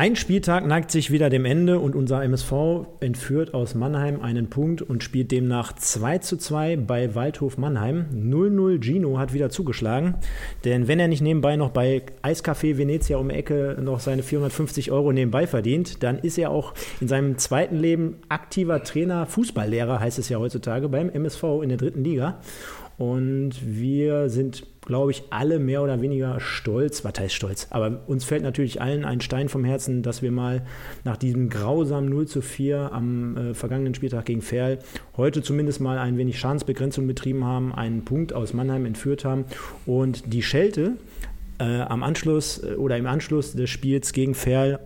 [0.00, 4.80] Ein Spieltag neigt sich wieder dem Ende und unser MSV entführt aus Mannheim einen Punkt
[4.80, 8.06] und spielt demnach 2 zu 2 bei Waldhof Mannheim.
[8.10, 10.14] 0-0 Gino hat wieder zugeschlagen,
[10.64, 14.90] denn wenn er nicht nebenbei noch bei Eiscafé Venezia um die Ecke noch seine 450
[14.90, 16.72] Euro nebenbei verdient, dann ist er auch
[17.02, 21.76] in seinem zweiten Leben aktiver Trainer, Fußballlehrer heißt es ja heutzutage beim MSV in der
[21.76, 22.40] dritten Liga.
[23.00, 27.02] Und wir sind, glaube ich, alle mehr oder weniger stolz.
[27.02, 27.66] Was heißt stolz?
[27.70, 30.66] Aber uns fällt natürlich allen ein Stein vom Herzen, dass wir mal
[31.02, 34.80] nach diesem grausamen 0 zu 4 am äh, vergangenen Spieltag gegen Ferl
[35.16, 39.46] heute zumindest mal ein wenig Schadensbegrenzung betrieben haben, einen Punkt aus Mannheim entführt haben
[39.86, 40.98] und die Schelte
[41.58, 44.78] äh, am Anschluss äh, oder im Anschluss des Spiels gegen Ferl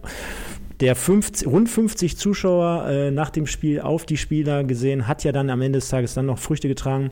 [0.78, 5.33] der 50, rund 50 Zuschauer äh, nach dem Spiel auf die Spieler gesehen, hat ja
[5.33, 7.10] dann am Ende des Tages dann noch Früchte getragen.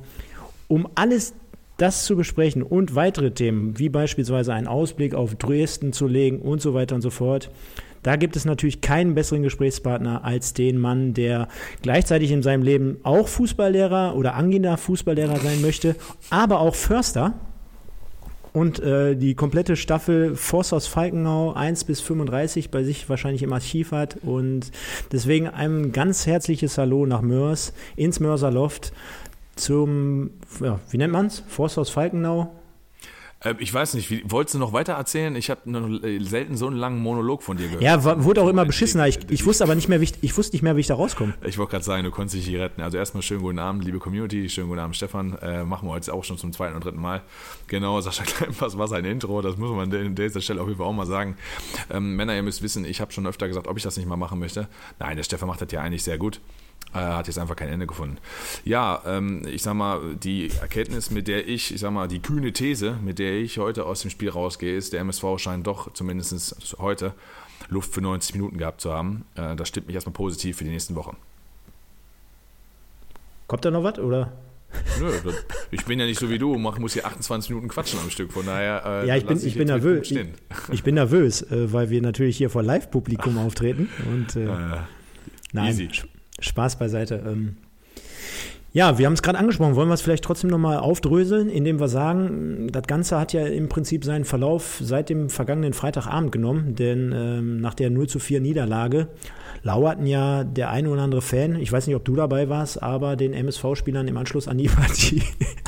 [0.73, 1.35] Um alles
[1.77, 6.63] das zu besprechen und weitere Themen, wie beispielsweise einen Ausblick auf Dresden zu legen und
[6.63, 7.51] so weiter und so fort,
[8.03, 11.49] da gibt es natürlich keinen besseren Gesprächspartner als den Mann, der
[11.83, 15.95] gleichzeitig in seinem Leben auch Fußballlehrer oder angehender Fußballlehrer sein möchte,
[16.31, 17.35] aber auch Förster
[18.53, 23.93] und äh, die komplette Staffel Forsthaus Falkenau 1 bis 35 bei sich wahrscheinlich im Archiv
[23.93, 24.71] hat und
[25.11, 28.93] deswegen ein ganz herzliches Hallo nach Mörs ins Mörser Loft
[29.57, 31.43] zum, ja, wie nennt man es?
[31.49, 32.53] Forsthaus Falkenau.
[33.45, 35.35] Äh, ich weiß nicht, wie, wolltest du noch weiter erzählen?
[35.37, 35.61] Ich habe
[36.21, 37.83] selten so einen langen Monolog von dir gehört.
[37.83, 39.07] Ja, wurde auch immer beschissener.
[39.09, 40.95] Ich, ich wusste aber nicht mehr, wie ich, ich wusste nicht mehr, wie ich da
[40.95, 41.35] rauskomme.
[41.45, 42.83] Ich wollte gerade sagen, du konntest dich hier retten.
[42.83, 45.37] Also erstmal schönen guten Abend, liebe Community, schönen guten Abend, Stefan.
[45.39, 47.23] Äh, machen wir heute auch schon zum zweiten und dritten Mal.
[47.67, 50.87] Genau, Sascha Kleinpass war sein Intro, das muss man an dieser Stelle auf jeden Fall
[50.87, 51.37] auch mal sagen.
[51.91, 54.17] Ähm, Männer, ihr müsst wissen, ich habe schon öfter gesagt, ob ich das nicht mal
[54.17, 54.69] machen möchte.
[54.99, 56.41] Nein, der Stefan macht das ja eigentlich sehr gut.
[56.95, 58.19] Äh, hat jetzt einfach kein Ende gefunden.
[58.65, 62.53] Ja, ähm, ich sag mal, die Erkenntnis, mit der ich, ich sag mal, die kühne
[62.53, 66.77] These, mit der ich heute aus dem Spiel rausgehe, ist, der MSV scheint doch zumindest
[66.79, 67.15] heute
[67.69, 69.25] Luft für 90 Minuten gehabt zu haben.
[69.37, 71.17] Äh, das stimmt mich erstmal positiv für die nächsten Wochen.
[73.47, 74.33] Kommt da noch was, oder?
[74.99, 75.11] Nö,
[75.71, 78.33] ich bin ja nicht so wie du, mach, muss hier 28 Minuten quatschen am Stück,
[78.33, 79.03] von daher.
[79.05, 80.11] Äh, ja, ich bin, ich bin nervös.
[80.11, 80.19] Ich,
[80.71, 83.89] ich, bin nervös, äh, weil wir natürlich hier vor Live-Publikum auftreten.
[84.11, 84.49] Und, äh,
[85.53, 85.89] nein, easy.
[86.43, 87.23] Spaß beiseite.
[87.27, 87.57] Ähm,
[88.75, 89.77] ja, wir haben es gerade angesprochen.
[89.77, 93.69] Wollen wir es vielleicht trotzdem nochmal aufdröseln, indem wir sagen, das Ganze hat ja im
[93.69, 98.41] Prinzip seinen Verlauf seit dem vergangenen Freitagabend genommen, denn ähm, nach der 0 zu 4
[98.41, 99.09] Niederlage
[99.63, 103.15] lauerten ja der ein oder andere Fan, ich weiß nicht, ob du dabei warst, aber
[103.17, 105.23] den MSV-Spielern im Anschluss an die Partie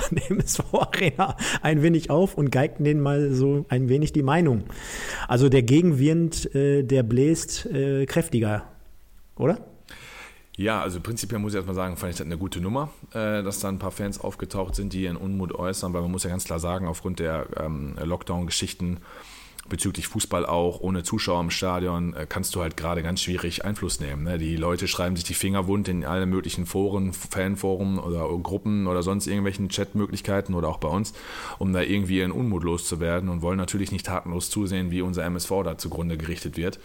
[0.09, 4.65] an der MSV-Arena ein wenig auf und geigten denen mal so ein wenig die Meinung.
[5.29, 8.63] Also der Gegenwind, äh, der bläst äh, kräftiger,
[9.37, 9.59] oder?
[10.57, 13.59] Ja, also prinzipiell muss ich erstmal sagen, fand ich das eine gute Nummer, äh, dass
[13.59, 16.45] da ein paar Fans aufgetaucht sind, die ihren Unmut äußern, weil man muss ja ganz
[16.45, 18.99] klar sagen, aufgrund der ähm, Lockdown-Geschichten
[19.69, 23.99] bezüglich Fußball auch, ohne Zuschauer im Stadion, äh, kannst du halt gerade ganz schwierig Einfluss
[23.99, 24.23] nehmen.
[24.23, 24.39] Ne?
[24.39, 29.03] Die Leute schreiben sich die Finger wund in allen möglichen Foren, Fanforen oder Gruppen oder
[29.03, 31.15] sonst irgendwelchen Chatmöglichkeiten oder auch bei uns,
[31.59, 35.51] um da irgendwie ihren Unmut loszuwerden und wollen natürlich nicht tatenlos zusehen, wie unser MSV
[35.65, 36.79] da zugrunde gerichtet wird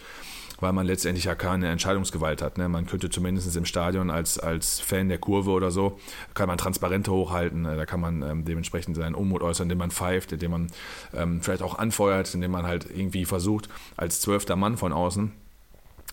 [0.60, 2.58] weil man letztendlich ja keine Entscheidungsgewalt hat.
[2.58, 2.68] Ne?
[2.68, 5.98] Man könnte zumindest im Stadion als, als Fan der Kurve oder so,
[6.34, 9.90] kann man Transparente hochhalten, äh, da kann man ähm, dementsprechend seinen Unmut äußern, indem man
[9.90, 10.66] pfeift, indem man
[11.14, 15.32] ähm, vielleicht auch anfeuert, indem man halt irgendwie versucht, als zwölfter Mann von außen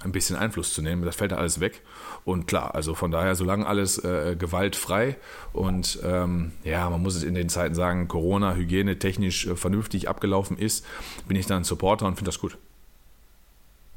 [0.03, 1.03] ein bisschen Einfluss zu nehmen.
[1.03, 1.81] Das fällt da alles weg.
[2.23, 5.17] Und klar, also von daher, solange alles äh, gewaltfrei
[5.53, 10.07] und ähm, ja, man muss es in den Zeiten sagen, Corona, Hygiene technisch äh, vernünftig
[10.07, 10.85] abgelaufen ist,
[11.27, 12.57] bin ich da ein Supporter und finde das gut.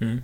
[0.01, 0.23] Mhm.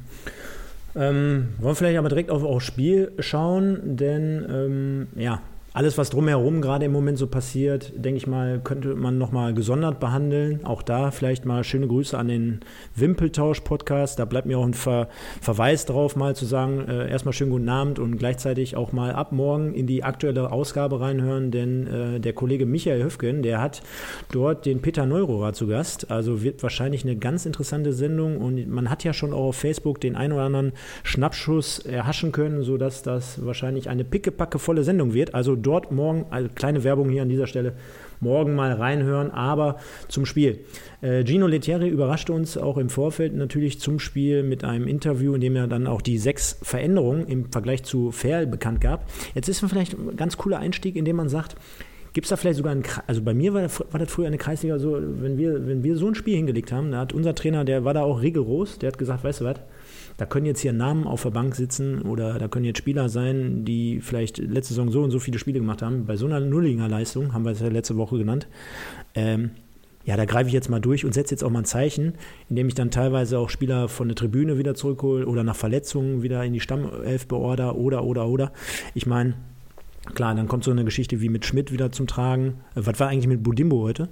[0.96, 5.42] Ähm, wollen wir vielleicht aber direkt auf das Spiel schauen, denn ähm, ja,
[5.76, 10.00] alles, was drumherum gerade im Moment so passiert, denke ich mal, könnte man nochmal gesondert
[10.00, 10.64] behandeln.
[10.64, 12.60] Auch da vielleicht mal schöne Grüße an den
[12.94, 14.18] Wimpeltausch-Podcast.
[14.18, 15.08] Da bleibt mir auch ein Ver
[15.42, 19.32] Verweis drauf, mal zu sagen, äh, erstmal schönen guten Abend und gleichzeitig auch mal ab
[19.32, 23.82] morgen in die aktuelle Ausgabe reinhören, denn äh, der Kollege Michael Höfgen, der hat
[24.32, 26.10] dort den Peter Neurohrer zu Gast.
[26.10, 30.00] Also wird wahrscheinlich eine ganz interessante Sendung und man hat ja schon auch auf Facebook
[30.00, 30.72] den ein oder anderen
[31.02, 35.34] Schnappschuss erhaschen können, sodass das wahrscheinlich eine pickepacke volle Sendung wird.
[35.34, 37.74] Also dort morgen, also kleine Werbung hier an dieser Stelle,
[38.20, 39.30] morgen mal reinhören.
[39.30, 39.76] Aber
[40.08, 40.60] zum Spiel.
[41.00, 45.40] Äh, Gino Lettieri überraschte uns auch im Vorfeld natürlich zum Spiel mit einem Interview, in
[45.40, 49.06] dem er dann auch die sechs Veränderungen im Vergleich zu Ferl bekannt gab.
[49.34, 51.56] Jetzt ist vielleicht ein ganz cooler Einstieg, indem man sagt,
[52.16, 54.78] Gibt es da vielleicht sogar einen, also bei mir war, war, das früher eine Kreisliga
[54.78, 57.84] so, wenn wir, wenn wir so ein Spiel hingelegt haben, da hat unser Trainer, der
[57.84, 59.56] war da auch rigoros, der hat gesagt, weißt du was,
[60.16, 63.64] da können jetzt hier Namen auf der Bank sitzen oder da können jetzt Spieler sein,
[63.64, 66.06] die vielleicht letzte Saison so und so viele Spiele gemacht haben.
[66.06, 68.46] Bei so einer Nullinger Leistung, haben wir es ja letzte Woche genannt,
[69.14, 69.50] ähm,
[70.04, 72.14] ja, da greife ich jetzt mal durch und setze jetzt auch mal ein Zeichen,
[72.48, 76.44] indem ich dann teilweise auch Spieler von der Tribüne wieder zurückhole oder nach Verletzungen wieder
[76.44, 78.52] in die Stammelf beorder oder, oder, oder.
[78.94, 79.34] Ich meine,
[80.14, 82.60] Klar, dann kommt so eine Geschichte wie mit Schmidt wieder zum Tragen.
[82.74, 84.08] Äh, was war eigentlich mit Budimbo heute?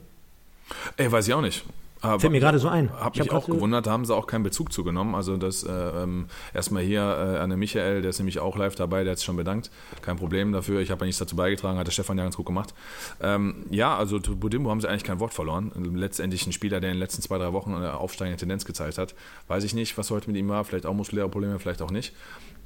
[0.97, 1.65] Ey, weiß ich auch nicht.
[2.05, 2.93] Aber Fällt mir gerade so ein.
[2.93, 5.15] Hab ich mich auch gewundert, da haben sie auch keinen Bezug zugenommen.
[5.15, 8.75] Also das äh, ähm, erstmal hier äh, an den Michael, der ist nämlich auch live
[8.75, 9.71] dabei, der hat sich schon bedankt.
[10.03, 10.81] Kein Problem dafür.
[10.81, 12.75] Ich habe ja nichts dazu beigetragen, hat der Stefan ja ganz gut gemacht.
[13.23, 15.73] Ähm, ja, also Budimbo haben sie eigentlich kein Wort verloren.
[15.95, 19.15] Letztendlich ein Spieler, der in den letzten zwei, drei Wochen eine aufsteigende Tendenz gezeigt hat.
[19.49, 20.63] Weiß ich nicht, was heute mit ihm war.
[20.65, 22.15] Vielleicht auch muskuläre Probleme, vielleicht auch nicht.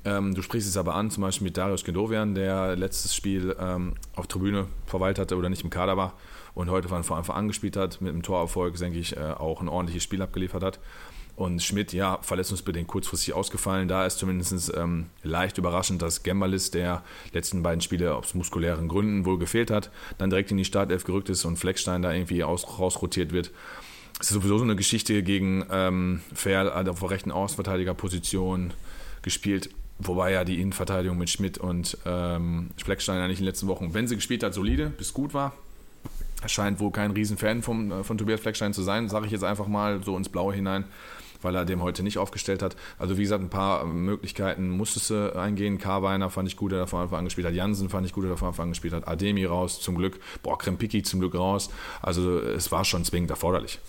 [0.05, 3.95] Ähm, du sprichst es aber an, zum Beispiel mit Darius Gendovian, der letztes Spiel ähm,
[4.17, 6.15] auf Tribüne verweilt hatte oder nicht im Kader war
[6.59, 9.69] und heute von Anfang an gespielt hat, mit einem Torerfolg, denke ich, äh, auch ein
[9.69, 10.81] ordentliches Spiel abgeliefert hat.
[11.37, 13.87] Und Schmidt, ja, verletzungsbedingt kurzfristig ausgefallen.
[13.87, 19.25] Da ist zumindest ähm, leicht überraschend, dass Gembalis, der letzten beiden Spiele aus muskulären Gründen
[19.25, 22.67] wohl gefehlt hat, dann direkt in die Startelf gerückt ist und Fleckstein da irgendwie aus,
[22.81, 23.53] rausrotiert wird.
[24.19, 28.75] Es ist sowieso so eine Geschichte gegen ähm, Fair also auf der rechten Außenverteidigerposition
[29.23, 29.71] gespielt.
[30.01, 34.09] Wobei ja die Innenverteidigung mit Schmidt und ähm, Fleckstein eigentlich in den letzten Wochen, wenn
[34.09, 35.55] sie gespielt hat, solide bis gut war.
[36.43, 39.45] Er scheint wohl kein Riesenfan vom, äh, von Tobias Fleckstein zu sein, sage ich jetzt
[39.45, 40.85] einfach mal so ins Blaue hinein,
[41.43, 42.77] weil er dem heute nicht aufgestellt hat.
[42.99, 45.79] Also wie gesagt, ein paar Möglichkeiten musstest du eingehen.
[45.79, 47.55] Karweiner fand ich gut, der davon Anfang angespielt hat.
[47.55, 49.09] Jansen fand ich gut, der davon Anfang angespielt hat.
[49.09, 50.21] Ademi raus, zum Glück.
[50.43, 51.71] Boah, Krempiki zum Glück raus.
[52.03, 53.81] Also es war schon zwingend erforderlich.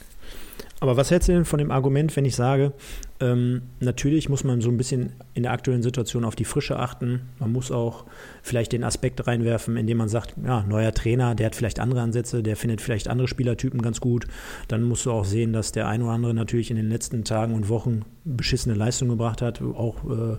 [0.79, 2.73] Aber was hältst du denn von dem Argument, wenn ich sage,
[3.19, 7.21] ähm, natürlich muss man so ein bisschen in der aktuellen Situation auf die Frische achten.
[7.39, 8.06] Man muss auch
[8.41, 12.41] vielleicht den Aspekt reinwerfen, indem man sagt, ja, neuer Trainer, der hat vielleicht andere Ansätze,
[12.44, 14.27] der findet vielleicht andere Spielertypen ganz gut.
[14.67, 17.53] Dann musst du auch sehen, dass der ein oder andere natürlich in den letzten Tagen
[17.53, 20.38] und Wochen beschissene Leistung gebracht hat, auch äh,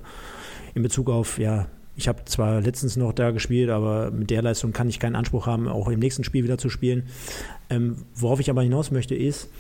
[0.75, 1.66] in Bezug auf, ja,
[1.96, 5.46] ich habe zwar letztens noch da gespielt, aber mit der Leistung kann ich keinen Anspruch
[5.46, 7.05] haben, auch im nächsten Spiel wieder zu spielen.
[7.69, 9.50] Ähm, worauf ich aber hinaus möchte, ist,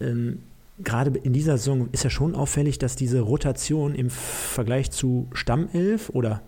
[0.00, 0.42] ähm,
[0.78, 6.10] gerade in dieser Saison ist ja schon auffällig, dass diese Rotation im Vergleich zu Stammelf
[6.10, 6.42] oder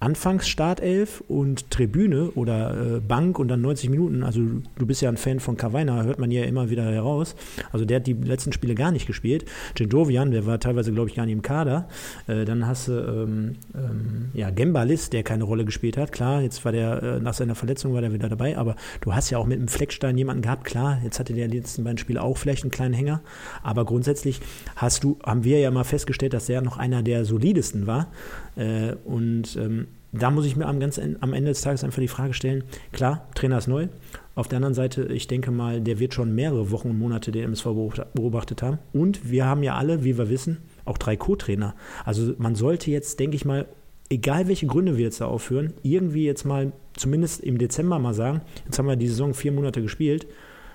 [0.00, 4.22] Anfangs Startelf und Tribüne oder äh, Bank und dann 90 Minuten.
[4.22, 4.40] Also
[4.78, 7.36] du bist ja ein Fan von Kavaina, hört man ja immer wieder heraus.
[7.70, 9.44] Also der hat die letzten Spiele gar nicht gespielt.
[9.78, 11.86] Jendovian, der war teilweise, glaube ich, gar nicht im Kader.
[12.26, 16.12] Äh, dann hast du ähm, ähm, ja, Gembalis, der keine Rolle gespielt hat.
[16.12, 19.28] Klar, jetzt war der äh, nach seiner Verletzung war der wieder dabei, aber du hast
[19.28, 20.64] ja auch mit dem Fleckstein jemanden gehabt.
[20.64, 23.20] Klar, jetzt hatte der die letzten beiden Spiele auch vielleicht einen kleinen Hänger,
[23.62, 24.40] aber grundsätzlich
[24.76, 28.08] hast du, haben wir ja mal festgestellt, dass der noch einer der solidesten war.
[28.56, 32.08] Äh, und ähm, da muss ich mir am, ganz, am Ende des Tages einfach die
[32.08, 33.88] Frage stellen, klar, Trainer ist neu.
[34.34, 37.44] Auf der anderen Seite, ich denke mal, der wird schon mehrere Wochen und Monate den
[37.44, 37.66] MSV
[38.14, 38.78] beobachtet haben.
[38.92, 41.74] Und wir haben ja alle, wie wir wissen, auch drei Co-Trainer.
[42.04, 43.66] Also man sollte jetzt, denke ich mal,
[44.08, 48.40] egal welche Gründe wir jetzt da aufführen, irgendwie jetzt mal, zumindest im Dezember mal sagen,
[48.64, 50.26] jetzt haben wir die Saison vier Monate gespielt,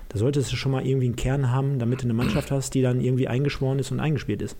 [0.08, 2.82] da solltest du schon mal irgendwie einen Kern haben, damit du eine Mannschaft hast, die
[2.82, 4.56] dann irgendwie eingeschworen ist und eingespielt ist.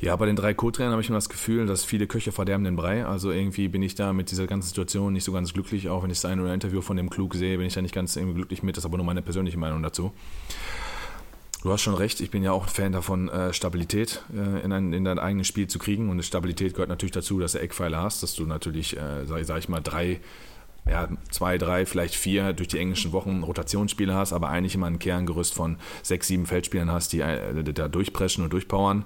[0.00, 2.76] Ja, bei den drei Co-Trainern habe ich immer das Gefühl, dass viele Köche verderben den
[2.76, 3.04] Brei.
[3.04, 5.88] Also irgendwie bin ich da mit dieser ganzen Situation nicht so ganz glücklich.
[5.88, 7.94] Auch wenn ich das ein oder Interview von dem Klug sehe, bin ich da nicht
[7.94, 8.76] ganz irgendwie glücklich mit.
[8.76, 10.12] Das ist aber nur meine persönliche Meinung dazu.
[11.62, 14.72] Du hast schon recht, ich bin ja auch ein Fan davon, äh, Stabilität äh, in,
[14.72, 16.08] ein, in dein eigenes Spiel zu kriegen.
[16.08, 19.58] Und Stabilität gehört natürlich dazu, dass du Eckpfeiler hast, dass du natürlich, äh, sag, sag
[19.58, 20.20] ich mal, drei
[20.86, 24.98] ja, zwei, drei, vielleicht vier durch die englischen Wochen Rotationsspiele hast, aber eigentlich immer ein
[24.98, 29.04] Kerngerüst von sechs, sieben Feldspielern hast, die da durchpreschen und durchpowern.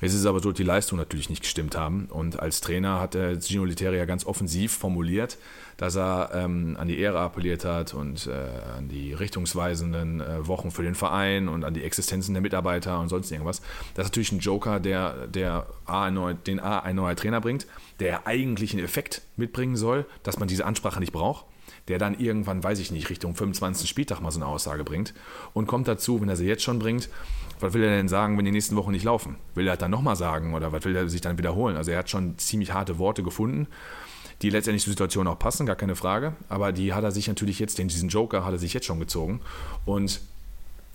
[0.00, 2.06] Es ist aber so, dass die Leistungen natürlich nicht gestimmt haben.
[2.10, 5.38] Und als Trainer hat der Gino Literi ganz offensiv formuliert,
[5.78, 10.70] dass er ähm, an die Ehre appelliert hat und äh, an die richtungsweisenden äh, Wochen
[10.70, 13.62] für den Verein und an die Existenzen der Mitarbeiter und sonst irgendwas.
[13.94, 17.66] Das ist natürlich ein Joker, der, der A, neuer, den A ein neuer Trainer bringt,
[18.00, 21.46] der eigentlich einen Effekt mitbringen soll, dass man diese Ansprache nicht braucht
[21.88, 23.88] der dann irgendwann, weiß ich nicht, Richtung 25.
[23.88, 25.14] Spieltag mal so eine Aussage bringt
[25.54, 27.08] und kommt dazu, wenn er sie jetzt schon bringt,
[27.60, 29.36] was will er denn sagen, wenn die nächsten Wochen nicht laufen?
[29.54, 31.76] Will er dann nochmal sagen oder was will er sich dann wiederholen?
[31.76, 33.66] Also er hat schon ziemlich harte Worte gefunden,
[34.42, 36.34] die letztendlich zur Situation auch passen, gar keine Frage.
[36.48, 39.00] Aber die hat er sich natürlich jetzt, den, diesen Joker hat er sich jetzt schon
[39.00, 39.40] gezogen.
[39.84, 40.20] Und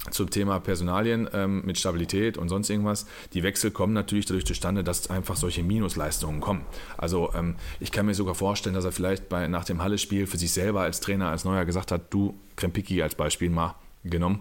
[0.09, 3.05] zum Thema Personalien ähm, mit Stabilität und sonst irgendwas.
[3.33, 6.65] Die Wechsel kommen natürlich dadurch zustande, dass einfach solche Minusleistungen kommen.
[6.97, 10.39] Also ähm, ich kann mir sogar vorstellen, dass er vielleicht bei, nach dem Halle-Spiel für
[10.39, 14.39] sich selber als Trainer, als Neuer gesagt hat, du, Krempiki als Beispiel mal genommen,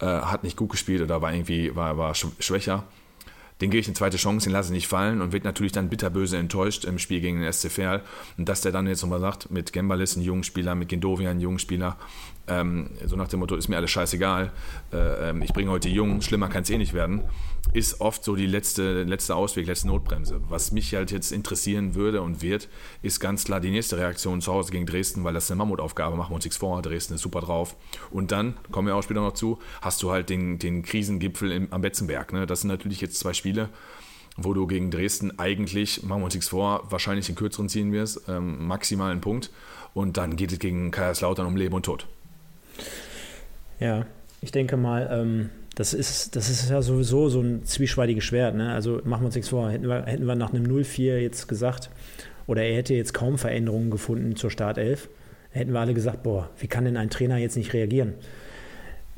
[0.00, 2.84] äh, hat nicht gut gespielt oder war irgendwie war, war schwächer
[3.62, 5.88] den gebe ich eine zweite Chance, den lasse ich nicht fallen und wird natürlich dann
[5.88, 8.02] bitterböse enttäuscht im Spiel gegen den SC Verl.
[8.36, 11.40] Und dass der dann jetzt nochmal sagt, mit Gembalis einen jungen Spieler, mit Gendovia einen
[11.40, 11.96] jungen Spieler,
[12.48, 14.50] ähm, so nach dem Motto, ist mir alles scheißegal,
[14.92, 17.22] äh, ähm, ich bringe heute die Jungen, schlimmer kann es eh nicht werden,
[17.72, 20.40] ist oft so die letzte, letzte Ausweg, letzte Notbremse.
[20.48, 22.68] Was mich halt jetzt interessieren würde und wird,
[23.00, 26.30] ist ganz klar die nächste Reaktion zu Hause gegen Dresden, weil das eine Mammutaufgabe, machen
[26.30, 27.76] wir uns nichts vor, Dresden ist super drauf.
[28.10, 31.72] Und dann, kommen wir auch später noch zu, hast du halt den, den Krisengipfel im,
[31.72, 32.32] am Betzenberg.
[32.32, 32.46] Ne?
[32.46, 33.68] Das sind natürlich jetzt zwei Spiele,
[34.36, 38.28] wo du gegen Dresden eigentlich, machen wir uns nichts vor, wahrscheinlich den kürzeren ziehen wirst,
[38.28, 39.50] ähm, maximal einen Punkt.
[39.94, 42.06] Und dann geht es gegen Kaiserslautern um Leben und Tod.
[43.80, 44.06] Ja,
[44.40, 48.54] ich denke mal, ähm, das, ist, das ist ja sowieso so ein zwiespaltiges Schwert.
[48.54, 48.72] Ne?
[48.72, 49.70] Also machen wir uns nichts vor.
[49.70, 51.90] Hätten wir, hätten wir nach einem 0-4 jetzt gesagt,
[52.46, 55.08] oder er hätte jetzt kaum Veränderungen gefunden zur Startelf,
[55.50, 58.14] hätten wir alle gesagt, boah, wie kann denn ein Trainer jetzt nicht reagieren?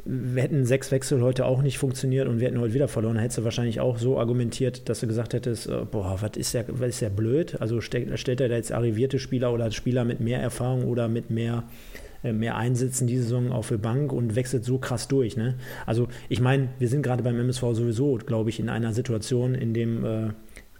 [0.04, 3.16] Wir hätten sechs Wechsel heute auch nicht funktioniert und wir hätten heute wieder verloren.
[3.16, 6.64] Hättest du wahrscheinlich auch so argumentiert, dass du gesagt hättest, äh, boah, was ist ja,
[6.68, 7.60] was ist ja blöd?
[7.60, 11.64] Also stellt, er da jetzt arrivierte Spieler oder Spieler mit mehr Erfahrung oder mit mehr
[12.32, 15.36] mehr einsetzen diese Saison auch für Bank und wechselt so krass durch.
[15.36, 15.56] Ne?
[15.86, 19.74] Also ich meine, wir sind gerade beim MSV sowieso, glaube ich, in einer Situation, in
[19.74, 20.28] dem äh,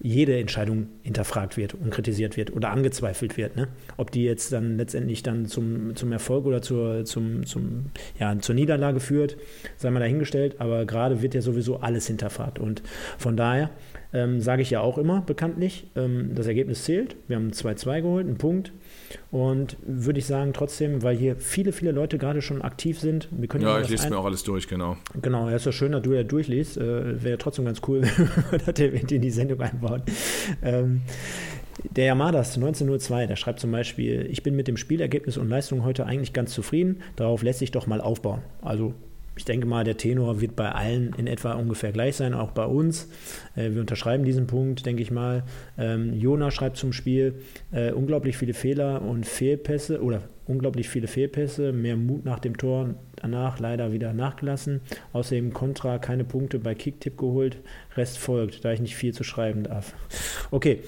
[0.01, 3.57] jede Entscheidung hinterfragt wird und kritisiert wird oder angezweifelt wird.
[3.57, 3.69] Ne?
[3.97, 7.87] Ob die jetzt dann letztendlich dann zum, zum Erfolg oder zur, zum, zum,
[8.19, 9.37] ja, zur Niederlage führt,
[9.77, 12.59] sei mal dahingestellt, aber gerade wird ja sowieso alles hinterfragt.
[12.59, 12.83] Und
[13.19, 13.71] von daher
[14.13, 17.17] ähm, sage ich ja auch immer bekanntlich, ähm, das Ergebnis zählt.
[17.29, 18.73] Wir haben 2-2 geholt, einen Punkt.
[19.31, 23.29] Und würde ich sagen, trotzdem, weil hier viele, viele Leute gerade schon aktiv sind.
[23.31, 24.97] Wir können ja, ich lese mir auch alles durch, genau.
[25.21, 26.77] Genau, ja, ist ja schön, dass du ja durchliest.
[26.77, 28.03] Äh, Wäre ja trotzdem ganz cool,
[28.67, 30.03] dass der in die Sendung einbaut.
[30.63, 31.03] Ähm,
[31.91, 36.07] der Yamadas 1902, der schreibt zum Beispiel, ich bin mit dem Spielergebnis und Leistung heute
[36.07, 38.43] eigentlich ganz zufrieden, darauf lässt sich doch mal aufbauen.
[38.63, 38.95] Also
[39.37, 42.67] ich denke mal, der Tenor wird bei allen in etwa ungefähr gleich sein, auch bei
[42.67, 43.09] uns.
[43.57, 45.45] Äh, wir unterschreiben diesen Punkt, denke ich mal.
[45.79, 47.41] Ähm, Jona schreibt zum Spiel,
[47.73, 52.95] äh, unglaublich viele Fehler und Fehlpässe oder unglaublich viele Fehlpässe, mehr Mut nach dem Tor,
[53.17, 54.81] danach leider wieder nachgelassen.
[55.13, 57.57] Außerdem Kontra, keine Punkte bei Kicktipp geholt,
[57.97, 59.95] Rest folgt, da ich nicht viel zu schreiben darf.
[60.51, 60.81] Okay,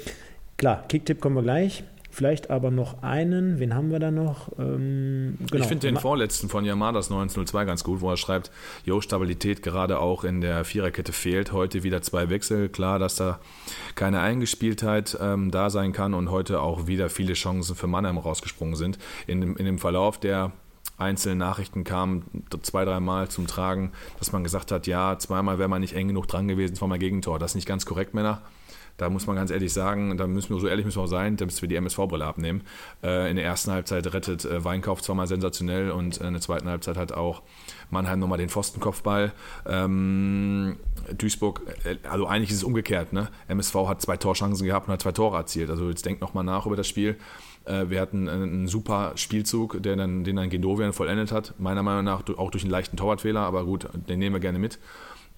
[0.56, 1.84] klar, Kicktipp kommen wir gleich.
[2.16, 4.48] Vielleicht aber noch einen, wen haben wir da noch?
[4.58, 5.62] Ähm, genau.
[5.62, 8.50] Ich finde den vorletzten von Yamadas 1902 ganz gut, wo er schreibt,
[8.86, 11.52] Jo, Stabilität gerade auch in der Viererkette fehlt.
[11.52, 12.70] Heute wieder zwei Wechsel.
[12.70, 13.38] Klar, dass da
[13.96, 18.76] keine Eingespieltheit ähm, da sein kann und heute auch wieder viele Chancen für Mannheim rausgesprungen
[18.76, 18.98] sind.
[19.26, 20.52] In dem, in dem Verlauf der
[20.96, 22.24] einzelnen Nachrichten kamen
[22.62, 26.28] zwei, dreimal zum Tragen, dass man gesagt hat, ja, zweimal wäre man nicht eng genug
[26.28, 27.38] dran gewesen vor meinem Gegentor.
[27.38, 28.40] Das ist nicht ganz korrekt, Männer.
[28.96, 31.36] Da muss man ganz ehrlich sagen, da müssen wir so ehrlich müssen wir auch sein,
[31.36, 32.62] dass wir die MSV-Brille abnehmen.
[33.02, 36.96] Äh, in der ersten Halbzeit rettet äh, Weinkauf zweimal sensationell und in der zweiten Halbzeit
[36.96, 37.42] hat auch
[37.90, 39.32] Mannheim nochmal den Pfostenkopfball.
[39.66, 40.76] Ähm,
[41.16, 43.12] Duisburg, äh, also eigentlich ist es umgekehrt.
[43.12, 43.28] Ne?
[43.48, 45.70] MSV hat zwei Torchancen gehabt und hat zwei Tore erzielt.
[45.70, 47.16] Also jetzt denkt nochmal nach über das Spiel.
[47.88, 51.54] Wir hatten einen super Spielzug, den dann Gendovian vollendet hat.
[51.58, 54.78] Meiner Meinung nach auch durch einen leichten Torwartfehler, aber gut, den nehmen wir gerne mit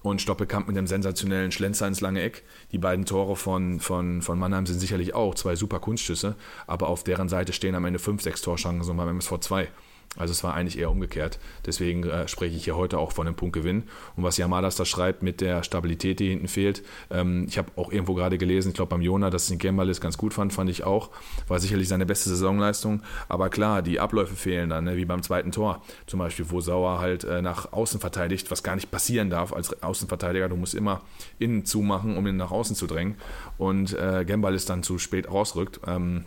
[0.03, 2.45] und Stoppelkamp mit einem sensationellen Schlenzer ins lange Eck.
[2.73, 6.37] Die beiden Tore von, von, von Mannheim sind sicherlich auch zwei super Kunstschüsse,
[6.67, 9.69] aber auf deren Seite stehen am Ende fünf, sechs Torschancen beim MSV 2.
[10.17, 11.39] Also es war eigentlich eher umgekehrt.
[11.67, 13.85] Deswegen äh, spreche ich hier heute auch von einem Punktgewinn.
[14.17, 17.93] Und was Yamadas da schreibt mit der Stabilität, die hinten fehlt, ähm, ich habe auch
[17.93, 20.85] irgendwo gerade gelesen, ich glaube beim Jona, dass den Gembalis ganz gut fand, fand ich
[20.85, 21.11] auch.
[21.47, 23.03] War sicherlich seine beste Saisonleistung.
[23.29, 25.83] Aber klar, die Abläufe fehlen dann, ne, wie beim zweiten Tor.
[26.07, 29.83] Zum Beispiel, wo Sauer halt äh, nach außen verteidigt, was gar nicht passieren darf als
[29.83, 30.49] Außenverteidiger.
[30.49, 31.03] Du musst immer
[31.39, 33.17] innen zumachen, um ihn nach außen zu drängen.
[33.57, 35.81] Und äh, Gembalis dann zu spät rausrückt.
[35.87, 36.25] Ähm,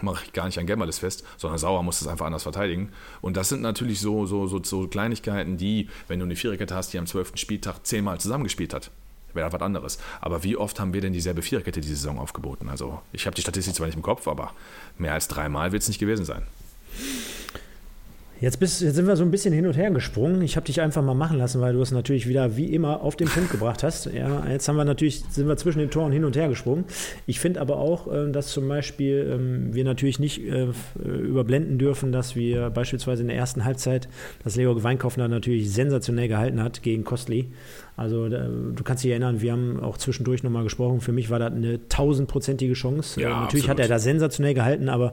[0.00, 2.90] mache ich gar nicht an Gemmerles fest, sondern Sauer muss das einfach anders verteidigen.
[3.20, 6.92] Und das sind natürlich so, so, so, so Kleinigkeiten, die, wenn du eine Viererkette hast,
[6.92, 7.32] die am 12.
[7.34, 8.90] Spieltag zehnmal zusammengespielt hat,
[9.34, 9.98] wäre das was anderes.
[10.20, 12.68] Aber wie oft haben wir denn dieselbe Viererkette diese Saison aufgeboten?
[12.68, 14.52] Also ich habe die Statistik zwar nicht im Kopf, aber
[14.98, 16.42] mehr als dreimal wird es nicht gewesen sein.
[18.42, 20.42] Jetzt, bist, jetzt sind wir so ein bisschen hin und her gesprungen.
[20.42, 23.14] Ich habe dich einfach mal machen lassen, weil du es natürlich wieder wie immer auf
[23.14, 24.06] den Punkt gebracht hast.
[24.06, 26.84] Ja, jetzt haben wir natürlich, sind wir zwischen den Toren hin und her gesprungen.
[27.26, 30.66] Ich finde aber auch, äh, dass zum Beispiel ähm, wir natürlich nicht äh,
[31.04, 34.08] überblenden dürfen, dass wir beispielsweise in der ersten Halbzeit,
[34.42, 37.52] dass Leo Weinkaufner natürlich sensationell gehalten hat gegen Kostli.
[37.96, 41.00] Also du kannst dich erinnern, wir haben auch zwischendurch nochmal gesprochen.
[41.00, 43.20] Für mich war das eine tausendprozentige Chance.
[43.20, 43.68] Ja, äh, natürlich absolut.
[43.68, 45.12] hat er da sensationell gehalten, aber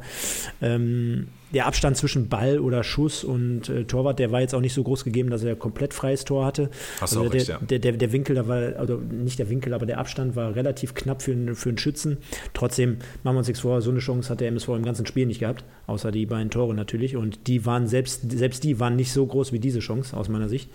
[0.63, 4.73] ähm, der Abstand zwischen Ball oder Schuss und äh, Torwart, der war jetzt auch nicht
[4.73, 6.69] so groß gegeben, dass er komplett freies Tor hatte.
[7.01, 7.57] Hast also auch der, recht, ja.
[7.59, 10.93] der, der, der Winkel, da war, also nicht der Winkel, aber der Abstand war relativ
[10.93, 12.17] knapp für, einen- für einen Schützen.
[12.53, 15.25] Trotzdem, machen wir uns nichts vor, so eine Chance hat der MSV im ganzen Spiel
[15.25, 17.15] nicht gehabt, außer die beiden Tore natürlich.
[17.15, 20.49] Und die waren selbst, selbst die waren nicht so groß wie diese Chance, aus meiner
[20.49, 20.69] Sicht.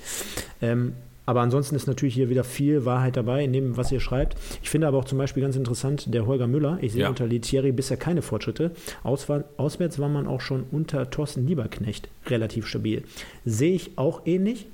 [0.61, 0.95] Ähm,
[1.27, 4.37] aber ansonsten ist natürlich hier wieder viel Wahrheit dabei, in dem, was ihr schreibt.
[4.63, 7.09] Ich finde aber auch zum Beispiel ganz interessant, der Holger Müller, ich sehe Ja.
[7.09, 8.73] unter Letieri bisher keine Fortschritte.
[9.03, 13.03] Auswahl, auswärts war man auch schon unter Thorsten Lieberknecht relativ stabil.
[13.45, 14.67] Sehe ich auch ähnlich.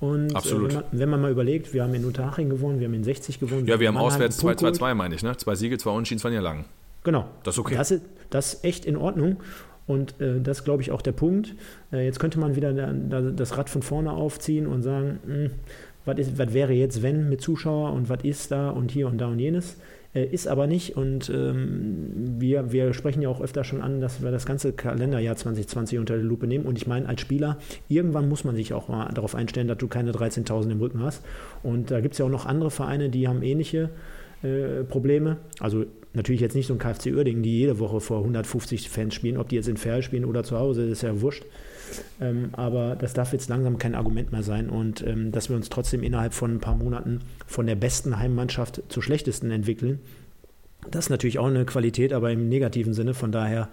[0.00, 0.70] Und Absolut.
[0.70, 3.02] Äh, wenn, man, wenn man mal überlegt, wir haben in Unterhaching gewonnen, wir haben in
[3.02, 3.66] 60 gewonnen.
[3.66, 4.76] Ja, wir haben auswärts einen Punkt geholt.
[4.80, 5.36] 2-2-2, meine ich, ne?
[5.36, 6.66] Zwei Siege, zwei Unentschieden, zwei Niederlagen.
[7.02, 7.26] Genau.
[7.42, 7.74] Das ist okay.
[7.74, 9.38] Das ist, das ist echt in Ordnung.
[9.88, 11.54] Und äh, das glaube ich, auch der Punkt.
[11.92, 15.50] Äh, jetzt könnte man wieder da, da, das Rad von vorne aufziehen und sagen, hm,
[16.08, 19.18] was, ist, was wäre jetzt, wenn mit Zuschauer und was ist da und hier und
[19.18, 19.76] da und jenes.
[20.14, 20.96] Äh, ist aber nicht.
[20.96, 25.36] Und ähm, wir, wir sprechen ja auch öfter schon an, dass wir das ganze Kalenderjahr
[25.36, 26.64] 2020 unter die Lupe nehmen.
[26.64, 29.86] Und ich meine, als Spieler, irgendwann muss man sich auch mal darauf einstellen, dass du
[29.86, 31.22] keine 13.000 im Rücken hast.
[31.62, 33.90] Und da gibt es ja auch noch andere Vereine, die haben ähnliche
[34.42, 35.36] äh, Probleme.
[35.60, 35.84] Also
[36.14, 39.48] natürlich jetzt nicht so ein KFC Uerdingen, die jede Woche vor 150 Fans spielen, ob
[39.48, 41.44] die jetzt in Ferl spielen oder zu Hause, ist ja wurscht.
[42.20, 45.68] Ähm, aber das darf jetzt langsam kein Argument mehr sein und ähm, dass wir uns
[45.68, 50.00] trotzdem innerhalb von ein paar Monaten von der besten Heimmannschaft zur schlechtesten entwickeln.
[50.90, 53.14] Das ist natürlich auch eine Qualität, aber im negativen Sinne.
[53.14, 53.68] Von daher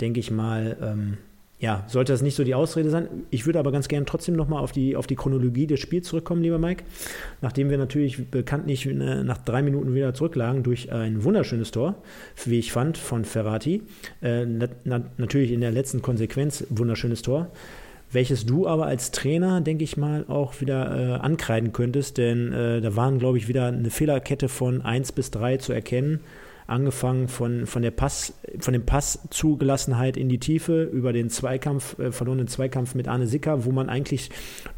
[0.00, 1.18] denke ich mal, ähm,
[1.58, 3.08] ja, sollte das nicht so die Ausrede sein.
[3.30, 6.42] Ich würde aber ganz gerne trotzdem nochmal auf die, auf die Chronologie des Spiels zurückkommen,
[6.42, 6.84] lieber Mike.
[7.40, 11.94] Nachdem wir natürlich bekanntlich äh, nach drei Minuten wieder zurücklagen durch ein wunderschönes Tor,
[12.44, 13.82] wie ich fand, von Ferrati.
[14.20, 17.50] Äh, na, na, natürlich in der letzten Konsequenz wunderschönes Tor.
[18.12, 22.80] Welches du aber als Trainer, denke ich mal, auch wieder äh, ankreiden könntest, denn äh,
[22.82, 26.20] da waren, glaube ich, wieder eine Fehlerkette von 1 bis 3 zu erkennen
[26.66, 32.12] angefangen von, von der Pass, von dem Passzugelassenheit in die Tiefe über den Zweikampf, äh,
[32.12, 34.30] verlorenen Zweikampf mit Arne Sicker, wo man eigentlich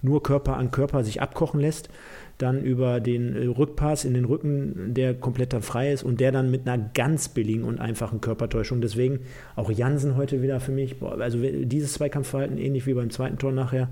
[0.03, 1.89] nur Körper an Körper sich abkochen lässt,
[2.37, 6.31] dann über den äh, Rückpass in den Rücken, der komplett dann frei ist und der
[6.31, 8.81] dann mit einer ganz billigen und einfachen Körpertäuschung.
[8.81, 9.21] Deswegen
[9.57, 13.53] auch Jansen heute wieder für mich, boah, also dieses Zweikampfverhalten, ähnlich wie beim zweiten Tor
[13.53, 13.89] nachher,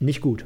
[0.00, 0.44] nicht gut.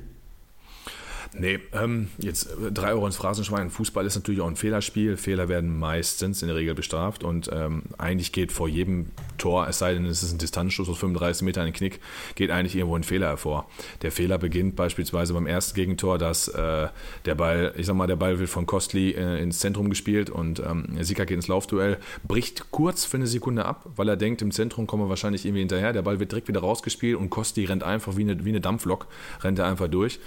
[1.34, 3.70] Nee, ähm, jetzt äh, drei Euro ins Phrasenschwein.
[3.70, 5.16] Fußball ist natürlich auch ein Fehlerspiel.
[5.16, 9.06] Fehler werden meistens in der Regel bestraft und ähm, eigentlich geht vor jedem
[9.36, 12.00] Tor, es sei denn, es ist ein Distanzschuss aus 35 Metern in den Knick,
[12.34, 13.68] geht eigentlich irgendwo ein Fehler hervor.
[14.02, 16.88] Der Fehler beginnt beispielsweise beim ersten Gegentor, dass äh,
[17.24, 20.60] der Ball, ich sag mal, der Ball wird von Kostli äh, ins Zentrum gespielt und
[20.60, 24.50] ähm, Sika geht ins Laufduell, bricht kurz für eine Sekunde ab, weil er denkt, im
[24.50, 25.92] Zentrum kommen wir wahrscheinlich irgendwie hinterher.
[25.92, 29.06] Der Ball wird direkt wieder rausgespielt und Kostli rennt einfach wie eine, wie eine Dampflok,
[29.42, 30.18] rennt er einfach durch.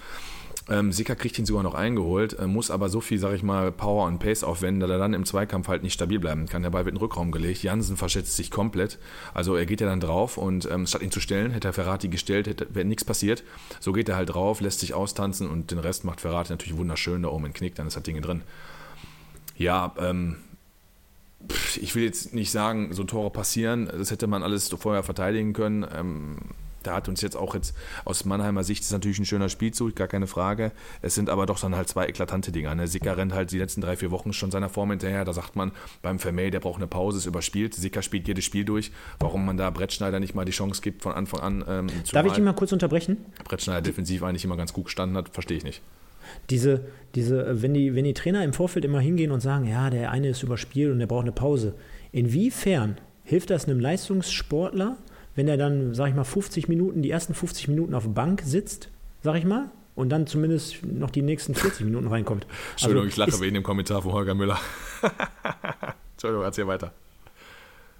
[0.72, 3.74] Ähm, Sicker kriegt ihn sogar noch eingeholt, äh, muss aber so viel, sag ich mal,
[3.74, 6.64] Power und Pace aufwenden, dass er dann im Zweikampf halt nicht stabil bleiben kann.
[6.64, 7.62] Der Ball wird in den Rückraum gelegt.
[7.62, 8.98] Jansen verschätzt sich komplett.
[9.34, 12.08] Also er geht ja dann drauf und ähm, statt ihn zu stellen, hätte er Ferrati
[12.08, 13.44] gestellt, wäre nichts passiert.
[13.82, 17.24] So geht er halt drauf, lässt sich austanzen und den Rest macht Ferrati natürlich wunderschön
[17.24, 18.42] da oben in Knick, dann ist das Ding drin.
[19.58, 20.38] Ja, ähm,
[21.82, 25.86] ich will jetzt nicht sagen, so Tore passieren, das hätte man alles vorher verteidigen können.
[25.94, 26.38] Ähm,
[26.84, 30.08] da hat uns jetzt auch jetzt aus Mannheimer Sicht ist natürlich ein schöner Spielzug, gar
[30.08, 30.72] keine Frage.
[31.02, 32.74] Es sind aber doch dann halt zwei eklatante Dinger.
[32.76, 32.88] Ne?
[32.88, 35.26] Sicker rennt halt die letzten drei, vier Wochen schon seiner Form hinterher.
[35.26, 37.74] Da sagt man beim Vermey, der braucht eine Pause, ist überspielt.
[37.74, 38.92] Sicker spielt jedes Spiel durch.
[39.20, 42.26] Warum man da Brettschneider nicht mal die Chance gibt, von Anfang an ähm, zu Darf
[42.26, 43.18] ich dich mal kurz unterbrechen?
[43.44, 45.82] Brettschneider defensiv eigentlich immer ganz gut gestanden hat, verstehe ich nicht.
[46.50, 50.12] Diese, diese, wenn die, wenn die Trainer im Vorfeld immer hingehen und sagen, ja, der
[50.12, 51.74] eine ist überspielt und der braucht eine Pause,
[52.12, 54.98] inwiefern hilft das einem Leistungssportler,
[55.36, 58.90] wenn er dann, sag ich mal, 50 Minuten, die ersten 50 Minuten auf Bank sitzt,
[59.22, 62.48] sag ich mal, und dann zumindest noch die nächsten 40 Minuten reinkommt.
[62.72, 64.60] Entschuldigung, ich lache Also wegen dem Kommentar von Holger Müller.
[66.14, 66.94] Entschuldigung, erzähl weiter.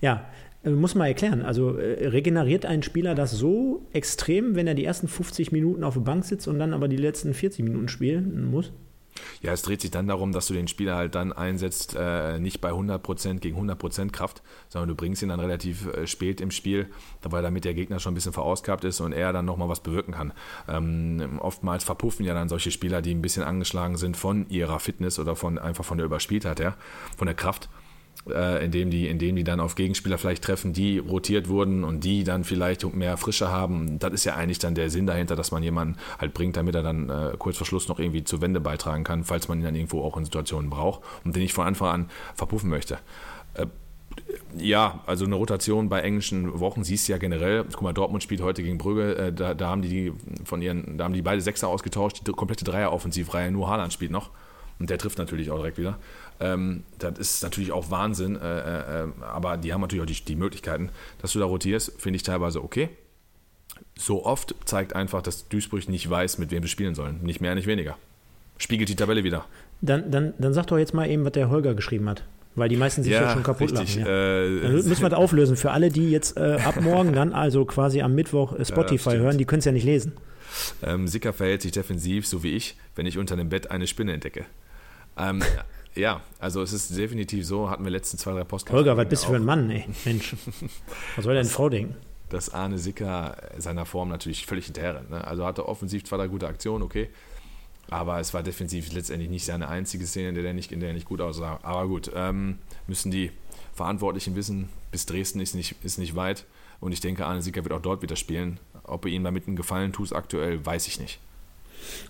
[0.00, 0.26] Ja,
[0.64, 1.42] äh, muss man erklären.
[1.42, 5.94] Also äh, regeneriert ein Spieler das so extrem, wenn er die ersten 50 Minuten auf
[5.94, 8.72] der Bank sitzt und dann aber die letzten 40 Minuten spielen muss?
[9.42, 12.60] Ja, es dreht sich dann darum, dass du den Spieler halt dann einsetzt, äh, nicht
[12.60, 16.90] bei 100% gegen 100% Kraft, sondern du bringst ihn dann relativ äh, spät im Spiel,
[17.22, 20.12] weil damit der Gegner schon ein bisschen verausgabt ist und er dann nochmal was bewirken
[20.12, 20.32] kann.
[20.68, 25.18] Ähm, oftmals verpuffen ja dann solche Spieler, die ein bisschen angeschlagen sind von ihrer Fitness
[25.18, 26.76] oder von einfach von der Überspieltheit her,
[27.16, 27.68] von der Kraft
[28.30, 32.24] äh, indem, die, indem die dann auf Gegenspieler vielleicht treffen, die rotiert wurden und die
[32.24, 33.98] dann vielleicht mehr Frische haben.
[33.98, 36.82] Das ist ja eigentlich dann der Sinn dahinter, dass man jemanden halt bringt, damit er
[36.82, 39.74] dann äh, kurz vor Schluss noch irgendwie zur Wende beitragen kann, falls man ihn dann
[39.74, 42.98] irgendwo auch in Situationen braucht und den ich von Anfang an verpuffen möchte.
[43.54, 43.66] Äh,
[44.56, 47.64] ja, also eine Rotation bei englischen Wochen siehst du ja generell.
[47.64, 50.12] Guck mal, Dortmund spielt heute gegen Brügge, äh, da, da haben die
[50.44, 54.30] von ihren, da haben die beide Sechser ausgetauscht, die komplette Dreier-Offensivreihe, nur Haaland spielt noch.
[54.78, 55.98] Und der trifft natürlich auch direkt wieder.
[56.40, 60.36] Ähm, das ist natürlich auch Wahnsinn, äh, äh, aber die haben natürlich auch die, die
[60.36, 62.88] Möglichkeiten, dass du da rotierst, finde ich teilweise okay.
[63.96, 67.20] so oft zeigt einfach, dass Duisburg nicht weiß, mit wem sie spielen sollen.
[67.22, 67.96] Nicht mehr, nicht weniger.
[68.58, 69.44] Spiegelt die Tabelle wieder.
[69.80, 72.24] Dann, dann, dann sag doch jetzt mal eben, was der Holger geschrieben hat.
[72.56, 74.06] Weil die meisten sich ja, ja schon kaputt richtig, lachen.
[74.06, 74.42] Ja.
[74.44, 75.56] Äh, dann müssen wir das auflösen.
[75.56, 79.16] Für alle, die jetzt äh, ab morgen dann, also quasi am Mittwoch äh, Spotify ja,
[79.16, 80.12] hören, die können es ja nicht lesen.
[80.82, 84.12] Ähm, Sicker verhält sich defensiv, so wie ich, wenn ich unter dem Bett eine Spinne
[84.12, 84.44] entdecke.
[85.18, 85.42] Ähm,
[85.94, 88.76] ja, also es ist definitiv so, hatten wir letzten zwei, drei Postkarten.
[88.78, 89.86] Holger, was bist du für ein Mann, ey?
[90.04, 90.34] Mensch.
[91.16, 91.96] Was soll denn Frau denken?
[92.30, 95.10] Dass Arne Sicker seiner Form natürlich völlig hinterher rennt.
[95.10, 95.24] Ne?
[95.24, 97.10] Also hatte offensiv zwar da gute Aktionen, okay,
[97.90, 100.90] aber es war defensiv letztendlich nicht seine einzige Szene, in der er nicht, in der
[100.90, 101.60] er nicht gut aussah.
[101.62, 103.30] Aber gut, ähm, müssen die
[103.74, 106.44] Verantwortlichen wissen, bis Dresden ist nicht, ist nicht weit.
[106.80, 108.58] Und ich denke, Arne Sicker wird auch dort wieder spielen.
[108.82, 111.20] Ob er ihm damit einen Gefallen tut aktuell, weiß ich nicht.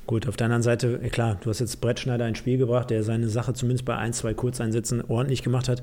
[0.06, 3.28] Gut, auf der anderen Seite, klar, du hast jetzt Brettschneider ins Spiel gebracht, der seine
[3.28, 5.82] Sache zumindest bei ein, zwei Kurzeinsätzen ordentlich gemacht hat.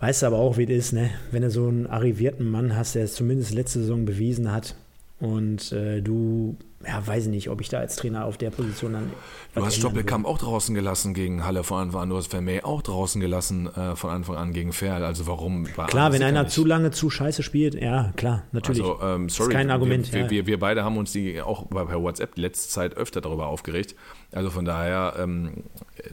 [0.00, 1.10] Weißt du aber auch, wie es ist, ne?
[1.30, 4.74] wenn du so einen arrivierten Mann hast, der es zumindest letzte Saison bewiesen hat
[5.18, 8.92] und äh, du ja, weiß ich nicht, ob ich da als Trainer auf der Position
[8.92, 9.10] dann.
[9.54, 12.82] Du hast Stoppelkamp auch draußen gelassen gegen Halle von Anfang an, du hast Vermey auch
[12.82, 15.02] draußen gelassen äh, von Anfang an gegen Ferl.
[15.02, 15.64] Also warum?
[15.64, 18.82] Klar, wenn einer zu lange zu scheiße spielt, ja, klar, natürlich.
[18.82, 20.12] Also, ähm, sorry, ist kein Argument.
[20.12, 20.30] Wir, ja.
[20.30, 23.96] wir, wir, beide haben uns die auch per WhatsApp die letzte Zeit öfter darüber aufgeregt.
[24.32, 25.64] Also von daher, ähm,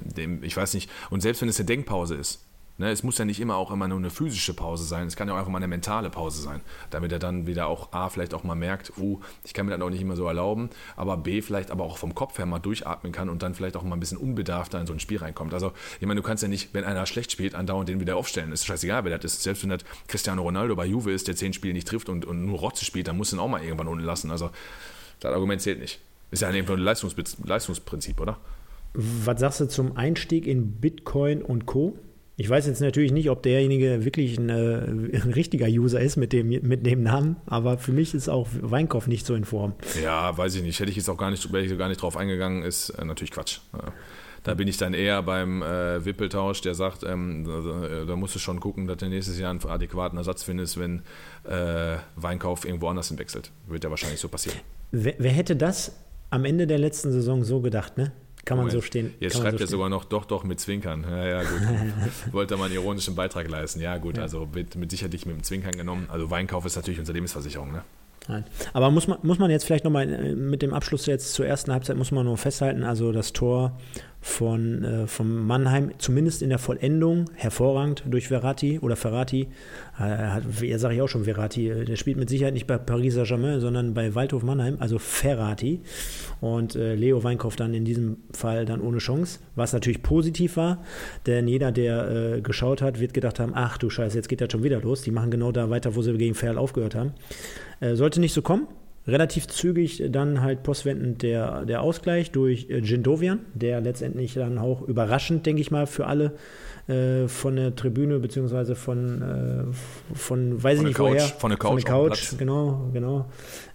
[0.01, 2.45] dem, ich weiß nicht, und selbst wenn es eine Denkpause ist,
[2.83, 5.29] Ne, es muss ja nicht immer auch immer nur eine physische Pause sein, es kann
[5.29, 8.33] ja auch einfach mal eine mentale Pause sein, damit er dann wieder auch A, vielleicht
[8.33, 11.41] auch mal merkt, oh, ich kann mir das auch nicht immer so erlauben, aber B,
[11.41, 14.01] vielleicht aber auch vom Kopf her mal durchatmen kann und dann vielleicht auch mal ein
[14.01, 15.53] bisschen unbedarfter in so ein Spiel reinkommt.
[15.53, 18.51] Also, ich meine, du kannst ja nicht, wenn einer schlecht spielt, andauernd den wieder aufstellen.
[18.51, 19.43] Ist scheißegal, wer das ist.
[19.43, 22.45] Selbst wenn das Cristiano Ronaldo bei Juve ist, der zehn Spiele nicht trifft und, und
[22.45, 24.29] nur Rotze spielt, dann muss du ihn auch mal irgendwann unten lassen.
[24.29, 24.49] Also,
[25.21, 26.01] das Argument zählt nicht.
[26.31, 27.15] Ist ja ein Leistungs
[27.45, 28.39] Leistungsprinzip, oder?
[28.93, 31.97] Was sagst du zum Einstieg in Bitcoin und Co.?
[32.35, 36.33] Ich weiß jetzt natürlich nicht, ob derjenige wirklich ein, äh, ein, richtiger User ist mit
[36.33, 39.73] dem, mit dem Namen, aber für mich ist auch Weinkauf nicht so in Form.
[40.01, 40.79] Ja, weiß ich nicht.
[40.79, 43.31] Hätte ich jetzt auch gar nicht, wäre ich gar nicht drauf eingegangen, ist äh, natürlich
[43.31, 43.59] Quatsch.
[44.43, 48.39] Da bin ich dann eher beim äh, Wippeltausch, der sagt, ähm, da, da, musst du
[48.39, 51.03] schon gucken, dass du nächstes Jahr einen adäquaten Ersatz findest, wenn
[51.45, 53.51] äh, Weinkauf irgendwo anders hinwechselt.
[53.67, 54.59] Wird ja wahrscheinlich so passieren.
[54.91, 55.93] Wer, wer hätte das
[56.29, 58.11] am Ende der letzten Saison so gedacht, ne?
[58.45, 59.13] Kann man so stehen.
[59.19, 61.05] Jetzt schreibt so er sogar noch doch, doch mit Zwinkern.
[61.09, 61.61] Ja, ja, gut.
[62.33, 63.79] Wollte mal einen ironischen Beitrag leisten.
[63.79, 64.23] Ja, gut, ja.
[64.23, 66.07] also mit, mit sicherlich mit dem Zwinkern genommen.
[66.09, 67.83] Also Weinkauf ist natürlich unsere Lebensversicherung, ne?
[68.27, 68.45] Nein.
[68.71, 71.71] Aber muss man, muss man jetzt vielleicht nochmal äh, mit dem Abschluss jetzt zur ersten
[71.71, 73.77] Halbzeit, muss man nur festhalten, also das Tor
[74.23, 79.49] von, äh, von Mannheim, zumindest in der Vollendung, hervorragend durch Verratti oder Ferrati.
[79.99, 81.69] Äh, ja, sage ich auch schon Verratti.
[81.69, 85.81] Äh, der spielt mit Sicherheit nicht bei Paris Saint-Germain, sondern bei Waldhof Mannheim, also Ferrati.
[86.39, 90.81] Und äh, Leo Weinkauf dann in diesem Fall dann ohne Chance, was natürlich positiv war,
[91.27, 94.49] denn jeder, der äh, geschaut hat, wird gedacht haben, ach du Scheiße, jetzt geht das
[94.53, 95.01] schon wieder los.
[95.01, 97.11] Die machen genau da weiter, wo sie gegen Ferl aufgehört haben.
[97.81, 98.67] Äh, sollte nicht so kommen
[99.07, 104.81] relativ zügig dann halt postwendend der, der Ausgleich durch äh, Jindovian, der letztendlich dann auch
[104.81, 106.33] überraschend, denke ich mal, für alle
[106.87, 111.49] äh, von der Tribüne beziehungsweise von, äh, von weiß von ich nicht Couch, woher, von
[111.49, 113.25] der Couch, von der Couch genau, genau,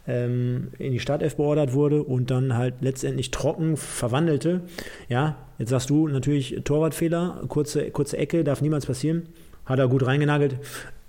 [0.07, 4.63] ähm, in die Startelf beordert wurde und dann halt letztendlich trocken verwandelte.
[5.09, 9.29] Ja, jetzt sagst du natürlich Torwartfehler, kurze, kurze Ecke, darf niemals passieren.
[9.67, 10.57] Hat er gut reingenagelt.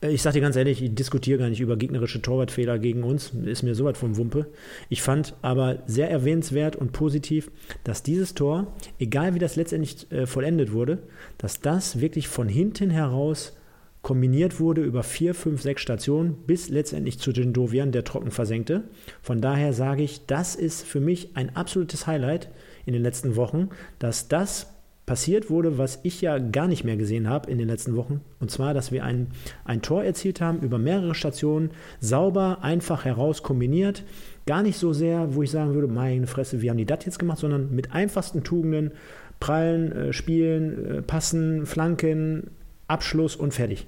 [0.02, 3.34] Äh, ich sage dir ganz ehrlich, ich diskutiere gar nicht über gegnerische Torwartfehler gegen uns.
[3.46, 4.48] Ist mir sowas vom Wumpe.
[4.90, 7.52] Ich fand aber sehr erwähnenswert und positiv,
[7.84, 8.68] dass dieses Tor,
[9.00, 11.00] egal wie das letztendlich äh, vollendet wurde,
[11.38, 13.54] dass das wirklich von hinten heraus
[14.02, 18.86] kombiniert wurde über vier, fünf, sechs Stationen bis letztendlich zu Jindovian, der trocken versenkte.
[19.22, 22.50] Von daher sage ich, das ist für mich ein absolutes Highlight
[22.86, 24.74] in den letzten Wochen, dass das
[25.10, 28.22] passiert wurde, was ich ja gar nicht mehr gesehen habe in den letzten Wochen.
[28.40, 29.30] Und zwar, dass wir ein,
[29.66, 34.04] ein Tor erzielt haben über mehrere Stationen, sauber, einfach heraus kombiniert.
[34.46, 37.18] Gar nicht so sehr, wo ich sagen würde, meine Fresse, wie haben die das jetzt
[37.18, 38.92] gemacht, sondern mit einfachsten Tugenden,
[39.40, 42.52] prallen, äh, spielen, äh, passen, flanken,
[42.88, 43.88] Abschluss und fertig.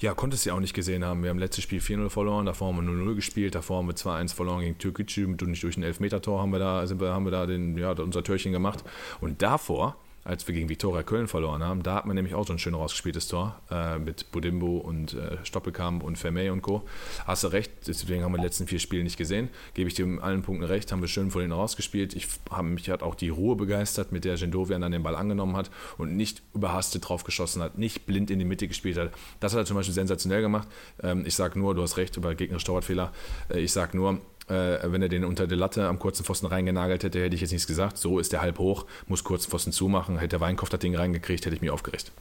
[0.00, 1.22] Ja, konntest du ja auch nicht gesehen haben.
[1.22, 4.34] Wir haben letztes Spiel 4-0 verloren, davor haben wir 0-0 gespielt, davor haben wir 2-1
[4.34, 7.78] verloren gegen Türkgücü durch ein Elfmeter-Tor haben wir da, sind wir, haben wir da den,
[7.78, 8.84] ja, unser Türchen gemacht.
[9.22, 9.96] Und davor
[10.28, 11.82] als wir gegen Viktoria Köln verloren haben.
[11.82, 15.38] Da hat man nämlich auch so ein schön rausgespieltes Tor äh, mit Budimbo und äh,
[15.42, 16.82] Stoppelkamp und Vermey und Co.
[17.26, 19.48] Hast du recht, deswegen haben wir die letzten vier Spiele nicht gesehen.
[19.72, 22.14] Gebe ich dir in allen Punkten recht, haben wir schön vor denen rausgespielt.
[22.14, 25.56] Ich hab, mich hat auch die Ruhe begeistert, mit der Gendovian dann den Ball angenommen
[25.56, 29.12] hat und nicht überhastet drauf geschossen hat, nicht blind in die Mitte gespielt hat.
[29.40, 30.68] Das hat er zum Beispiel sensationell gemacht.
[31.02, 33.12] Ähm, ich sage nur, du hast recht über gegnerische Torwartfehler.
[33.48, 37.04] Äh, ich sage nur, äh, wenn er den unter der Latte am kurzen Pfosten reingenagelt
[37.04, 37.98] hätte, hätte ich jetzt nichts gesagt.
[37.98, 40.18] So ist der halb hoch, muss kurzen Pfosten zumachen.
[40.18, 42.12] Hätte der Weinkopf das Ding reingekriegt, hätte ich mich aufgeregt.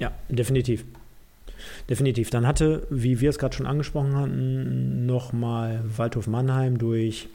[0.00, 0.84] Ja, definitiv.
[1.88, 2.30] Definitiv.
[2.30, 7.28] Dann hatte, wie wir es gerade schon angesprochen hatten, nochmal Waldhof Mannheim durch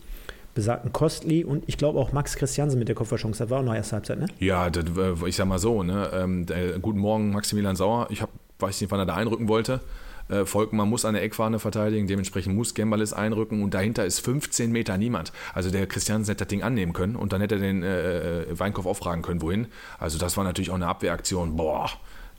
[0.53, 3.43] besagten Kostli und ich glaube auch Max Christiansen mit der Kopfballchance.
[3.43, 4.25] Das war auch noch erste Halbzeit, ne?
[4.39, 4.85] Ja, das,
[5.27, 6.09] ich sag mal so, ne?
[6.13, 8.07] Ähm, der, guten Morgen, Maximilian Sauer.
[8.09, 9.81] Ich hab, weiß nicht, wann er da einrücken wollte.
[10.29, 14.97] Äh, Volkmann muss eine Eckfahne verteidigen, dementsprechend muss Gembalis einrücken und dahinter ist 15 Meter
[14.97, 15.31] niemand.
[15.53, 18.59] Also der Christiansen hätte das Ding annehmen können und dann hätte er den äh, äh
[18.59, 19.67] Weinkauf auffragen können, wohin.
[19.99, 21.55] Also das war natürlich auch eine Abwehraktion.
[21.55, 21.89] Boah,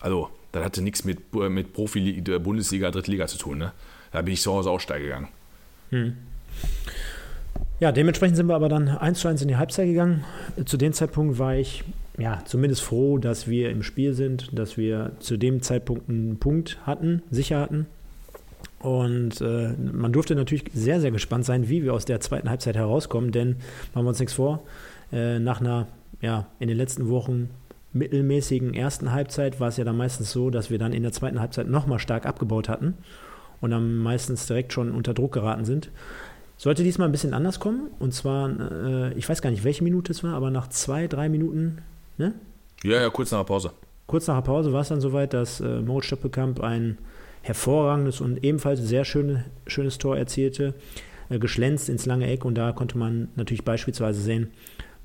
[0.01, 3.59] also das hatte nichts mit, mit Profi Bundesliga, Drittliga zu tun.
[3.59, 3.72] Ne?
[4.12, 5.29] Da bin ich zu Hause auch steil gegangen.
[5.90, 6.16] Hm.
[7.81, 10.24] Ja, dementsprechend sind wir aber dann 1 zu 1 in die Halbzeit gegangen.
[10.64, 11.85] Zu dem Zeitpunkt war ich
[12.18, 16.78] ja zumindest froh, dass wir im Spiel sind, dass wir zu dem Zeitpunkt einen Punkt
[16.85, 17.87] hatten, sicher hatten.
[18.81, 22.76] Und äh, man durfte natürlich sehr, sehr gespannt sein, wie wir aus der zweiten Halbzeit
[22.76, 23.57] herauskommen, denn
[23.92, 24.62] machen wir uns nichts vor,
[25.12, 25.88] äh, nach einer,
[26.20, 27.50] ja, in den letzten Wochen
[27.92, 31.40] mittelmäßigen ersten Halbzeit war es ja dann meistens so, dass wir dann in der zweiten
[31.40, 32.94] Halbzeit nochmal stark abgebaut hatten
[33.61, 35.90] und dann meistens direkt schon unter Druck geraten sind.
[36.57, 37.88] Sollte diesmal ein bisschen anders kommen.
[37.98, 41.28] Und zwar, äh, ich weiß gar nicht, welche Minute es war, aber nach zwei, drei
[41.28, 41.78] Minuten,
[42.18, 42.35] ne?
[42.85, 43.72] Ja, ja, kurz nach der Pause.
[44.07, 46.98] Kurz nach der Pause war es dann soweit, dass äh, Moritz Stoppelkamp ein
[47.42, 50.74] hervorragendes und ebenfalls sehr schöne, schönes Tor erzielte,
[51.28, 52.44] äh, geschlänzt ins lange Eck.
[52.44, 54.50] Und da konnte man natürlich beispielsweise sehen,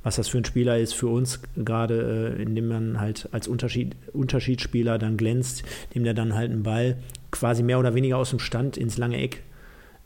[0.04, 3.96] was das für ein Spieler ist für uns, gerade äh, indem man halt als Unterschied,
[4.12, 6.98] Unterschiedsspieler dann glänzt, indem der dann halt einen Ball
[7.32, 9.44] quasi mehr oder weniger aus dem Stand ins lange Eck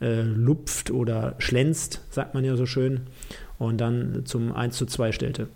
[0.00, 3.02] äh, lupft oder schlänzt, sagt man ja so schön,
[3.58, 5.48] und dann zum 1 zu 2 stellte.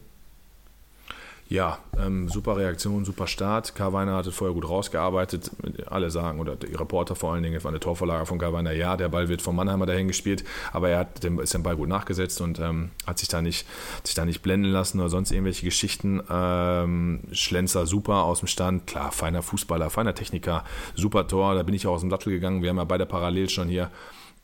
[1.52, 3.74] Ja, ähm, super Reaktion, super Start.
[3.74, 5.50] Karweiner hat es vorher gut rausgearbeitet.
[5.84, 8.72] Alle sagen, oder die Reporter vor allen Dingen, es war eine Torvorlage von Karweiner.
[8.72, 11.76] Ja, der Ball wird vom Mannheimer dahin gespielt, aber er hat dem, ist den Ball
[11.76, 13.66] gut nachgesetzt und ähm, hat sich da, nicht,
[14.02, 16.22] sich da nicht blenden lassen oder sonst irgendwelche Geschichten.
[16.30, 18.86] Ähm, Schlenzer super aus dem Stand.
[18.86, 21.54] Klar, feiner Fußballer, feiner Techniker, super Tor.
[21.54, 22.62] Da bin ich auch aus dem Sattel gegangen.
[22.62, 23.90] Wir haben ja beide parallel schon hier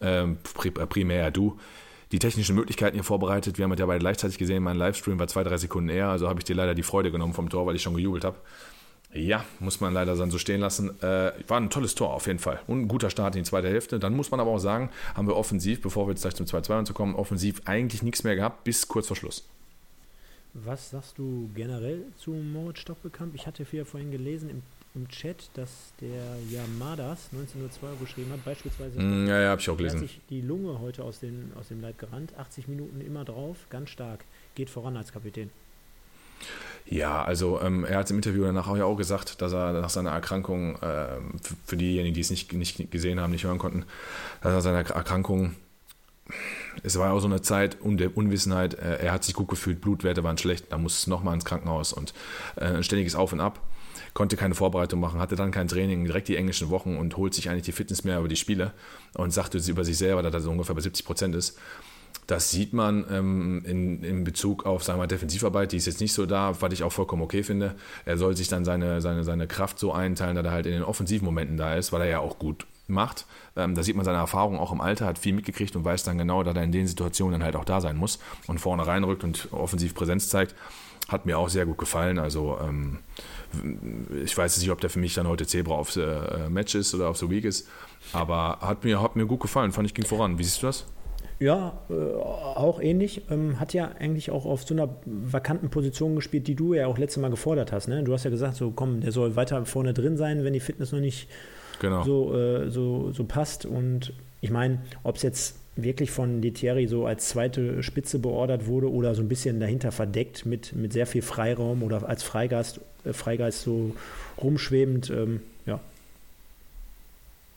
[0.02, 0.36] ähm,
[0.90, 1.58] primär du,
[2.12, 3.58] die technischen Möglichkeiten hier vorbereitet.
[3.58, 4.62] Wir haben es ja beide gleichzeitig gesehen.
[4.62, 7.34] Mein Livestream war zwei, drei Sekunden eher, also habe ich dir leider die Freude genommen
[7.34, 8.36] vom Tor, weil ich schon gejubelt habe.
[9.12, 10.90] Ja, muss man leider dann so stehen lassen.
[11.00, 12.60] Äh, war ein tolles Tor auf jeden Fall.
[12.66, 13.98] Und ein guter Start in die zweite Hälfte.
[13.98, 16.84] Dann muss man aber auch sagen, haben wir offensiv, bevor wir jetzt gleich zum 2-2
[16.84, 19.48] zu kommen, offensiv eigentlich nichts mehr gehabt, bis kurz vor Schluss.
[20.52, 23.34] Was sagst du generell zu Moritz Stoppelkamp?
[23.34, 24.62] Ich hatte ja vorhin gelesen im
[24.94, 29.00] im Chat, dass der Yamadas 1902 geschrieben hat, beispielsweise.
[29.00, 30.00] Mm, ja, ja, habe ich auch gelesen.
[30.00, 33.56] Hat sich die Lunge heute aus, den, aus dem Leib gerannt, 80 Minuten immer drauf,
[33.70, 34.24] ganz stark,
[34.54, 35.50] geht voran als Kapitän.
[36.86, 39.90] Ja, also ähm, er hat im Interview danach auch ja auch gesagt, dass er nach
[39.90, 41.18] seiner Erkrankung, äh,
[41.66, 43.84] für diejenigen, die es nicht, nicht gesehen haben, nicht hören konnten,
[44.40, 45.54] dass er seine Erkrankung,
[46.82, 50.24] es war auch so eine Zeit der Unwissenheit, äh, er hat sich gut gefühlt, Blutwerte
[50.24, 52.14] waren schlecht, da muss es nochmal ins Krankenhaus und
[52.56, 53.60] äh, ein ständiges Auf und Ab
[54.18, 57.48] konnte keine Vorbereitung machen, hatte dann kein Training, direkt die englischen Wochen und holt sich
[57.48, 58.72] eigentlich die Fitness mehr über die Spiele
[59.14, 61.56] und sagte über sich selber, dass er so ungefähr bei 70 Prozent ist.
[62.26, 66.12] Das sieht man ähm, in, in Bezug auf sagen wir, Defensivarbeit, die ist jetzt nicht
[66.14, 67.76] so da, was ich auch vollkommen okay finde.
[68.06, 70.82] Er soll sich dann seine, seine, seine Kraft so einteilen, dass er halt in den
[70.82, 73.24] offensiven Momenten da ist, weil er ja auch gut macht.
[73.54, 76.18] Ähm, da sieht man seine Erfahrung auch im Alter, hat viel mitgekriegt und weiß dann
[76.18, 79.22] genau, dass er in den Situationen dann halt auch da sein muss und vorne reinrückt
[79.22, 80.56] und offensiv Präsenz zeigt.
[81.06, 82.18] Hat mir auch sehr gut gefallen.
[82.18, 82.98] Also ähm,
[84.24, 86.94] ich weiß nicht, ob der für mich dann heute Zebra auf the äh, Match ist
[86.94, 87.68] oder auf the Week ist,
[88.12, 90.38] aber hat mir, hat mir gut gefallen, fand ich ging voran.
[90.38, 90.86] Wie siehst du das?
[91.40, 93.22] Ja, äh, auch ähnlich.
[93.30, 96.98] Ähm, hat ja eigentlich auch auf so einer vakanten Position gespielt, die du ja auch
[96.98, 97.88] letztes Mal gefordert hast.
[97.88, 98.02] Ne?
[98.02, 100.90] Du hast ja gesagt, so komm, der soll weiter vorne drin sein, wenn die Fitness
[100.90, 101.28] noch nicht
[101.80, 102.02] genau.
[102.02, 103.66] so, äh, so, so passt.
[103.66, 108.90] Und ich meine, ob es jetzt wirklich von Letieri so als zweite Spitze beordert wurde
[108.90, 113.12] oder so ein bisschen dahinter verdeckt mit, mit sehr viel Freiraum oder als Freigeist, äh,
[113.12, 113.94] Freigeist so
[114.42, 115.80] rumschwebend, ähm, ja.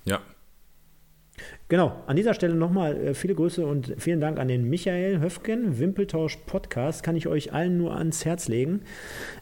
[0.06, 0.22] Ja.
[1.70, 5.80] Genau, an dieser Stelle nochmal äh, viele Grüße und vielen Dank an den Michael Höfgen,
[5.80, 8.82] Wimpeltausch Podcast, kann ich euch allen nur ans Herz legen.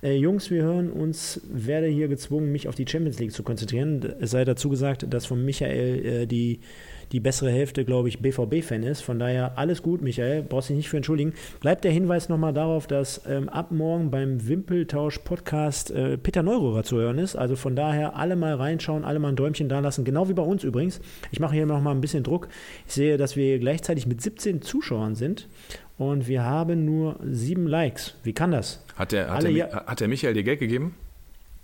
[0.04, 4.14] Äh, Jungs, wir hören uns, werde hier gezwungen, mich auf die Champions League zu konzentrieren.
[4.20, 6.60] Es sei dazu gesagt, dass von Michael äh, die
[7.12, 9.02] die bessere Hälfte, glaube ich, BVB-Fan ist.
[9.02, 11.34] Von daher alles gut, Michael, brauchst dich nicht für entschuldigen.
[11.60, 16.98] Bleibt der Hinweis nochmal darauf, dass ähm, ab morgen beim Wimpeltausch-Podcast äh, Peter Neururer zu
[16.98, 17.36] hören ist.
[17.36, 20.44] Also von daher alle mal reinschauen, alle mal ein Däumchen da lassen, genau wie bei
[20.44, 21.02] uns übrigens.
[21.32, 22.48] Ich mache hier nochmal ein bisschen Druck.
[22.88, 25.48] Ich sehe, dass wir gleichzeitig mit 17 Zuschauern sind
[25.98, 28.16] und wir haben nur sieben Likes.
[28.24, 28.84] Wie kann das?
[28.96, 30.96] Hat der, hat der, hat der Michael dir Geld gegeben?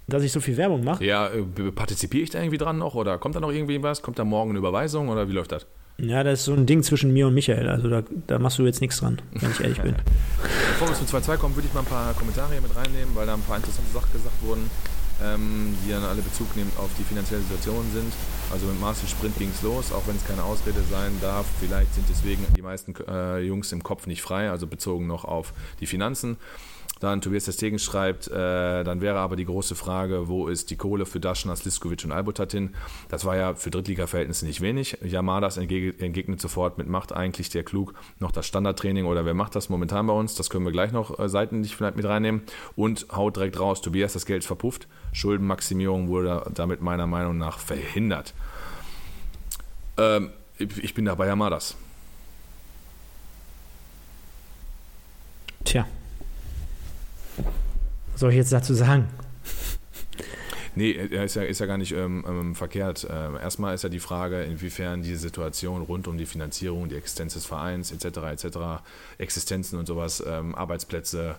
[0.08, 1.04] Dass ich so viel Werbung mache.
[1.04, 1.42] Ja, äh,
[1.72, 4.02] partizipiere ich da irgendwie dran noch oder kommt da noch irgendwie was?
[4.02, 5.66] Kommt da morgen eine Überweisung oder wie läuft das?
[5.98, 7.70] Ja, das ist so ein Ding zwischen mir und Michael.
[7.70, 9.96] Also da, da machst du jetzt nichts dran, wenn ich ehrlich bin.
[10.78, 13.26] Bevor wir zu 2-2 kommen, würde ich mal ein paar Kommentare hier mit reinnehmen, weil
[13.26, 14.70] da ein paar interessante Sachen gesagt wurden.
[15.24, 18.12] ähm, die dann alle Bezug nehmen auf die finanzielle Situation sind.
[18.52, 21.46] Also mit Marcel Sprint ging es los, auch wenn es keine Ausrede sein darf.
[21.60, 25.54] Vielleicht sind deswegen die meisten äh, Jungs im Kopf nicht frei, also bezogen noch auf
[25.80, 26.38] die Finanzen.
[27.00, 31.06] Dann Tobias Testegen schreibt, äh, dann wäre aber die große Frage, wo ist die Kohle
[31.06, 32.74] für Daschner, Sliskovic und Albotatin?
[33.10, 34.98] Das war ja für Drittliga-Verhältnisse nicht wenig.
[35.04, 39.68] Yamadas entgegnet sofort mit, macht eigentlich der Klug noch das Standardtraining oder wer macht das
[39.68, 40.36] momentan bei uns?
[40.36, 42.44] Das können wir gleich noch äh, seitlich vielleicht mit reinnehmen.
[42.78, 44.88] Und haut direkt raus, Tobias, das Geld verpufft.
[45.12, 48.34] Schuldenmaximierung wurde damit meiner Meinung nach verhindert.
[49.98, 51.76] Ähm, ich bin da bei Yamadas.
[55.66, 55.86] Tja,
[58.12, 59.08] was soll ich jetzt dazu sagen?
[60.76, 63.08] Nee, ist ja, ist ja gar nicht ähm, ähm, verkehrt.
[63.10, 67.34] Ähm, erstmal ist ja die Frage, inwiefern diese Situation rund um die Finanzierung, die Existenz
[67.34, 68.18] des Vereins etc.
[68.46, 68.58] etc.,
[69.18, 71.38] Existenzen und sowas, ähm, Arbeitsplätze,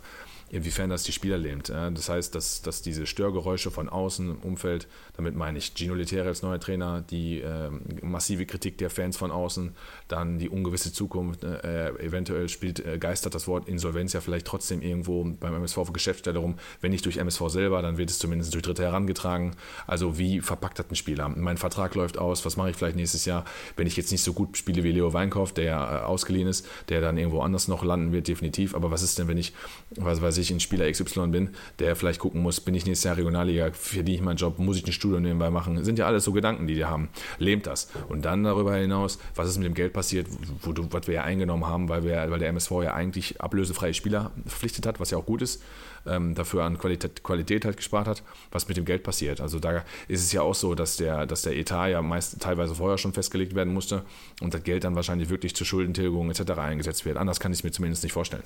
[0.48, 1.70] inwiefern das die Spieler lähmt.
[1.70, 6.28] Das heißt, dass, dass diese Störgeräusche von außen im Umfeld, damit meine ich Gino Lettere
[6.28, 7.68] als neuer Trainer, die äh,
[8.00, 9.74] massive Kritik der Fans von außen,
[10.08, 14.80] dann die ungewisse Zukunft, äh, eventuell spielt, äh, geistert das Wort Insolvenz ja vielleicht trotzdem
[14.80, 16.56] irgendwo beim MSV auf Geschäftsstelle rum.
[16.80, 19.56] Wenn nicht durch MSV selber, dann wird es zumindest durch Dritte herangetragen.
[19.86, 21.28] Also wie verpackt hat ein Spieler?
[21.28, 23.44] Mein Vertrag läuft aus, was mache ich vielleicht nächstes Jahr,
[23.76, 26.66] wenn ich jetzt nicht so gut spiele wie Leo Weinkauf, der ja äh, ausgeliehen ist,
[26.88, 28.74] der dann irgendwo anders noch landen wird, definitiv.
[28.74, 29.54] Aber was ist denn, wenn ich,
[29.96, 33.16] was weiß ich, ein Spieler XY bin, der vielleicht gucken muss, bin ich nächstes Jahr
[33.16, 35.82] Regionalliga, verdiene ich meinen Job, muss ich ein Studio nebenbei machen?
[35.84, 37.08] Sind ja alles so Gedanken, die die haben.
[37.38, 37.88] Lähmt das.
[38.08, 40.28] Und dann darüber hinaus, was ist mit dem Geld passiert,
[40.62, 43.94] wo, wo, was wir ja eingenommen haben, weil, wir, weil der MSV ja eigentlich ablösefreie
[43.94, 45.62] Spieler verpflichtet hat, was ja auch gut ist,
[46.06, 49.40] ähm, dafür an Qualität, Qualität halt gespart hat, was mit dem Geld passiert.
[49.40, 52.74] Also da ist es ja auch so, dass der, dass der Etat ja meist teilweise
[52.74, 54.04] vorher schon festgelegt werden musste
[54.40, 56.52] und das Geld dann wahrscheinlich wirklich zur Schuldentilgung etc.
[56.52, 57.16] eingesetzt wird.
[57.16, 58.44] Anders kann ich es mir zumindest nicht vorstellen.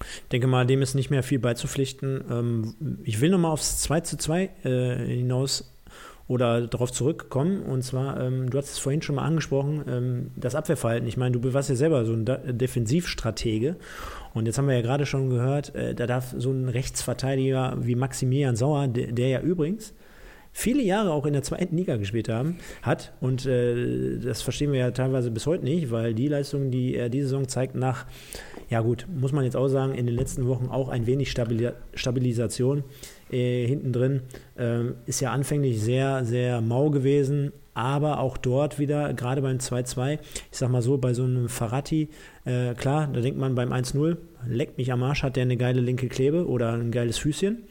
[0.00, 2.24] Ich denke mal, dem ist nicht mehr viel beizupflichten.
[2.30, 5.71] Ähm, ich will nochmal aufs 2 zu 2 äh, hinaus
[6.32, 7.62] oder darauf zurückkommen.
[7.62, 11.06] Und zwar, ähm, du hast es vorhin schon mal angesprochen, ähm, das Abwehrverhalten.
[11.06, 13.76] Ich meine, du warst ja selber so ein Defensivstratege.
[14.32, 17.96] Und jetzt haben wir ja gerade schon gehört, äh, da darf so ein Rechtsverteidiger wie
[17.96, 19.92] Maximilian Sauer, der, der ja übrigens
[20.52, 23.12] viele Jahre auch in der zweiten Liga gespielt haben, hat.
[23.20, 27.08] Und äh, das verstehen wir ja teilweise bis heute nicht, weil die Leistung, die er
[27.08, 28.06] diese Saison zeigt, nach,
[28.68, 31.74] ja gut, muss man jetzt auch sagen, in den letzten Wochen auch ein wenig Stabil
[31.94, 32.84] Stabilisation
[33.32, 34.20] äh, hinten drin,
[34.56, 37.52] äh, ist ja anfänglich sehr, sehr mau gewesen.
[37.74, 40.18] Aber auch dort wieder, gerade beim 2-2,
[40.50, 42.10] ich sag mal so, bei so einem Ferrati,
[42.44, 45.80] äh, klar, da denkt man beim 1-0, leckt mich am Arsch, hat der eine geile
[45.80, 47.62] linke Klebe oder ein geiles Füßchen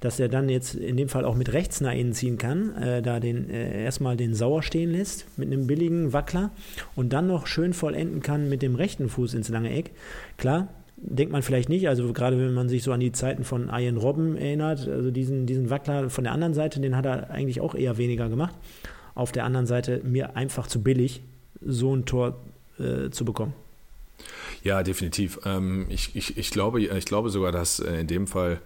[0.00, 3.02] dass er dann jetzt in dem Fall auch mit rechts nach innen ziehen kann, äh,
[3.02, 6.50] da den äh, erstmal den Sauer stehen lässt mit einem billigen Wackler
[6.96, 9.92] und dann noch schön vollenden kann mit dem rechten Fuß ins lange Eck.
[10.38, 10.68] Klar,
[11.02, 13.96] denkt man vielleicht nicht, also gerade wenn man sich so an die Zeiten von Ian
[13.96, 17.74] Robben erinnert, also diesen, diesen Wackler von der anderen Seite, den hat er eigentlich auch
[17.74, 18.54] eher weniger gemacht.
[19.14, 21.22] Auf der anderen Seite mir einfach zu billig,
[21.60, 22.36] so ein Tor
[22.78, 23.54] äh, zu bekommen.
[24.62, 25.40] Ja, definitiv.
[25.44, 28.60] Ähm, ich, ich, ich, glaube, ich glaube sogar, dass äh, in dem Fall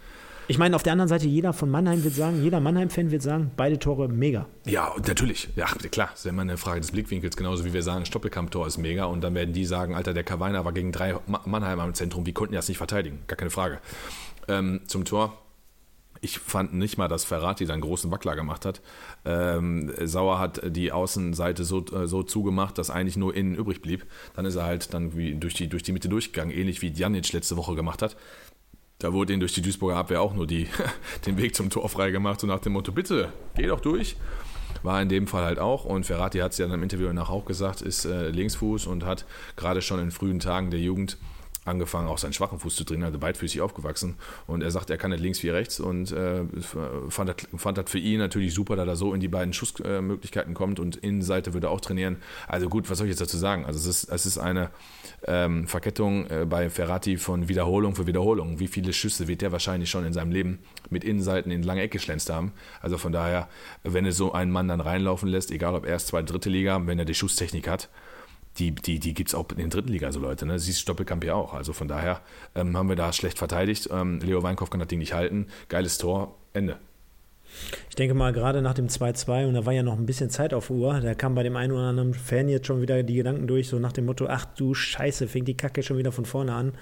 [0.46, 3.50] ich meine, auf der anderen Seite, jeder von Mannheim wird sagen, jeder Mannheim-Fan wird sagen,
[3.57, 4.46] beide Tore mega.
[4.66, 5.48] Ja, natürlich.
[5.57, 6.09] Ja, klar.
[6.12, 9.04] Das ist immer eine Frage des Blickwinkels, genauso wie wir sagen, Stoppelkamp-Tor ist mega.
[9.04, 12.33] Und dann werden die sagen, Alter, der Kawainer war gegen drei Mannheimer im Zentrum, wie
[12.33, 13.20] konnten die das nicht verteidigen?
[13.26, 13.78] Gar keine Frage.
[14.48, 15.38] Ähm, zum Tor.
[16.20, 18.80] Ich fand nicht mal, dass Ferrati dann großen Wackler gemacht hat.
[19.26, 24.07] Ähm, Sauer hat die Außenseite so, äh, so zugemacht, dass eigentlich nur innen übrig blieb.
[24.35, 27.59] Dann ist er halt dann durch die, durch die Mitte durchgegangen, ähnlich wie Djanic letzte
[27.59, 28.16] Woche gemacht hat.
[28.98, 30.68] Da wurde ihnen durch die Duisburger Abwehr auch nur die,
[31.26, 34.16] den Weg zum Tor freigemacht, so nach dem Motto, bitte, geh doch durch.
[34.83, 35.85] War in dem Fall halt auch.
[35.85, 39.04] Und Ferrati hat es ja dann im Interview danach auch gesagt, ist äh, Linksfuß und
[39.04, 39.24] hat
[39.57, 41.16] gerade schon in frühen Tagen der Jugend
[41.64, 44.16] angefangen, auch seinen schwachen Fuß zu trainieren, also beidfüßig aufgewachsen.
[44.46, 46.42] Und er sagt, er kann nicht links wie rechts und äh,
[47.09, 50.55] fand, das, fand das für ihn natürlich super, da er so in die beiden Schussmöglichkeiten
[50.55, 52.16] kommt und Innenseite würde auch trainieren.
[52.48, 53.64] Also gut, was soll ich jetzt dazu sagen?
[53.64, 54.70] Also es ist, es ist eine
[55.27, 58.61] ähm, Verkettung äh, bei Ferrati von Wiederholung für Wiederholung.
[58.61, 60.59] Wie viele Schüsse wird der wahrscheinlich schon in seinem Leben
[60.90, 62.53] mit Innenseiten in lange Ecke geschlänzt haben?
[62.81, 63.48] Also von daher,
[63.83, 66.98] wenn er so einen Mann dann reinlaufen lässt, egal ob erst zweite, dritte Liga, wenn
[66.98, 67.88] er die Schusstechnik hat,
[68.59, 70.47] die, die, die gibt es auch in der dritten Liga, so Leute.
[70.47, 70.59] Ne?
[70.59, 71.55] Siehst Stoppelkamp ja auch.
[71.55, 72.21] Also von daher
[72.55, 73.88] ähm, haben wir da schlecht verteidigt.
[73.90, 75.49] Ähm, Leo Weinkauf kann das Ding nicht halten.
[75.69, 76.79] Geiles Tor, Ende.
[77.88, 80.53] Ich denke mal, gerade nach dem 2-2, und da war ja noch ein bisschen Zeit
[80.53, 83.47] auf Uhr, da kam bei dem einen oder anderen Fan jetzt schon wieder die Gedanken
[83.47, 86.53] durch, so nach dem Motto, ach du Scheiße, fängt die Kacke schon wieder von vorne
[86.53, 86.73] an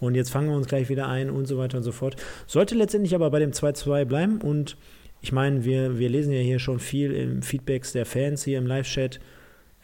[0.00, 2.16] und jetzt fangen wir uns gleich wieder ein und so weiter und so fort.
[2.46, 4.76] Sollte letztendlich aber bei dem 2-2 bleiben und
[5.20, 8.66] ich meine, wir, wir lesen ja hier schon viel im Feedbacks der Fans hier im
[8.66, 9.20] Live-Chat.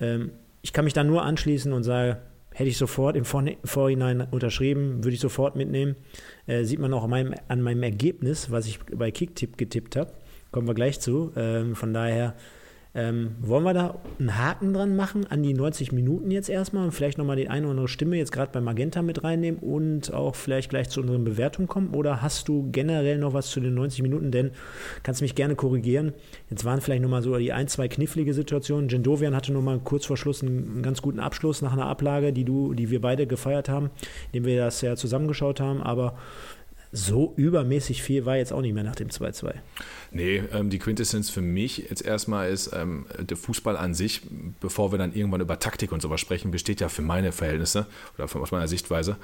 [0.00, 0.32] Ähm,
[0.62, 2.18] ich kann mich da nur anschließen und sage,
[2.54, 5.96] hätte ich sofort im Vorhinein unterschrieben, würde ich sofort mitnehmen.
[6.46, 10.12] Äh, sieht man auch an meinem, an meinem Ergebnis, was ich bei Kicktipp getippt habe.
[10.50, 11.32] Kommen wir gleich zu.
[11.36, 12.34] Ähm, von daher
[12.94, 16.92] ähm, wollen wir da einen Haken dran machen an die 90 Minuten jetzt erstmal und
[16.92, 20.34] vielleicht nochmal die eine oder andere Stimme jetzt gerade bei Magenta mit reinnehmen und auch
[20.34, 21.94] vielleicht gleich zu unseren Bewertungen kommen?
[21.94, 24.30] Oder hast du generell noch was zu den 90 Minuten?
[24.30, 24.50] Denn
[25.02, 26.12] kannst mich gerne korrigieren.
[26.50, 28.90] Jetzt waren vielleicht nochmal so die ein, zwei knifflige Situationen.
[28.90, 32.74] Jendovian hatte nochmal kurz vor Schluss einen, ganz guten Abschluss nach einer Ablage, die du,
[32.74, 33.90] die wir beide gefeiert haben,
[34.32, 35.82] indem wir das ja zusammengeschaut haben.
[35.82, 36.14] Aber
[36.92, 39.54] so übermäßig viel war jetzt auch nicht mehr nach dem 2-2.
[40.14, 44.20] Nee, ähm, die Quintessenz für mich jetzt erstmal ist, ähm, der Fußball an sich,
[44.60, 47.86] bevor wir dann irgendwann über Taktik und sowas sprechen, besteht ja für meine Verhältnisse
[48.18, 49.16] oder aus meiner Sichtweise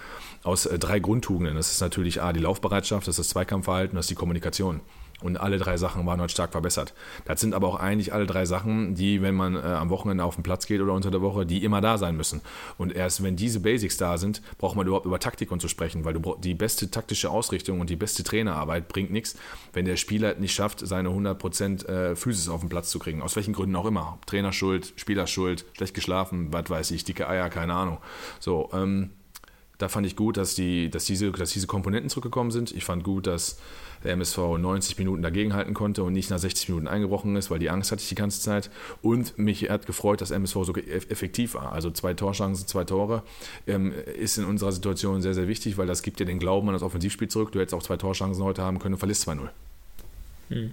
[0.45, 1.57] aus äh, drei Grundtugenden.
[1.57, 4.81] Das ist natürlich A, die Laufbereitschaft, das ist das Zweikampfverhalten, das ist die Kommunikation.
[5.21, 6.95] Und alle drei Sachen waren heute stark verbessert.
[7.25, 10.37] Das sind aber auch eigentlich alle drei Sachen, die, wenn man äh, am Wochenende auf
[10.37, 12.41] den Platz geht oder unter der Woche, die immer da sein müssen.
[12.77, 16.05] Und erst wenn diese Basics da sind, braucht man überhaupt über Taktik und zu sprechen,
[16.05, 19.35] weil du die beste taktische Ausrichtung und die beste Trainerarbeit bringt nichts,
[19.73, 23.23] wenn der Spieler nicht schafft, seine 100% äh, Physis auf den Platz zu kriegen.
[23.23, 24.19] Aus welchen Gründen auch immer.
[24.27, 27.99] Trainerschuld, Spielerschuld, schlecht geschlafen, was weiß ich, dicke Eier, keine Ahnung.
[28.41, 29.11] So, ähm,
[29.79, 32.73] da fand ich gut, dass, die, dass, diese, dass diese Komponenten zurückgekommen sind.
[32.73, 33.59] Ich fand gut, dass
[34.03, 37.71] der MSV 90 Minuten dagegenhalten konnte und nicht nach 60 Minuten eingebrochen ist, weil die
[37.71, 38.71] Angst hatte ich die ganze Zeit.
[39.03, 41.73] Und mich hat gefreut, dass MSV so effektiv war.
[41.73, 43.23] Also zwei Torchancen, zwei Tore
[43.69, 46.75] ähm, ist in unserer Situation sehr, sehr wichtig, weil das gibt dir den Glauben an
[46.75, 47.53] das Offensivspiel zurück.
[47.53, 49.49] Du hättest auch zwei Torchancen heute haben können und verlierst 2-0.
[50.49, 50.73] Hm.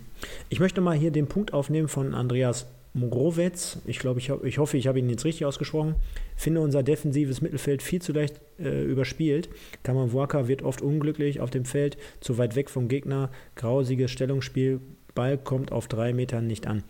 [0.50, 4.78] Ich möchte mal hier den Punkt aufnehmen von Andreas Morowetz, ich glaube, ich, ich hoffe,
[4.78, 5.96] ich habe ihn jetzt richtig ausgesprochen,
[6.38, 9.50] finde unser defensives Mittelfeld viel zu leicht äh, überspielt.
[9.84, 14.80] Kamawaka wird oft unglücklich auf dem Feld, zu weit weg vom Gegner, grausiges Stellungsspiel,
[15.14, 16.84] Ball kommt auf drei Metern nicht an.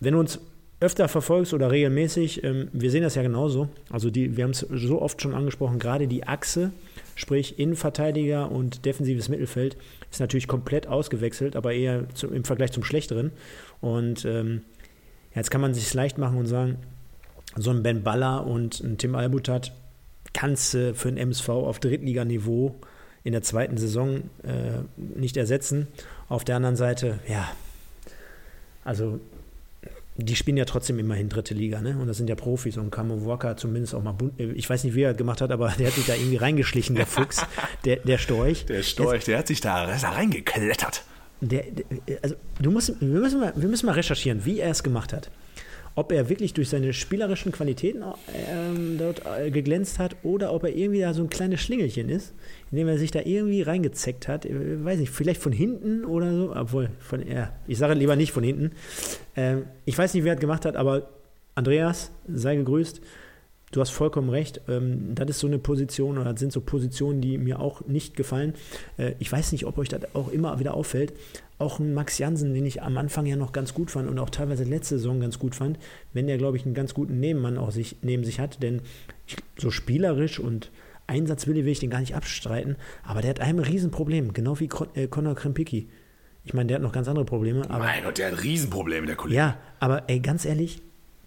[0.00, 0.40] Wenn du uns
[0.80, 3.68] öfter verfolgst oder regelmäßig, ähm, wir sehen das ja genauso.
[3.90, 6.72] Also die, wir haben es so oft schon angesprochen, gerade die Achse,
[7.14, 9.76] sprich Innenverteidiger und defensives Mittelfeld,
[10.10, 13.32] ist natürlich komplett ausgewechselt, aber eher zu, im Vergleich zum Schlechteren.
[13.80, 14.62] Und ähm,
[15.34, 16.78] jetzt kann man sich leicht machen und sagen,
[17.56, 19.72] so ein Ben Baller und ein Tim Albutat
[20.32, 22.74] kannst du für ein MSV auf Drittliganiveau
[23.24, 25.88] in der zweiten Saison äh, nicht ersetzen.
[26.28, 27.50] Auf der anderen Seite, ja,
[28.84, 29.20] also
[30.22, 31.96] die spielen ja trotzdem immerhin dritte Liga, ne?
[31.98, 34.38] Und das sind ja Profis und Camo Walker zumindest auch mal bunt.
[34.38, 37.06] Ich weiß nicht, wie er gemacht hat, aber der hat sich da irgendwie reingeschlichen, der
[37.06, 37.44] Fuchs,
[37.84, 38.66] der, der Storch.
[38.66, 41.04] Der Storch, der hat sich da, da reingeklettert.
[41.40, 44.82] Der, der, also du musst, wir, müssen mal, wir müssen mal recherchieren, wie er es
[44.82, 45.30] gemacht hat.
[45.94, 48.02] Ob er wirklich durch seine spielerischen Qualitäten
[48.48, 52.32] ähm, dort äh, geglänzt hat oder ob er irgendwie da so ein kleines Schlingelchen ist,
[52.72, 54.46] indem er sich da irgendwie reingezeckt hat.
[54.46, 58.16] Ich äh, weiß nicht, vielleicht von hinten oder so, obwohl, von, ja, ich sage lieber
[58.16, 58.72] nicht von hinten.
[59.36, 61.10] Ähm, ich weiß nicht, wer das gemacht hat, aber
[61.54, 63.00] Andreas, sei gegrüßt.
[63.72, 64.62] Du hast vollkommen recht.
[64.68, 68.16] Ähm, das ist so eine Position oder das sind so Positionen, die mir auch nicht
[68.16, 68.54] gefallen.
[68.96, 71.12] Äh, ich weiß nicht, ob euch das auch immer wieder auffällt.
[71.58, 74.30] Auch ein Max Jansen, den ich am Anfang ja noch ganz gut fand und auch
[74.30, 75.78] teilweise letzte Saison ganz gut fand,
[76.14, 78.62] wenn der, glaube ich, einen ganz guten Nebenmann auch sich, neben sich hat.
[78.62, 78.80] Denn
[79.26, 80.70] ich, so spielerisch und
[81.06, 85.06] Einsatzwille will ich den gar nicht abstreiten, aber der hat ein Riesenproblem, genau wie äh,
[85.08, 85.88] Conor Krempicki.
[86.44, 87.68] Ich meine, der hat noch ganz andere Probleme.
[87.70, 89.36] Aber, mein Gott, der hat Riesenprobleme, der Kollege.
[89.36, 90.82] Ja, aber ey, ganz ehrlich,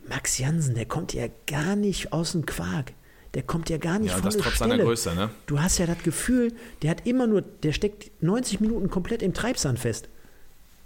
[0.07, 2.93] Max Jansen, der kommt ja gar nicht aus dem Quark.
[3.33, 4.71] Der kommt ja gar nicht ja, von das der trotz Stelle.
[4.71, 5.29] seiner Größe, ne?
[5.45, 9.33] Du hast ja das Gefühl, der hat immer nur, der steckt 90 Minuten komplett im
[9.33, 10.09] Treibsand fest.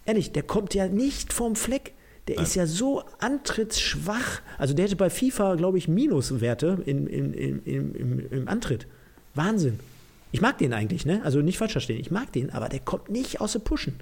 [0.05, 1.93] Ehrlich, der kommt ja nicht vom Fleck.
[2.30, 2.45] Der Nein.
[2.45, 4.41] ist ja so antrittsschwach.
[4.59, 8.86] Also der hätte bei FIFA, glaube ich, Minuswerte im, im, im, im, im Antritt.
[9.34, 9.80] Wahnsinn.
[10.32, 11.21] Ich mag den eigentlich, ne?
[11.23, 11.99] Also nicht falsch verstehen.
[11.99, 13.95] Ich mag den, aber der kommt nicht aus dem Pushen.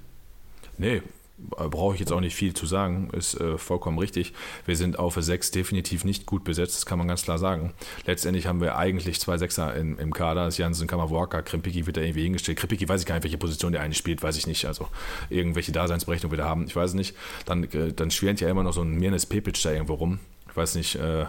[0.76, 1.00] Nee,
[1.38, 4.32] brauche ich jetzt auch nicht viel zu sagen, ist äh, vollkommen richtig.
[4.66, 7.72] Wir sind auf 6 definitiv nicht gut besetzt, das kann man ganz klar sagen.
[8.06, 11.96] Letztendlich haben wir eigentlich zwei Sechser in, im Kader, das ist Jansen Kammerwalker, Krimpiki wird
[11.96, 12.58] da irgendwie hingestellt.
[12.58, 14.64] Krimpiki weiß ich gar nicht, welche Position der eine spielt, weiß ich nicht.
[14.66, 14.88] Also
[15.30, 17.14] irgendwelche Daseinsberechnung wir da haben, ich weiß nicht.
[17.44, 20.18] Dann, äh, dann schwirrt ja immer noch so ein Mirnes Pepic da irgendwo rum.
[20.50, 21.26] Ich weiß nicht, äh,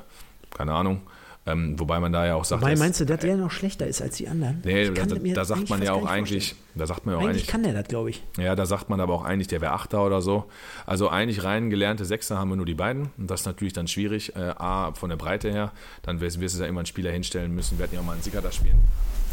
[0.50, 1.02] keine Ahnung.
[1.50, 2.62] Ähm, wobei man da ja auch sagt.
[2.62, 4.62] Wobei meinst du, dass der noch schlechter ist als die anderen?
[4.64, 7.64] Nee, da, da sagt man ja auch eigentlich, da sagt man ja auch eigentlich, kann
[7.64, 8.24] der das, glaube ich.
[8.38, 10.46] Ja, da sagt man aber auch eigentlich, der wäre Achter oder so.
[10.86, 13.10] Also eigentlich rein gelernte Sechser haben wir nur die beiden.
[13.18, 14.36] Und das ist natürlich dann schwierig.
[14.36, 15.72] Äh, A, von der Breite her.
[16.04, 17.78] Dann wirst, wirst du ja immer einen Spieler hinstellen müssen.
[17.80, 18.78] Wir hatten ja auch mal einen Sicker da spielen,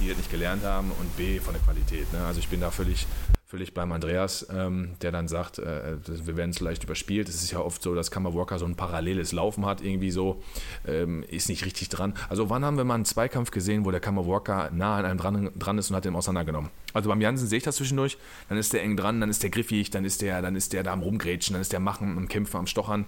[0.00, 0.90] die das nicht gelernt haben.
[0.98, 2.10] Und B, von der Qualität.
[2.12, 2.20] Ne?
[2.26, 3.06] Also ich bin da völlig
[3.48, 7.28] völlig beim Andreas, ähm, der dann sagt, äh, wir werden es leicht überspielt.
[7.28, 10.42] Es ist ja oft so, dass Kammerwalker so ein paralleles Laufen hat, irgendwie so,
[10.84, 12.14] ähm, ist nicht richtig dran.
[12.28, 15.50] Also wann haben wir mal einen Zweikampf gesehen, wo der Kammerwalker nah an einem dran,
[15.54, 16.70] dran ist und hat den auseinandergenommen?
[16.92, 18.18] Also beim Jansen sehe ich das zwischendurch,
[18.48, 20.82] dann ist der eng dran, dann ist der griffig, dann ist der, dann ist der
[20.82, 23.04] da am rumgrätschen, dann ist der machen, am kämpfen, am stochern.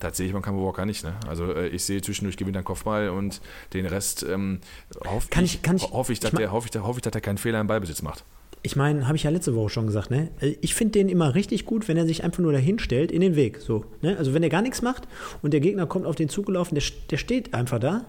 [0.00, 1.04] Das sehe ich beim Kemba Walker nicht.
[1.04, 1.14] Ne?
[1.26, 3.40] Also äh, ich sehe zwischendurch gewinnt er Kopfball und
[3.72, 4.60] den Rest ähm,
[5.06, 7.14] hoffe kann ich, kann ich, hoffe ich, dass ich, der, hoffe ich, hoffe ich, dass
[7.14, 8.24] er keinen Fehler im Ballbesitz macht.
[8.62, 10.30] Ich meine, habe ich ja letzte Woche schon gesagt, ne?
[10.40, 13.20] Äh, ich finde den immer richtig gut, wenn er sich einfach nur dahin stellt, in
[13.20, 13.58] den Weg.
[13.58, 14.16] So, ne?
[14.16, 15.08] Also wenn er gar nichts macht
[15.42, 18.04] und der Gegner kommt auf den Zug gelaufen, der, der steht einfach da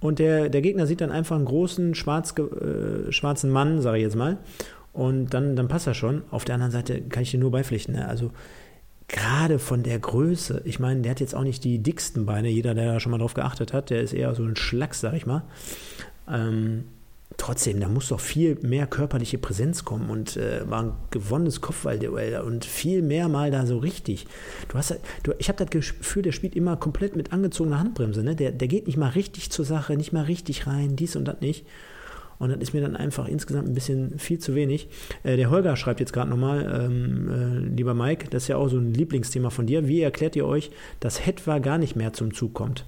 [0.00, 4.02] und der, der Gegner sieht dann einfach einen großen schwarz, äh, schwarzen Mann, sage ich
[4.02, 4.38] jetzt mal.
[4.92, 6.22] Und dann, dann passt er schon.
[6.30, 7.94] Auf der anderen Seite kann ich dir nur beipflichten.
[7.94, 8.06] Ne?
[8.06, 8.30] Also
[9.12, 12.74] gerade von der Größe, ich meine, der hat jetzt auch nicht die dicksten Beine, jeder,
[12.74, 15.26] der da schon mal drauf geachtet hat, der ist eher so ein Schlacks, sag ich
[15.26, 15.44] mal.
[16.28, 16.84] Ähm,
[17.36, 22.40] trotzdem, da muss doch viel mehr körperliche Präsenz kommen und äh, war ein gewonnenes Kopfballduell
[22.40, 24.26] und viel mehr mal da so richtig.
[24.68, 28.22] Du hast, du, ich habe das Gefühl, der spielt immer komplett mit angezogener Handbremse.
[28.22, 28.34] Ne?
[28.34, 31.40] Der, der geht nicht mal richtig zur Sache, nicht mal richtig rein, dies und das
[31.40, 31.66] nicht.
[32.42, 34.88] Und das ist mir dann einfach insgesamt ein bisschen viel zu wenig.
[35.22, 38.66] Äh, der Holger schreibt jetzt gerade nochmal, ähm, äh, lieber Mike, das ist ja auch
[38.66, 39.86] so ein Lieblingsthema von dir.
[39.86, 42.84] Wie erklärt ihr euch, dass Hetwa gar nicht mehr zum Zug kommt?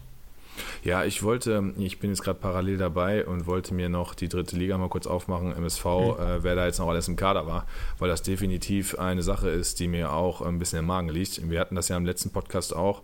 [0.82, 4.56] Ja, ich wollte, ich bin jetzt gerade parallel dabei und wollte mir noch die dritte
[4.56, 5.90] Liga mal kurz aufmachen, MSV, mhm.
[5.90, 7.64] äh, wer da jetzt noch alles im Kader war,
[8.00, 11.48] weil das definitiv eine Sache ist, die mir auch ein bisschen im Magen liegt.
[11.48, 13.02] Wir hatten das ja im letzten Podcast auch,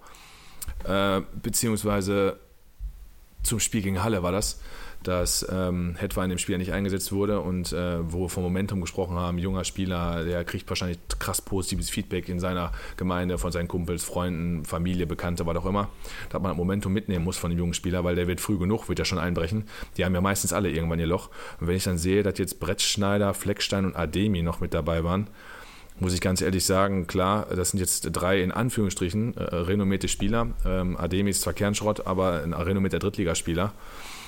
[0.82, 2.40] äh, beziehungsweise
[3.44, 4.60] zum Spiel gegen Halle war das
[5.02, 8.80] dass ähm, Hetwa in dem Spiel nicht eingesetzt wurde und äh, wo wir vom Momentum
[8.80, 13.68] gesprochen haben, junger Spieler, der kriegt wahrscheinlich krass positives Feedback in seiner Gemeinde, von seinen
[13.68, 15.88] Kumpels, Freunden, Familie, Bekannte, was auch immer.
[16.28, 18.88] Da hat man Momentum mitnehmen muss von dem jungen Spieler, weil der wird früh genug,
[18.88, 19.64] wird ja schon einbrechen.
[19.96, 21.30] Die haben ja meistens alle irgendwann ihr Loch.
[21.60, 25.28] Und wenn ich dann sehe, dass jetzt Brettschneider, Fleckstein und Ademi noch mit dabei waren,
[26.00, 30.48] muss ich ganz ehrlich sagen, klar, das sind jetzt drei in Anführungsstrichen äh, renommierte Spieler.
[30.64, 33.72] Ähm, Ademi ist zwar Kernschrott, aber ein renommierter Drittligaspieler.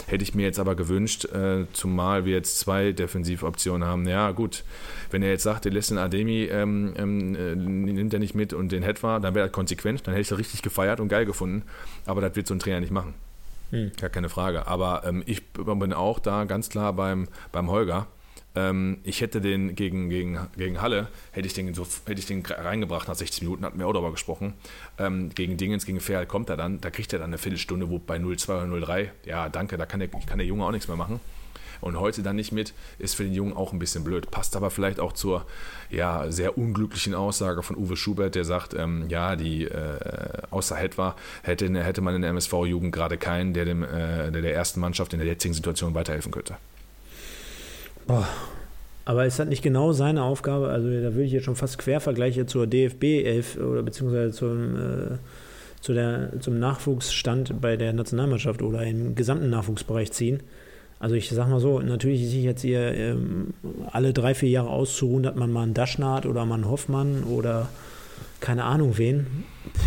[0.06, 4.06] Hätte ich mir jetzt aber gewünscht, äh, zumal wir jetzt zwei Defensivoptionen haben.
[4.06, 4.64] Ja, gut,
[5.10, 8.52] wenn er jetzt sagt, der lässt den Ademi, ähm, ähm, äh, nimmt er nicht mit
[8.52, 11.24] und den Hetwa, dann wäre das konsequent, dann hätte ich das richtig gefeiert und geil
[11.26, 11.62] gefunden.
[12.06, 13.14] Aber das wird so ein Trainer nicht machen.
[13.70, 13.90] Hm.
[13.98, 14.66] Gar keine Frage.
[14.66, 18.06] Aber ähm, ich bin auch da ganz klar beim, beim Holger.
[18.54, 22.44] Ähm, ich hätte den gegen, gegen, gegen Halle, hätte ich, den so, hätte ich den
[22.44, 24.54] reingebracht nach 60 Minuten, hatten wir auch darüber gesprochen.
[24.98, 27.98] Ähm, gegen Dingens, gegen Ferl kommt er dann, da kriegt er dann eine Viertelstunde, wo
[27.98, 30.96] bei 0-2 oder 0-3, ja danke, da kann der, kann der Junge auch nichts mehr
[30.96, 31.20] machen.
[31.80, 34.30] Und heute dann nicht mit, ist für den Jungen auch ein bisschen blöd.
[34.30, 35.44] Passt aber vielleicht auch zur
[35.90, 39.98] ja, sehr unglücklichen Aussage von Uwe Schubert, der sagt, ähm, ja, die äh,
[40.50, 44.54] außer Hetwa hätte, hätte man in der MSV-Jugend gerade keinen, der, dem, äh, der der
[44.54, 46.56] ersten Mannschaft in der jetzigen Situation weiterhelfen könnte.
[48.06, 48.28] Boah.
[49.04, 50.68] Aber ist das nicht genau seine Aufgabe?
[50.68, 55.18] Also da würde ich jetzt schon fast Quervergleiche zur DFB 11 oder beziehungsweise zum, äh,
[55.80, 60.40] zu der, zum Nachwuchsstand bei der Nationalmannschaft oder im gesamten Nachwuchsbereich ziehen.
[61.00, 63.54] Also ich sag mal so, natürlich ist sich jetzt hier ähm,
[63.90, 67.68] alle drei, vier Jahre auszuruhen, dass man mal einen Daschnat oder mal einen Hoffmann oder
[68.38, 69.26] keine Ahnung wen.
[69.74, 69.80] Puh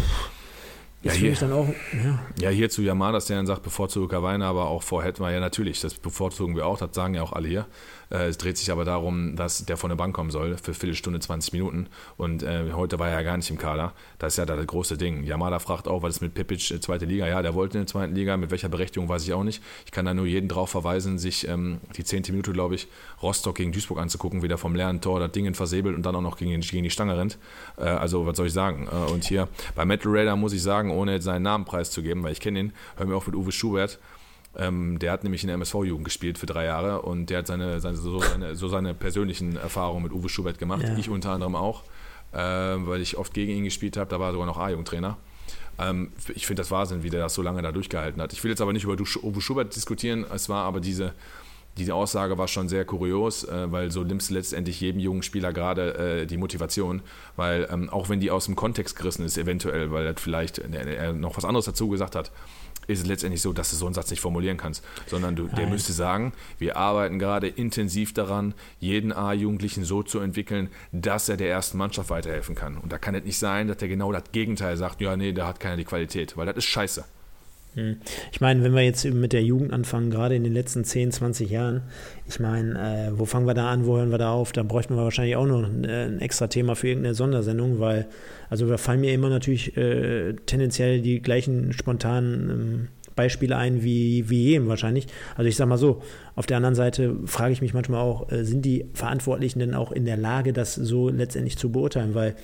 [1.06, 1.68] ja, hier, dann auch,
[2.04, 2.20] ja.
[2.42, 5.40] ja, hier zu Yamada, dass der dann sagt, bevorzuge Kawaina, aber auch vor Hetman, ja
[5.40, 7.68] natürlich, das bevorzugen wir auch, das sagen ja auch alle hier.
[8.10, 11.20] Äh, es dreht sich aber darum, dass der von der Bank kommen soll für Viertelstunde,
[11.20, 11.88] 20 Minuten
[12.18, 13.94] und äh, heute war er ja gar nicht im Kader.
[14.20, 15.24] Das ist ja das große Ding.
[15.24, 17.28] Yamada fragt auch, was ist mit Pipic, äh, zweite Liga?
[17.28, 19.62] Ja, der wollte in der zweiten Liga, mit welcher Berechtigung weiß ich auch nicht.
[19.86, 22.88] Ich kann da nur jeden drauf verweisen, sich ähm, die zehnte Minute, glaube ich,
[23.22, 26.22] Rostock gegen Duisburg anzugucken, wie der vom leeren Tor das Ding versäbelt und dann auch
[26.22, 27.38] noch gegen, gegen die Stange rennt.
[27.78, 28.88] Äh, also, was soll ich sagen?
[28.92, 32.32] Äh, und hier bei Metal Raider muss ich sagen, ohne jetzt seinen Namen preiszugeben, weil
[32.32, 34.00] ich kenne ihn, hören wir auch mit Uwe Schubert.
[34.58, 37.80] Ähm, der hat nämlich in der MSV-Jugend gespielt für drei Jahre und der hat seine,
[37.80, 40.84] seine, so, seine, so seine persönlichen Erfahrungen mit Uwe Schubert gemacht.
[40.84, 40.98] Ja.
[40.98, 41.84] Ich unter anderem auch,
[42.32, 44.10] äh, weil ich oft gegen ihn gespielt habe.
[44.10, 45.18] Da war er sogar noch A-Jugendtrainer.
[45.78, 48.34] Ähm, ich finde das Wahnsinn, wie der das so lange da durchgehalten hat.
[48.34, 50.26] Ich will jetzt aber nicht über Uwe Schubert diskutieren.
[50.34, 51.14] Es war aber diese,
[51.78, 55.52] diese Aussage war schon sehr kurios, äh, weil so nimmst du letztendlich jedem jungen Spieler
[55.52, 57.02] gerade äh, die Motivation,
[57.36, 61.14] weil ähm, auch wenn die aus dem Kontext gerissen ist, eventuell, weil er vielleicht er
[61.14, 62.32] noch was anderes dazu gesagt hat,
[62.88, 65.68] ist es letztendlich so, dass du so einen Satz nicht formulieren kannst, sondern du, der
[65.68, 71.50] müsste sagen, wir arbeiten gerade intensiv daran, jeden A-Jugendlichen so zu entwickeln, dass er der
[71.50, 72.78] ersten Mannschaft weiterhelfen kann.
[72.78, 75.48] Und da kann es nicht sein, dass der genau das Gegenteil sagt, ja, nee, da
[75.48, 77.06] hat keiner die Qualität, weil das ist scheiße.
[77.76, 77.98] Hm.
[78.32, 81.50] Ich meine, wenn wir jetzt mit der Jugend anfangen, gerade in den letzten 10, 20
[81.50, 81.84] Jahren,
[82.28, 84.54] ich meine, äh, wo fangen wir da an, wo hören wir da auf?
[84.54, 88.08] Da bräuchten wir wahrscheinlich auch noch ein, äh, ein extra Thema für irgendeine Sondersendung, weil,
[88.50, 94.30] also da fallen mir immer natürlich äh, tendenziell die gleichen spontanen ähm, Beispiele ein wie,
[94.30, 95.08] wie jedem wahrscheinlich.
[95.36, 96.02] Also ich sag mal so,
[96.36, 99.92] auf der anderen Seite frage ich mich manchmal auch, äh, sind die Verantwortlichen denn auch
[99.92, 102.14] in der Lage, das so letztendlich zu beurteilen?
[102.14, 102.36] Weil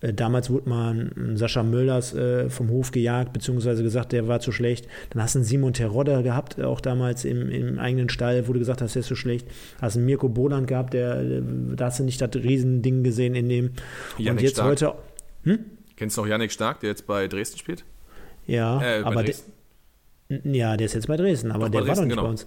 [0.00, 4.88] damals wurde mal Sascha Mölders äh, vom Hof gejagt, beziehungsweise gesagt, der war zu schlecht.
[5.10, 8.80] Dann hast du einen Simon Terodder gehabt, auch damals im, im eigenen Stall, du gesagt
[8.80, 9.46] hast, der ist zu schlecht.
[9.80, 11.42] Hast einen Mirko Boland gehabt, der, äh,
[11.76, 13.70] da hast du nicht das Riesending gesehen in dem.
[14.16, 14.68] Janik und jetzt Stark.
[14.68, 14.92] heute.
[15.44, 15.58] Hm?
[15.96, 17.84] Kennst du noch Yannick Stark, der jetzt bei Dresden spielt?
[18.46, 19.52] Ja, Äh, aber der, Dresden?
[20.54, 22.22] ja, der ist jetzt bei Dresden, aber Doch, der bei war doch Dresden, nicht genau.
[22.24, 22.46] bei uns.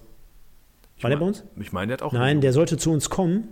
[0.97, 1.43] Ich War der mein- bei uns?
[1.60, 2.14] Ich meine, der hat auch.
[2.14, 3.47] Nein, der sollte zu uns kommen.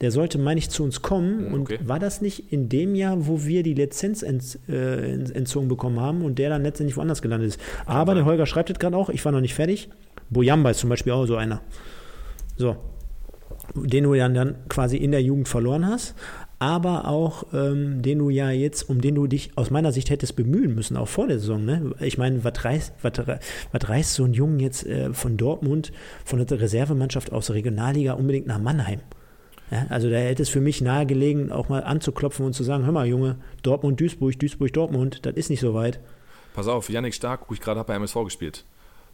[0.00, 1.46] Der sollte, meine ich, zu uns kommen.
[1.46, 1.78] Hm, Und okay.
[1.84, 6.00] war das nicht in dem Jahr, wo wir die Lizenz ent, äh, ent- entzogen bekommen
[6.00, 7.60] haben und der dann letztendlich woanders gelandet ist?
[7.86, 8.16] Aber sein.
[8.16, 9.88] der Holger schreibt es gerade auch, ich war noch nicht fertig.
[10.30, 11.60] Boyamba ist zum Beispiel auch so einer.
[12.56, 12.76] So.
[13.74, 16.14] Den du dann, dann quasi in der Jugend verloren hast,
[16.58, 20.36] aber auch ähm, den du ja jetzt, um den du dich aus meiner Sicht hättest
[20.36, 21.64] bemühen müssen, auch vor der Saison.
[21.64, 21.92] Ne?
[22.00, 23.12] Ich meine, was reißt, was,
[23.72, 25.92] was reißt so ein Jungen jetzt äh, von Dortmund,
[26.24, 29.00] von der Reservemannschaft aus der Regionalliga unbedingt nach Mannheim?
[29.70, 32.92] Ja, also da hätte es für mich nahegelegen, auch mal anzuklopfen und zu sagen, hör
[32.92, 36.00] mal Junge, Dortmund, Duisburg, Duisburg, Dortmund, das ist nicht so weit.
[36.54, 38.64] Pass auf, Yannick Stark, wo ich gerade habe bei MSV gespielt.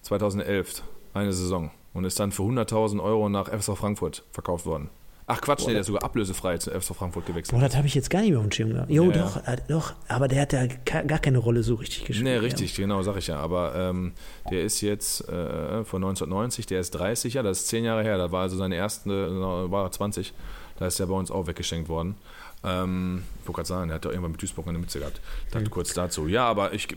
[0.02, 0.82] 2011,
[1.14, 1.70] eine Saison.
[1.92, 4.90] Und ist dann für 100.000 Euro nach FSV Frankfurt verkauft worden.
[5.32, 7.56] Ach Quatsch, nee, der ist sogar ablösefrei zu FSV Frankfurt gewechselt.
[7.56, 8.90] Boah, das habe ich jetzt gar nicht mehr auf dem Schirm gehabt.
[8.90, 9.22] Jo, Ja, ja.
[9.22, 12.24] doch, äh, doch, aber der hat ja gar keine Rolle so richtig gespielt.
[12.24, 13.36] Nee, richtig, genau, sag ich ja.
[13.36, 14.12] Aber ähm,
[14.50, 18.18] der ist jetzt äh, von 1990, der ist 30, ja, das ist 10 Jahre her.
[18.18, 20.32] Da war also seine erste, äh, war er 20.
[20.78, 22.16] Da ist er bei uns auch weggeschenkt worden.
[22.64, 25.20] Ähm, ich wollte gerade sagen, er hat doch irgendwann mit Duisburg eine Mütze gehabt.
[25.50, 26.26] Das kurz dazu.
[26.26, 26.88] Ja, aber ich,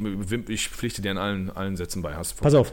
[0.47, 2.15] ich pflichte dir in allen, allen Sätzen bei.
[2.15, 2.71] Hast Pass auf,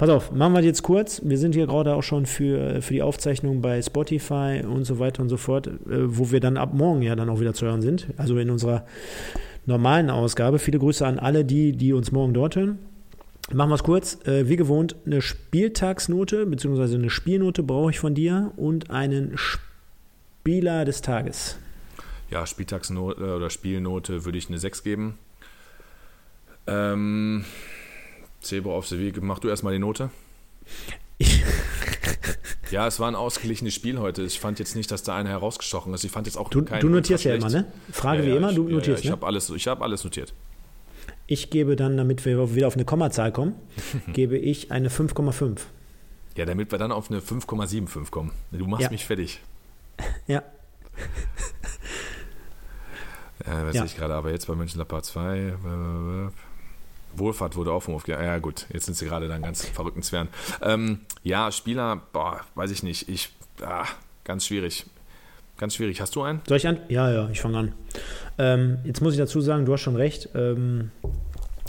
[0.00, 1.20] pass auf, machen wir jetzt kurz.
[1.22, 5.22] Wir sind hier gerade auch schon für, für die Aufzeichnung bei Spotify und so weiter
[5.22, 7.82] und so fort, äh, wo wir dann ab morgen ja dann auch wieder zu hören
[7.82, 8.06] sind.
[8.16, 8.86] Also in unserer
[9.66, 10.58] normalen Ausgabe.
[10.58, 12.78] Viele Grüße an alle, die, die uns morgen dort hören.
[13.52, 14.26] Machen wir es kurz.
[14.26, 16.94] Äh, wie gewohnt, eine Spieltagsnote bzw.
[16.94, 21.58] eine Spielnote brauche ich von dir und einen Spieler des Tages.
[22.30, 25.18] Ja, Spieltagsnote äh, oder Spielnote würde ich eine 6 geben.
[26.66, 27.44] Ähm,
[28.40, 30.10] Zebra auf Weg, mach du erstmal die Note.
[31.18, 31.44] Ich,
[32.70, 34.22] Ja, es war ein ausgeglichenes Spiel heute.
[34.22, 36.04] Ich fand jetzt nicht, dass da einer herausgestochen ist.
[36.04, 37.66] Ich fand jetzt auch du, du notierst ja immer, ne?
[37.90, 39.12] Frage Ja, wie ja, immer, ich, du ja, ja, notierst, ich ne?
[39.12, 40.32] habe alles, ich hab alles notiert.
[41.26, 43.54] Ich gebe dann, damit wir wieder auf eine Kommazahl kommen,
[44.12, 45.58] gebe ich eine 5,5.
[46.36, 48.30] Ja, damit wir dann auf eine 5,75 kommen.
[48.52, 48.90] Du machst Ja.
[48.90, 49.40] mich fertig.
[50.28, 50.42] Ja,
[53.46, 53.84] Ja, weiß Ja.
[53.84, 55.54] ich gerade, aber jetzt bei Mönchengladbach 2.
[57.14, 58.24] Wohlfahrt wurde auch vom aufgegeben.
[58.24, 60.28] Ja, gut, jetzt sind sie gerade dann ganz verrückten Zwergen.
[60.62, 63.08] Ähm, ja, Spieler, boah, weiß ich nicht.
[63.08, 63.30] Ich,
[63.62, 63.86] ah,
[64.24, 64.86] ganz schwierig.
[65.58, 66.00] Ganz schwierig.
[66.00, 66.40] Hast du einen?
[66.48, 66.78] soll ich an?
[66.88, 67.72] Ja, ja, ich fange an.
[68.38, 70.30] Ähm, jetzt muss ich dazu sagen, du hast schon recht.
[70.34, 70.90] Ähm,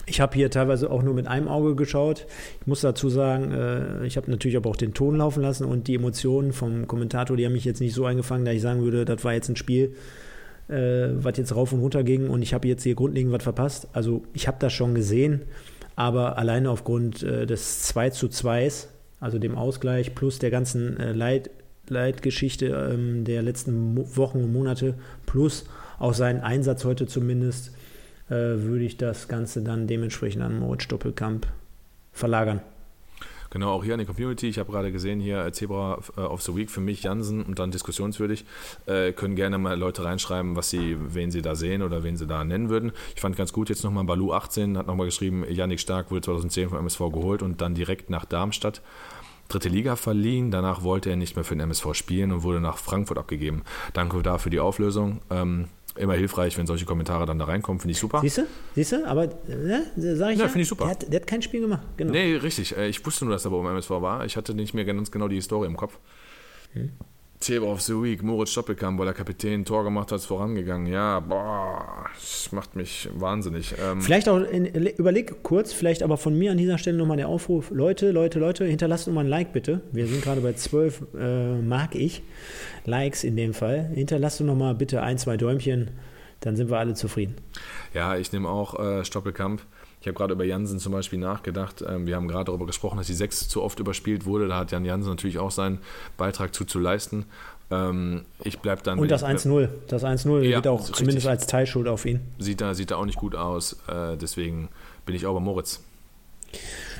[0.05, 2.25] ich habe hier teilweise auch nur mit einem Auge geschaut.
[2.61, 5.87] Ich muss dazu sagen, äh, ich habe natürlich aber auch den Ton laufen lassen und
[5.87, 9.05] die Emotionen vom Kommentator, die haben mich jetzt nicht so eingefangen, da ich sagen würde,
[9.05, 9.95] das war jetzt ein Spiel,
[10.71, 13.87] äh, was jetzt rauf und runter ging und ich habe jetzt hier grundlegend was verpasst.
[13.93, 15.41] Also ich habe das schon gesehen,
[15.95, 18.69] aber alleine aufgrund äh, des 2 zu 2,
[19.19, 21.51] also dem Ausgleich plus der ganzen äh, Leid,
[21.89, 24.95] Leitgeschichte ähm, der letzten Mo Wochen und Monate
[25.25, 25.65] plus
[25.99, 27.71] auch seinen Einsatz heute zumindest,
[28.29, 31.47] äh, würde ich das Ganze dann dementsprechend an Moritz Doppelkamp
[32.13, 32.61] verlagern.
[33.51, 34.47] Genau, auch hier an die Community.
[34.47, 37.59] Ich habe gerade gesehen, hier äh, Zebra äh, of the Week für mich, Jansen und
[37.59, 38.45] dann diskussionswürdig.
[38.85, 42.27] Äh, können gerne mal Leute reinschreiben, was sie, wen sie da sehen oder wen sie
[42.27, 42.93] da nennen würden.
[43.13, 46.69] Ich fand ganz gut jetzt nochmal Balu 18, hat nochmal geschrieben, Yannick Stark wurde 2010
[46.69, 48.81] vom MSV geholt und dann direkt nach Darmstadt.
[49.49, 52.77] Dritte Liga verliehen, danach wollte er nicht mehr für den MSV spielen und wurde nach
[52.77, 53.63] Frankfurt abgegeben.
[53.91, 55.19] Danke dafür die Auflösung.
[55.29, 55.67] Ähm,
[55.97, 58.21] immer hilfreich, wenn solche Kommentare dann da reinkommen, finde ich super.
[58.21, 58.47] Siehst du?
[58.75, 59.05] Siehst du?
[59.07, 60.85] Aber, ne, sag ich Ja, ja, finde ich super.
[60.85, 61.83] Der hat, der hat kein Spiel gemacht.
[61.97, 62.11] Genau.
[62.11, 62.75] Nee, richtig.
[62.77, 64.25] Äh, Ich wusste nur, dass er beim MSV war.
[64.25, 65.97] Ich hatte nicht mehr ganz genau die Historie im Kopf.
[66.73, 66.89] Zebra
[67.49, 70.85] of the Week, Moritz Stoppelkamp, weil der Kapitän ein Tor gemacht hat, ist vorangegangen.
[70.85, 73.73] Ja, boah, das macht mich wahnsinnig.
[73.83, 77.27] Ähm, Vielleicht auch, in, überleg kurz, vielleicht aber von mir an dieser Stelle nochmal der
[77.27, 77.71] Aufruf.
[77.71, 79.81] Leute, Leute, Leute, hinterlasst nochmal ein Like bitte.
[79.91, 82.21] Wir sind gerade bei 12, äh, mag ich,
[82.85, 83.89] Likes in dem Fall.
[83.93, 85.91] Hinterlasst nochmal bitte ein, zwei Däumchen,
[86.41, 87.35] dann sind wir alle zufrieden.
[87.93, 89.61] ja, ich nehme auch äh, Stoppelkamp.
[90.01, 91.83] Ich habe gerade über Jansen zum Beispiel nachgedacht.
[91.87, 94.47] Ähm, wir haben gerade darüber gesprochen, dass die 6 zu oft überspielt wurde.
[94.47, 95.77] Da hat Jan Jansen natürlich auch seinen
[96.17, 97.25] Beitrag zu, zu leisten.
[97.69, 98.97] Ähm, ich bleibe dann.
[98.99, 99.69] Und das 1-0.
[99.87, 100.95] Das 1-0 Ja, wird auch richtig.
[100.95, 102.19] zumindest als Teilschuld auf ihn.
[102.39, 103.73] Sieht da, sieht da auch nicht gut aus.
[103.87, 104.69] Äh, deswegen
[105.05, 105.81] bin ich auch bei Moritz.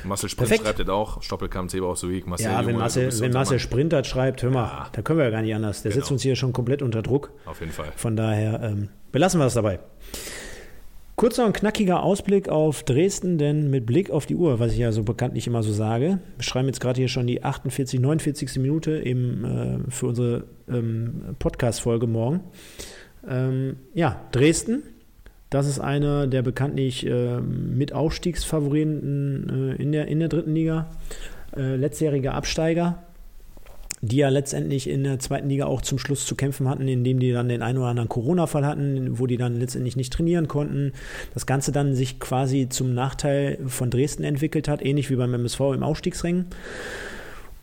[0.04, 0.66] Marcel Sprint Perfekt.
[0.68, 2.26] schreibt jetzt auch, Stoppelkamp, Zebra aus the Week.
[2.26, 3.60] Marcel, Ja, wenn Junge, Marcel, bist wenn Marcel.
[3.60, 4.88] Sprintert schreibt, hör mal, Ja.
[4.94, 5.82] da können wir ja gar nicht anders.
[5.84, 6.02] Der Genau.
[6.02, 7.32] setzt uns hier schon komplett unter Druck.
[7.46, 7.92] Auf jeden Fall.
[7.98, 9.80] Von daher ähm, belassen wir es dabei.
[11.22, 14.92] Kurzer und knackiger Ausblick auf Dresden, denn mit Blick auf die Uhr, was ich ja
[14.92, 18.58] so bekanntlich immer so sage, wir schreiben jetzt gerade hier schon die 48, 49.
[18.58, 22.40] Minute im, äh, für unsere ähm, Podcast-Folge morgen.
[23.30, 24.82] Ähm, ja, Dresden,
[25.52, 30.90] das ist einer der bekanntlich äh, mit Aufstiegsfavoriten äh, in, der, in der dritten Liga.
[31.56, 33.04] Äh, letztjähriger Absteiger.
[34.02, 37.32] Die ja letztendlich in der zweiten Liga auch zum Schluss zu kämpfen hatten, indem die
[37.32, 40.94] dann den einen oder anderen Corona-Fall hatten, wo die dann letztendlich nicht trainieren konnten.
[41.34, 45.60] Das Ganze dann sich quasi zum Nachteil von Dresden entwickelt hat, ähnlich wie beim MSV
[45.74, 46.46] im Aufstiegsring.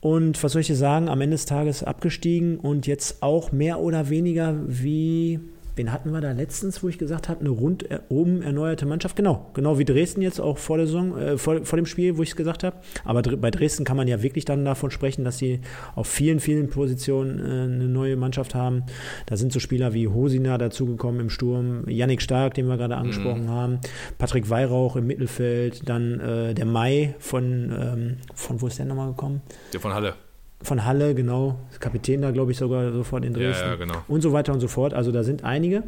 [0.01, 4.09] Und was soll ich sagen, am Ende des Tages abgestiegen und jetzt auch mehr oder
[4.09, 5.41] weniger wie
[5.79, 9.17] wen hatten wir da letztens, wo ich gesagt habe, eine rundum erneuerte Mannschaft?
[9.17, 12.23] Genau, genau wie Dresden jetzt auch vor der Saison, äh, vor, vor dem Spiel, wo
[12.23, 12.77] ich es gesagt habe.
[13.05, 15.61] Aber bei Dresden kann man ja wirklich dann davon sprechen, dass sie
[15.95, 18.83] auf vielen, vielen Positionen äh, eine neue Mannschaft haben.
[19.27, 23.01] Da sind so Spieler wie Hosina dazugekommen im Sturm, Yannick Stark, den wir gerade mhm.
[23.01, 23.51] angesprochen mhm.
[23.51, 23.79] haben,
[24.19, 29.09] Patrick Weihrauch im Mittelfeld, dann äh, der Mai von, ähm, von wo ist der nochmal
[29.09, 29.43] gekommen?
[29.73, 30.15] Der von Halle
[30.63, 33.65] von Halle, genau, Kapitän da, glaube ich, sogar sofort in Dresden.
[33.65, 34.03] Ja, ja, genau.
[34.09, 34.93] Und so weiter und so fort.
[34.95, 35.85] Also da sind einige.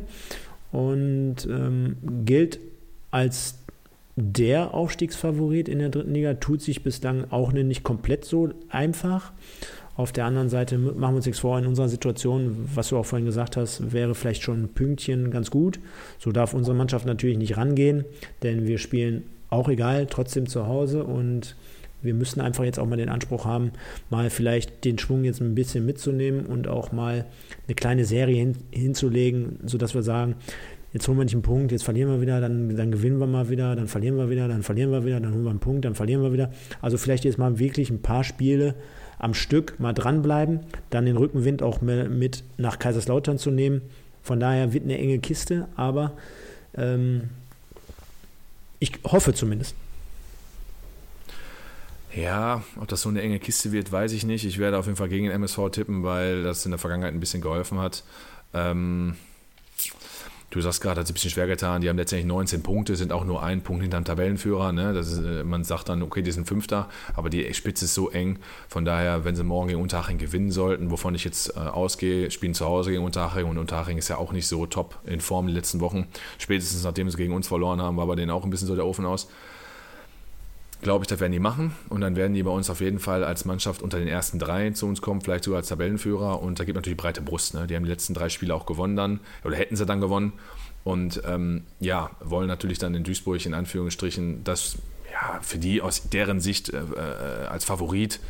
[0.72, 2.60] Und ähm, gilt
[3.10, 3.58] als
[4.16, 9.32] der Aufstiegsfavorit in der dritten Liga, tut sich bislang auch nicht komplett so einfach.
[9.96, 13.04] Auf der anderen Seite machen wir uns nichts vor, in unserer Situation, was du auch
[13.06, 15.78] vorhin gesagt hast, wäre vielleicht schon ein Pünktchen ganz gut.
[16.18, 18.04] So darf unsere Mannschaft natürlich nicht rangehen,
[18.42, 21.56] denn wir spielen auch egal, trotzdem zu Hause und
[22.02, 23.72] wir müssen einfach jetzt auch mal den Anspruch haben,
[24.08, 27.26] mal vielleicht den Schwung jetzt ein bisschen mitzunehmen und auch mal
[27.66, 30.36] eine kleine Serie hin, hinzulegen, sodass wir sagen,
[30.92, 33.48] jetzt holen wir nicht einen Punkt, jetzt verlieren wir wieder, dann, dann gewinnen wir mal
[33.48, 35.94] wieder, dann verlieren wir wieder, dann verlieren wir wieder, dann holen wir einen Punkt, dann
[35.94, 36.50] verlieren wir wieder.
[36.80, 38.74] Also vielleicht jetzt mal wirklich ein paar Spiele
[39.18, 43.82] am Stück mal dranbleiben, dann den Rückenwind auch mit nach Kaiserslautern zu nehmen.
[44.22, 46.12] Von daher wird eine enge Kiste, aber
[46.76, 47.24] ähm,
[48.78, 49.74] ich hoffe zumindest.
[52.14, 54.44] Ja, ob das so eine enge Kiste wird, weiß ich nicht.
[54.44, 57.20] Ich werde auf jeden Fall gegen den MSV tippen, weil das in der Vergangenheit ein
[57.20, 58.02] bisschen geholfen hat.
[58.52, 59.14] Ähm,
[60.50, 61.82] du sagst gerade, hat es ein bisschen schwer getan.
[61.82, 64.72] Die haben letztendlich 19 Punkte, sind auch nur ein Punkt hinter dem Tabellenführer.
[64.72, 64.98] Ne?
[64.98, 68.40] Ist, äh, man sagt dann, okay, die sind Fünfter, aber die Spitze ist so eng.
[68.68, 72.54] Von daher, wenn sie morgen gegen Unterhaching gewinnen sollten, wovon ich jetzt äh, ausgehe, spielen
[72.54, 75.52] zu Hause gegen Unterhaching und Unterhaching ist ja auch nicht so top in Form die
[75.52, 76.08] letzten Wochen.
[76.38, 78.86] Spätestens nachdem sie gegen uns verloren haben, war bei denen auch ein bisschen so der
[78.86, 79.28] Ofen aus
[80.82, 81.74] glaube ich, das werden die machen.
[81.88, 84.70] Und dann werden die bei uns auf jeden Fall als Mannschaft unter den ersten drei
[84.70, 86.42] zu uns kommen, vielleicht sogar als Tabellenführer.
[86.42, 87.54] Und da gibt natürlich breite Brust.
[87.54, 87.66] Ne?
[87.66, 90.32] Die haben die letzten drei Spiele auch gewonnen dann, oder hätten sie dann gewonnen.
[90.82, 94.78] Und ähm, ja, wollen natürlich dann in Duisburg in Anführungsstrichen das
[95.12, 98.20] ja, für die aus deren Sicht äh, äh, als Favorit,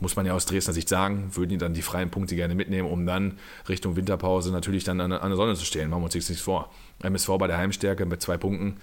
[0.00, 2.88] muss man ja aus Dresdner Sicht sagen, würden die dann die freien Punkte gerne mitnehmen,
[2.88, 3.38] um dann
[3.68, 5.90] Richtung Winterpause natürlich dann an, an der Sonne zu stehen.
[5.90, 6.72] Machen wir uns nichts vor.
[7.02, 8.78] MSV bei der Heimstärke mit zwei Punkten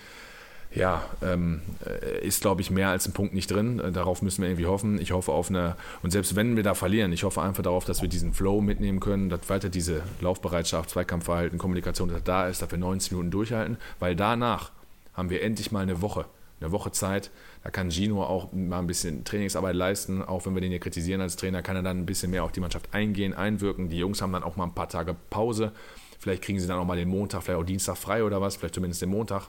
[0.71, 3.79] ja, ähm, äh, ist, glaube ich, mehr als ein Punkt nicht drin.
[3.79, 5.01] Äh, darauf müssen wir irgendwie hoffen.
[5.01, 8.01] Ich hoffe auf eine, und selbst wenn wir da verlieren, ich hoffe einfach darauf, dass
[8.01, 12.77] wir diesen Flow mitnehmen können, dass weiter diese Laufbereitschaft, Zweikampfverhalten, Kommunikation da ist, dass wir
[12.77, 14.71] 90 Minuten durchhalten, weil danach
[15.15, 16.25] haben wir endlich mal eine Woche,
[16.61, 17.31] eine Woche Zeit.
[17.63, 21.19] Da kann Gino auch mal ein bisschen Trainingsarbeit leisten, auch wenn wir den hier kritisieren
[21.19, 23.89] als Trainer, kann er dann ein bisschen mehr auf die Mannschaft eingehen, einwirken.
[23.89, 25.71] Die Jungs haben dann auch mal ein paar Tage Pause.
[26.19, 28.75] Vielleicht kriegen sie dann auch mal den Montag, vielleicht auch Dienstag frei oder was, vielleicht
[28.75, 29.47] zumindest den Montag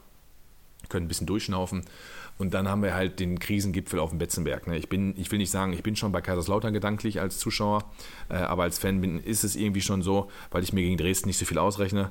[0.91, 1.83] können ein bisschen durchschnaufen.
[2.39, 4.67] Und dann haben wir halt den Krisengipfel auf dem Betzenberg.
[4.67, 4.79] Ne?
[4.79, 7.85] Ich, bin, ich will nicht sagen, ich bin schon bei Kaiserslautern gedanklich als Zuschauer,
[8.31, 11.29] äh, aber als Fan bin, ist es irgendwie schon so, weil ich mir gegen Dresden
[11.29, 12.11] nicht so viel ausrechne.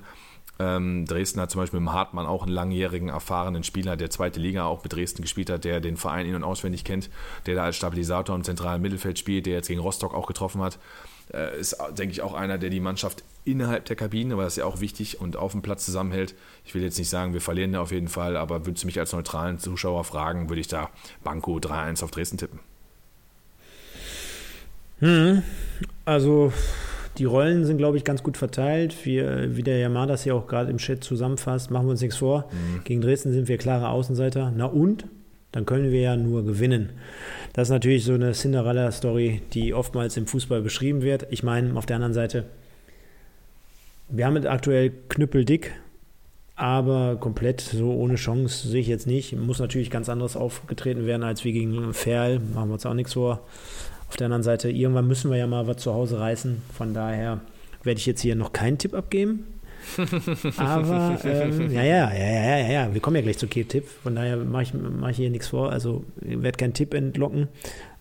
[0.59, 4.65] Ähm, Dresden hat zum Beispiel im Hartmann auch einen langjährigen, erfahrenen Spieler, der zweite Liga
[4.65, 7.09] auch mit Dresden gespielt hat, der den Verein in- und auswendig kennt,
[7.45, 10.77] der da als Stabilisator im zentralen Mittelfeld spielt, der jetzt gegen Rostock auch getroffen hat.
[11.33, 14.57] Äh, ist, denke ich, auch einer, der die Mannschaft innerhalb der Kabine, weil das ist
[14.57, 16.35] ja auch wichtig und auf dem Platz zusammenhält.
[16.65, 18.99] Ich will jetzt nicht sagen, wir verlieren da auf jeden Fall, aber würdest du mich
[18.99, 20.89] als neutralen Zuschauer fragen, würde ich da
[21.23, 22.59] Banco 3-1 auf Dresden tippen.
[24.99, 25.43] Hm,
[26.05, 26.51] also
[27.17, 29.05] die Rollen sind, glaube ich, ganz gut verteilt.
[29.05, 32.17] Wir, wie der Yamada das ja auch gerade im Chat zusammenfasst, machen wir uns nichts
[32.17, 32.49] vor.
[32.51, 32.83] Mhm.
[32.83, 34.53] Gegen Dresden sind wir klare Außenseiter.
[34.55, 35.05] Na und?
[35.51, 36.91] Dann können wir ja nur gewinnen.
[37.53, 41.25] Das ist natürlich so eine Cinderella-Story, die oftmals im Fußball beschrieben wird.
[41.31, 42.45] Ich meine, auf der anderen Seite,
[44.09, 45.73] wir haben aktuell knüppeldick,
[46.55, 49.37] aber komplett so ohne Chance sehe ich jetzt nicht.
[49.37, 52.39] Muss natürlich ganz anderes aufgetreten werden als wie gegen Ferl.
[52.39, 53.41] Machen wir uns auch nichts vor.
[54.09, 56.61] Auf der anderen Seite, irgendwann müssen wir ja mal was zu Hause reißen.
[56.75, 57.41] Von daher
[57.83, 59.45] werde ich jetzt hier noch keinen Tipp abgeben.
[60.57, 63.87] Aber ähm, ja, ja, ja, ja, ja, ja, wir kommen ja gleich zu Tipp.
[63.87, 65.71] Von daher mache ich, mach ich hier nichts vor.
[65.71, 67.47] Also ich werde keinen Tipp entlocken.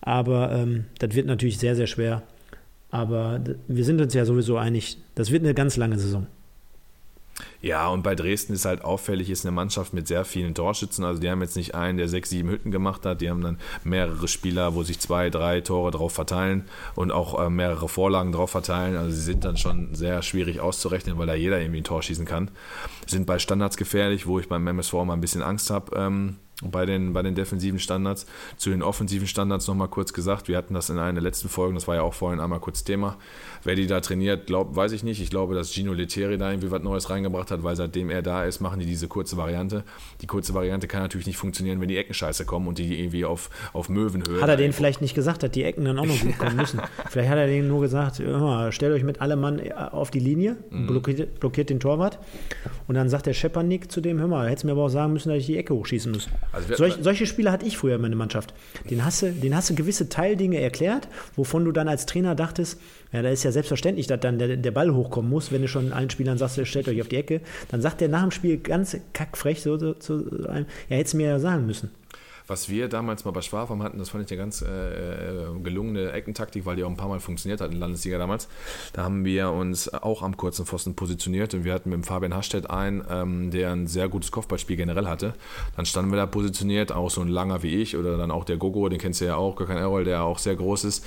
[0.01, 2.23] Aber ähm, das wird natürlich sehr, sehr schwer.
[2.91, 6.27] Aber wir sind uns ja sowieso einig, das wird eine ganz lange Saison.
[7.61, 11.03] Ja, und bei Dresden ist halt auffällig, ist eine Mannschaft mit sehr vielen Torschützen.
[11.03, 13.21] Also die haben jetzt nicht einen, der sechs, sieben Hütten gemacht hat.
[13.21, 16.65] Die haben dann mehrere Spieler, wo sich zwei, drei Tore drauf verteilen
[16.95, 18.95] und auch äh, mehrere Vorlagen drauf verteilen.
[18.95, 22.25] Also sie sind dann schon sehr schwierig auszurechnen, weil da jeder irgendwie ein Tor schießen
[22.25, 22.49] kann.
[23.07, 25.95] Sind bei Standards gefährlich, wo ich beim MSV mal ein bisschen Angst habe.
[25.97, 28.25] Ähm, bei den, bei den defensiven Standards.
[28.57, 31.75] Zu den offensiven Standards nochmal kurz gesagt, wir hatten das in einer der letzten Folgen,
[31.75, 33.17] das war ja auch vorhin einmal kurz Thema.
[33.63, 35.21] Wer die da trainiert, glaub, weiß ich nicht.
[35.21, 38.45] Ich glaube, dass Gino Lettieri da irgendwie was Neues reingebracht hat, weil seitdem er da
[38.45, 39.83] ist, machen die diese kurze Variante.
[40.21, 43.25] Die kurze Variante kann natürlich nicht funktionieren, wenn die Ecken scheiße kommen und die irgendwie
[43.25, 44.41] auf, auf Möwenhöhe.
[44.41, 46.81] Hat er denen vielleicht nicht gesagt, dass die Ecken dann auch noch gut kommen müssen?
[47.09, 50.57] vielleicht hat er denen nur gesagt, mal, stellt euch mit allem Mann auf die Linie,
[50.69, 50.87] mhm.
[50.87, 52.19] blockiert, blockiert, den Torwart
[52.87, 55.13] und dann sagt der Schepernick zu dem, hör mal, hättest du mir aber auch sagen
[55.13, 56.27] müssen, dass ich die Ecke hochschießen muss.
[56.51, 58.53] Also Solch, solche Spieler hatte ich früher in meiner Mannschaft.
[58.89, 62.79] Den hast, du, den hast du gewisse Teildinge erklärt, wovon du dann als Trainer dachtest,
[63.11, 65.93] ja, da ist ja selbstverständlich, dass dann der, der Ball hochkommen muss, wenn du schon
[65.93, 67.41] allen Spielern sagst, stellt euch auf die Ecke.
[67.69, 71.17] Dann sagt der nach dem Spiel ganz kackfrech so, so zu einem, ja, hättest du
[71.17, 71.91] mir ja sagen müssen.
[72.49, 76.11] Was wir damals mal bei Schwafam hatten, das fand ich eine ganz äh, äh, gelungene
[76.11, 78.47] Eckentaktik, weil die auch ein paar Mal funktioniert hat in Landesliga damals.
[78.93, 82.33] Da haben wir uns auch am kurzen Pfosten positioniert und wir hatten mit dem Fabian
[82.33, 85.35] Hastedt einen, ähm, der ein sehr gutes Kopfballspiel generell hatte.
[85.75, 88.57] Dann standen wir da positioniert, auch so ein langer wie ich oder dann auch der
[88.57, 91.05] Gogo, den kennst du ja auch, Gökhan Errol, der auch sehr groß ist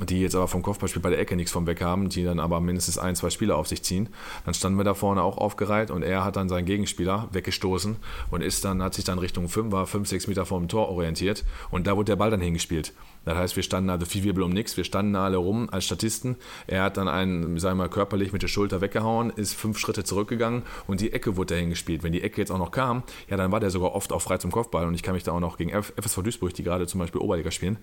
[0.00, 2.60] die jetzt aber vom Kopfballspiel bei der Ecke nichts vom Weg haben, die dann aber
[2.60, 4.08] mindestens ein, zwei Spieler auf sich ziehen.
[4.44, 7.96] Dann standen wir da vorne auch aufgereiht und er hat dann seinen Gegenspieler weggestoßen
[8.30, 10.88] und ist dann, hat sich dann Richtung 5, war 5, 6 Meter vor dem Tor
[10.88, 12.92] orientiert und da wurde der Ball dann hingespielt.
[13.24, 16.36] Das heißt, wir standen also viel Wirbel um nichts, wir standen alle rum als Statisten.
[16.66, 20.04] Er hat dann einen, sagen wir mal, körperlich mit der Schulter weggehauen, ist fünf Schritte
[20.04, 22.02] zurückgegangen und die Ecke wurde dahin gespielt.
[22.02, 24.38] Wenn die Ecke jetzt auch noch kam, ja, dann war der sogar oft auch frei
[24.38, 27.00] zum Kopfball und ich kann mich da auch noch gegen FSV Duisburg, die gerade zum
[27.00, 27.78] Beispiel Oberliga spielen,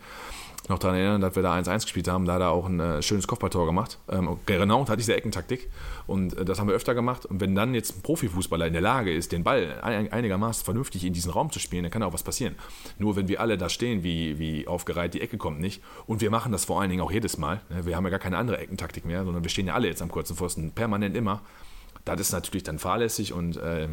[0.69, 2.25] noch daran erinnern, dass wir da 1-1 gespielt haben.
[2.25, 3.99] Da hat er auch ein äh, schönes Kopfballtor gemacht.
[4.09, 5.69] Ähm, genau, hat diese Eckentaktik.
[6.07, 7.25] Und äh, das haben wir öfter gemacht.
[7.25, 11.05] Und wenn dann jetzt ein Profifußballer in der Lage ist, den Ball ein, einigermaßen vernünftig
[11.05, 12.55] in diesen Raum zu spielen, dann kann auch was passieren.
[12.97, 15.81] Nur wenn wir alle da stehen, wie, wie aufgereiht, die Ecke kommt nicht.
[16.07, 17.61] Und wir machen das vor allen Dingen auch jedes Mal.
[17.69, 17.85] Ne?
[17.85, 20.09] Wir haben ja gar keine andere Eckentaktik mehr, sondern wir stehen ja alle jetzt am
[20.09, 21.41] kurzen Pfosten, permanent immer.
[22.05, 23.87] Das ist natürlich dann fahrlässig und äh,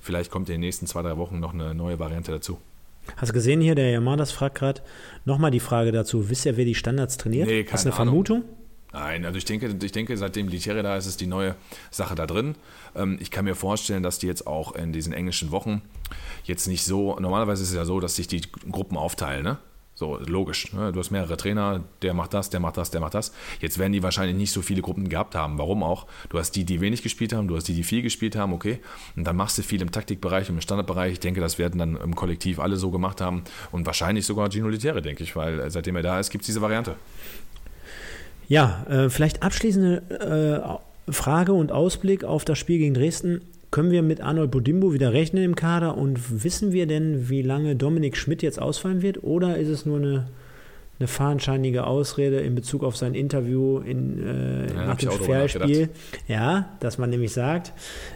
[0.00, 2.58] vielleicht kommt in den nächsten zwei, drei Wochen noch eine neue Variante dazu.
[3.16, 4.82] Hast du gesehen hier, der Yamadas fragt gerade
[5.24, 6.28] nochmal die Frage dazu.
[6.30, 7.48] Wisst ihr, wer die Standards trainiert?
[7.48, 8.24] Nee, keine Hast du eine Ahnung.
[8.24, 8.44] Vermutung?
[8.92, 11.56] Nein, also ich denke, ich denke, seitdem Militäre da ist, ist die neue
[11.90, 12.54] Sache da drin.
[12.96, 15.82] Ähm, ich kann mir vorstellen, dass die jetzt auch in diesen englischen Wochen
[16.44, 18.40] jetzt nicht so, normalerweise ist es ja so, dass sich die
[18.70, 19.58] Gruppen aufteilen, ne?
[19.98, 20.72] So, logisch.
[20.72, 20.92] Ne?
[20.92, 23.32] Du hast mehrere Trainer, der macht das, der macht das, der macht das.
[23.60, 25.58] Jetzt werden die wahrscheinlich nicht so viele Gruppen gehabt haben.
[25.58, 26.06] Warum auch?
[26.28, 28.78] Du hast die, die wenig gespielt haben, du hast die, die viel gespielt haben, okay.
[29.16, 31.14] Und dann machst du viel im Taktikbereich im Standardbereich.
[31.14, 33.42] Ich denke, das werden dann im Kollektiv alle so gemacht haben.
[33.72, 36.62] Und wahrscheinlich sogar Gino Litere, denke ich, weil seitdem er da ist, gibt es diese
[36.62, 36.94] Variante.
[38.46, 40.78] Ja, äh, vielleicht abschließende
[41.08, 43.40] äh, Frage und Ausblick auf das Spiel gegen Dresden.
[43.70, 45.98] Können wir mit Arnold Bodimbo wieder rechnen im Kader?
[45.98, 49.22] Und wissen wir denn, wie lange Dominik Schmidt jetzt ausfallen wird?
[49.22, 50.28] Oder ist es nur eine
[50.98, 55.90] eine fadenscheinige Ausrede in Bezug auf sein Interview in, äh, ja, nach dem Fairspiel.
[56.26, 57.72] Ja, dass man nämlich sagt,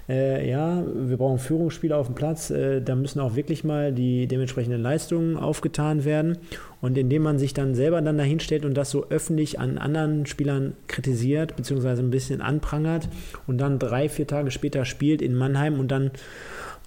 [0.09, 4.27] äh, ja, wir brauchen Führungsspieler auf dem Platz, äh, da müssen auch wirklich mal die
[4.27, 6.39] dementsprechenden Leistungen aufgetan werden.
[6.81, 10.75] Und indem man sich dann selber dann dahinstellt und das so öffentlich an anderen Spielern
[10.89, 13.09] kritisiert, beziehungsweise ein bisschen anprangert
[13.47, 16.11] und dann drei, vier Tage später spielt in Mannheim und dann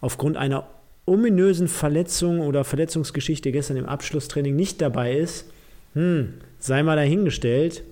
[0.02, 0.68] aufgrund einer
[1.06, 5.46] ominösen Verletzung oder Verletzungsgeschichte gestern im Abschlusstraining nicht dabei ist,
[5.96, 7.84] hm, sei mal dahingestellt.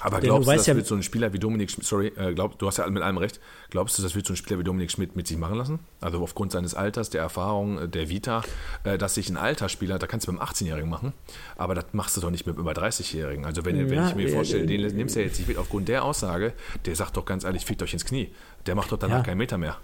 [0.00, 2.56] Aber glaubst du, das ja, wird so ein Spieler wie Dominik Schmidt, sorry, äh, glaub,
[2.58, 3.40] du hast ja mit allem recht,
[3.70, 5.80] glaubst du, das wird so ein Spieler wie Dominik Schmidt mit sich machen lassen?
[6.00, 8.42] Also aufgrund seines Alters, der Erfahrung, äh, der Vita,
[8.84, 11.14] äh, dass sich ein Altersspieler, da kannst du mit einem 18-Jährigen machen,
[11.56, 13.44] aber das machst du doch nicht mit einem über 30-Jährigen.
[13.44, 15.88] Also wenn, ja, wenn ich mir vorstelle, den nimmst du ja jetzt nicht mit aufgrund
[15.88, 16.52] der Aussage,
[16.86, 18.30] der sagt doch ganz ehrlich, fickt euch ins Knie.
[18.66, 19.22] Der macht doch danach ja.
[19.24, 19.78] keinen Meter mehr.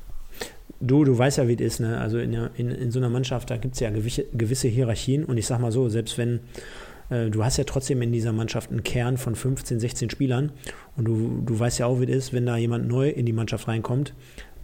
[0.80, 1.80] Du, du weißt ja, wie es ist.
[1.80, 1.98] Ne?
[2.00, 5.38] Also in, in, in so einer Mannschaft, da gibt es ja gewisse, gewisse Hierarchien und
[5.38, 6.40] ich sag mal so, selbst wenn äh,
[7.30, 10.52] du hast ja trotzdem in dieser Mannschaft einen Kern von 15, 16 Spielern
[10.96, 13.32] und du, du weißt ja auch, wie es ist, wenn da jemand neu in die
[13.32, 14.14] Mannschaft reinkommt.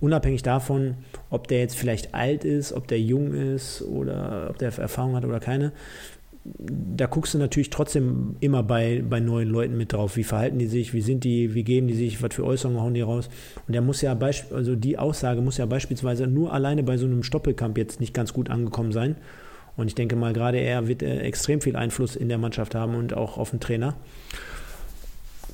[0.01, 0.95] Unabhängig davon,
[1.29, 5.25] ob der jetzt vielleicht alt ist, ob der jung ist oder ob der Erfahrung hat
[5.25, 5.73] oder keine,
[6.45, 10.17] da guckst du natürlich trotzdem immer bei, bei neuen Leuten mit drauf.
[10.17, 12.95] Wie verhalten die sich, wie sind die, wie geben die sich, was für Äußerungen hauen
[12.95, 13.29] die raus.
[13.67, 17.23] Und der muss ja, also die Aussage muss ja beispielsweise nur alleine bei so einem
[17.23, 19.17] Stoppelkampf jetzt nicht ganz gut angekommen sein.
[19.77, 22.95] Und ich denke mal, gerade er wird äh, extrem viel Einfluss in der Mannschaft haben
[22.95, 23.95] und auch auf den Trainer.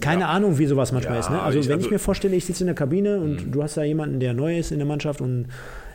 [0.00, 0.28] Keine ja.
[0.28, 1.30] Ahnung, wie sowas manchmal ja, ist.
[1.30, 1.40] Ne?
[1.40, 3.52] Also, ich, wenn also, ich mir vorstelle, ich sitze in der Kabine und mhm.
[3.52, 5.46] du hast da jemanden, der neu ist in der Mannschaft und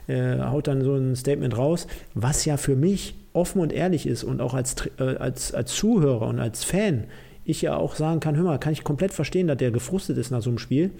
[0.07, 4.24] äh, haut dann so ein Statement raus, was ja für mich offen und ehrlich ist
[4.24, 7.05] und auch als, äh, als, als Zuhörer und als Fan
[7.43, 10.32] ich ja auch sagen kann, hör mal, kann ich komplett verstehen, dass der gefrustet ist
[10.32, 10.91] nach so einem Spiel.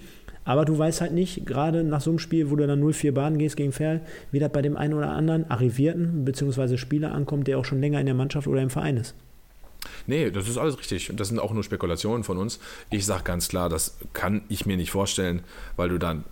[0.44, 3.38] Aber du weißt halt nicht, gerade nach so einem Spiel, wo du dann 0-4 Baden
[3.38, 6.76] gehst gegen Ferl, wie das bei dem einen oder anderen Arrivierten bzw.
[6.76, 9.14] Spieler ankommt, der auch schon länger in der Mannschaft oder im Verein ist.
[10.06, 11.10] Nee, das ist alles richtig.
[11.10, 12.60] Und das sind auch nur Spekulationen von uns.
[12.90, 15.42] Ich sage ganz klar, das kann ich mir nicht vorstellen,
[15.76, 16.24] weil du dann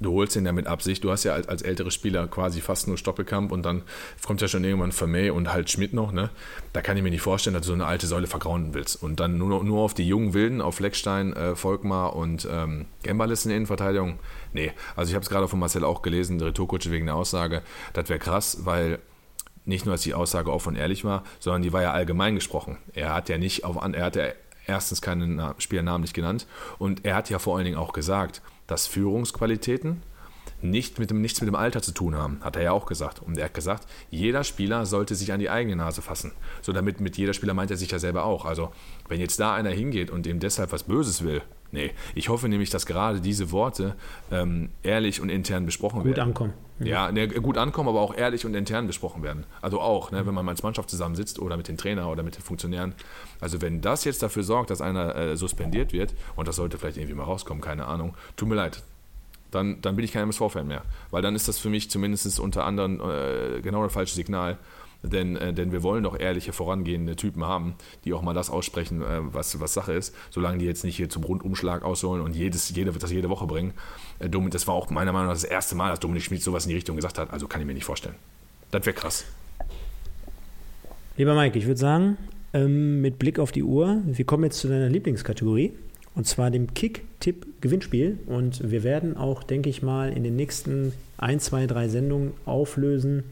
[0.00, 1.04] du holst ihn ja mit Absicht.
[1.04, 3.82] Du hast ja als, als ältere Spieler quasi fast nur Stoppelkamp und dann
[4.24, 6.12] kommt ja schon irgendwann Vermey und halt Schmidt noch.
[6.12, 6.30] Ne?
[6.72, 9.02] Da kann ich mir nicht vorstellen, dass du so eine alte Säule vergrauen willst.
[9.02, 13.44] Und dann nur, nur auf die jungen Wilden, auf Fleckstein, äh, Volkmar und ähm, Gembalis
[13.44, 14.18] in der Innenverteidigung.
[14.52, 17.62] Nee, also ich habe es gerade von Marcel auch gelesen, Retourkutsche wegen der Aussage.
[17.92, 18.98] Das wäre krass, weil
[19.64, 22.78] nicht nur, dass die Aussage offen und ehrlich war, sondern die war ja allgemein gesprochen.
[22.94, 24.28] Er hat ja nicht auf, er hat ja
[24.66, 26.46] erstens keinen Spieler namentlich genannt
[26.78, 30.02] und er hat ja vor allen Dingen auch gesagt, dass Führungsqualitäten
[30.62, 33.20] nicht mit dem, nichts mit dem Alter zu tun haben, hat er ja auch gesagt.
[33.20, 36.32] Und er hat gesagt, jeder Spieler sollte sich an die eigene Nase fassen.
[36.62, 38.44] So damit mit jeder Spieler meint er sich ja selber auch.
[38.44, 38.72] Also
[39.08, 41.42] wenn jetzt da einer hingeht und ihm deshalb was Böses will,
[41.72, 41.90] nee.
[42.14, 43.94] Ich hoffe nämlich, dass gerade diese Worte
[44.30, 46.14] ähm, ehrlich und intern besprochen gut werden.
[46.14, 46.52] Gut ankommen.
[46.78, 49.44] Ja, ne, gut ankommen, aber auch ehrlich und intern besprochen werden.
[49.62, 52.42] Also auch, ne, wenn man als Mannschaft zusammensitzt oder mit dem Trainer oder mit den
[52.42, 52.94] Funktionären.
[53.40, 56.98] Also wenn das jetzt dafür sorgt, dass einer äh, suspendiert wird, und das sollte vielleicht
[56.98, 58.82] irgendwie mal rauskommen, keine Ahnung, tut mir leid,
[59.50, 60.82] dann, dann bin ich kein MSV-Fan mehr.
[61.10, 64.58] Weil dann ist das für mich zumindest unter anderem äh, genau das falsche Signal.
[65.08, 69.02] Denn, äh, denn wir wollen doch ehrliche, vorangehende Typen haben, die auch mal das aussprechen,
[69.02, 72.74] äh, was, was Sache ist, solange die jetzt nicht hier zum Rundumschlag ausholen und jedes,
[72.74, 73.72] jede, das jede Woche bringen.
[74.18, 76.70] Äh, das war auch meiner Meinung nach das erste Mal, dass Dominik Schmid sowas in
[76.70, 77.32] die Richtung gesagt hat.
[77.32, 78.14] Also kann ich mir nicht vorstellen.
[78.70, 79.24] Das wäre krass.
[81.16, 82.18] Lieber Mike, ich würde sagen,
[82.52, 85.72] ähm, mit Blick auf die Uhr, wir kommen jetzt zu deiner Lieblingskategorie.
[86.14, 88.18] Und zwar dem Kick-Tipp-Gewinnspiel.
[88.26, 93.24] Und wir werden auch, denke ich mal, in den nächsten ein, zwei, drei Sendungen auflösen,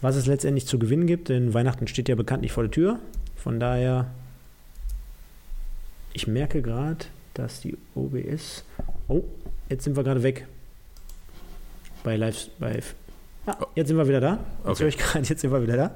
[0.00, 1.28] was es letztendlich zu gewinnen gibt.
[1.28, 2.98] Denn Weihnachten steht ja bekanntlich vor der Tür.
[3.36, 4.06] Von daher,
[6.12, 8.64] ich merke gerade, dass die OBS.
[9.08, 9.22] Oh,
[9.68, 10.46] jetzt sind wir gerade weg.
[12.02, 12.48] Bei Live.
[12.58, 12.80] Bei,
[13.46, 14.32] ah, jetzt sind wir wieder da.
[14.32, 14.80] Jetzt okay.
[14.80, 15.94] höre ich gerade, jetzt sind wir wieder da.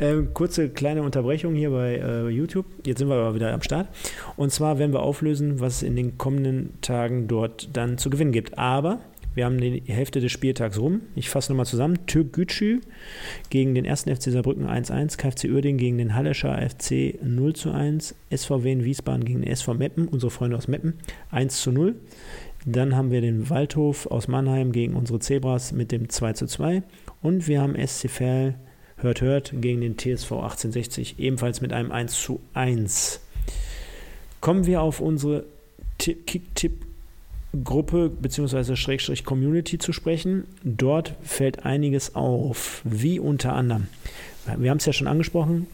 [0.00, 2.66] Ähm, kurze kleine Unterbrechung hier bei äh, YouTube.
[2.84, 3.88] Jetzt sind wir aber wieder am Start.
[4.36, 8.30] Und zwar werden wir auflösen, was es in den kommenden Tagen dort dann zu gewinnen
[8.30, 8.58] gibt.
[8.58, 9.00] Aber
[9.38, 11.02] wir haben die Hälfte des Spieltags rum.
[11.14, 12.06] Ich fasse nochmal zusammen.
[12.06, 12.80] Türk Gütschü
[13.50, 14.02] gegen den 1.
[14.02, 19.52] FC Saarbrücken 1-1, KfC Uerdingen gegen den Hallescher FC 0-1, SVW in Wiesbaden gegen den
[19.52, 20.94] SV Meppen, unsere Freunde aus Meppen
[21.30, 21.94] 1-0.
[22.66, 26.82] Dann haben wir den Waldhof aus Mannheim gegen unsere Zebras mit dem 2-2.
[27.22, 28.56] Und wir haben SC Verl
[28.96, 33.20] Hört, hört gegen den TSV 1860, ebenfalls mit einem 1 zu 1.
[34.40, 35.44] Kommen wir auf unsere
[37.52, 38.76] Kick-Tipp-Gruppe bzw.
[38.76, 40.44] Schrägstrich Community zu sprechen.
[40.64, 43.88] Dort fällt einiges auf, wie unter anderem.
[44.56, 45.66] Wir haben es ja schon angesprochen,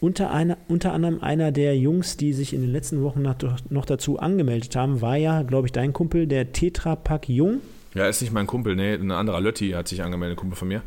[0.00, 3.22] unter, einer, unter anderem einer der Jungs, die sich in den letzten Wochen
[3.68, 7.60] noch dazu angemeldet haben, war ja, glaube ich, dein Kumpel, der Tetra Pack Jung.
[7.94, 10.68] Ja, ist nicht mein Kumpel, nee, ein anderer Lötti hat sich angemeldet, ein Kumpel von
[10.68, 10.80] mir.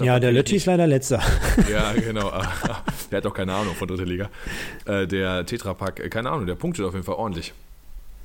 [0.00, 1.22] ja, der Lötti ist leider letzter.
[1.70, 2.32] Ja, genau.
[3.12, 4.28] der hat doch keine Ahnung von dritter Liga.
[4.84, 7.54] Äh, der Tetrapack, äh, keine Ahnung, der punktet auf jeden Fall ordentlich.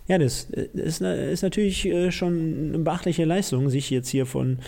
[0.08, 4.60] Ja, das ist, ist, natürlich äh, schon eine beachtliche Leistung, sich jetzt hier von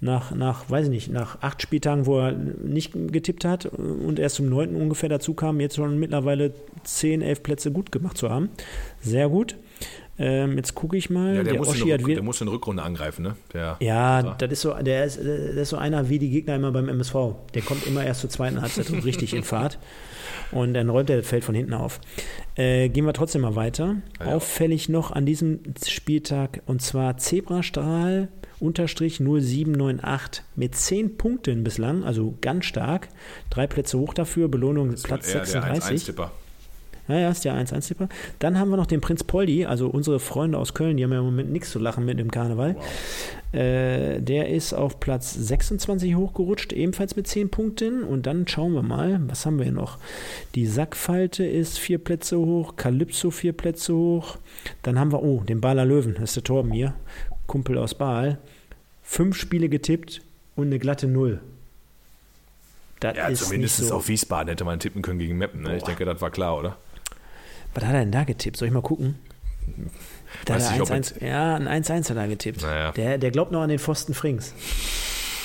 [0.00, 4.36] nach, nach, weiß ich nicht, nach acht Spieltagen, wo er nicht getippt hat und erst
[4.36, 8.50] zum neunten ungefähr dazu kam, jetzt schon mittlerweile zehn, elf Plätze gut gemacht zu haben.
[9.00, 9.56] Sehr gut.
[10.16, 11.34] Ähm, jetzt gucke ich mal.
[11.34, 13.36] Ja, der, der, muss Oschi Rück, der muss in Rückrunde angreifen, ne?
[13.52, 14.34] Der, ja, da.
[14.34, 17.14] das ist so, der ist, der ist so einer wie die Gegner immer beim MSV.
[17.52, 19.78] Der kommt immer erst zur zweiten Halbzeit und richtig in Fahrt.
[20.52, 22.00] Und dann räumt er das Feld von hinten auf.
[22.56, 23.96] Äh, gehen wir trotzdem mal weiter.
[24.20, 24.34] Ja.
[24.34, 28.28] Auffällig noch an diesem Spieltag und zwar Zebrastrahl
[28.60, 33.08] unterstrich 0798 mit 10 Punkten bislang, also ganz stark.
[33.50, 36.04] Drei Plätze hoch dafür, Belohnung Platz 36.
[36.04, 36.43] Der 1 -1
[37.08, 38.08] ja, ja, ist der 1-1-Tipper.
[38.38, 41.18] Dann haben wir noch den Prinz Poldi, also unsere Freunde aus Köln, die haben ja
[41.18, 42.76] im Moment nichts zu lachen mit dem Karneval.
[42.76, 42.84] Wow.
[43.54, 48.02] Äh, der ist auf Platz 26 hochgerutscht, ebenfalls mit 10 Punkten.
[48.02, 49.98] Und dann schauen wir mal, was haben wir hier noch?
[50.54, 54.38] Die Sackfalte ist vier Plätze hoch, Calypso vier Plätze hoch.
[54.82, 56.94] Dann haben wir, oh, den Baler Löwen, das ist der Torben hier,
[57.46, 58.38] Kumpel aus Baal.
[59.02, 60.22] Fünf Spiele getippt
[60.56, 61.40] und eine glatte Null.
[63.00, 63.94] Das ja, zumindest so.
[63.94, 65.62] auf Wiesbaden hätte man tippen können gegen Meppen.
[65.62, 65.76] Ne?
[65.76, 66.76] Ich denke, das war klar, oder?
[67.74, 68.56] Was hat er denn da getippt?
[68.56, 69.16] Soll ich mal gucken?
[70.44, 72.62] Da Weiß ich, 1 -1, ja, ein 1-1 hat er getippt.
[72.62, 72.92] Naja.
[72.92, 74.54] Der, der glaubt noch an den Pfosten Frings.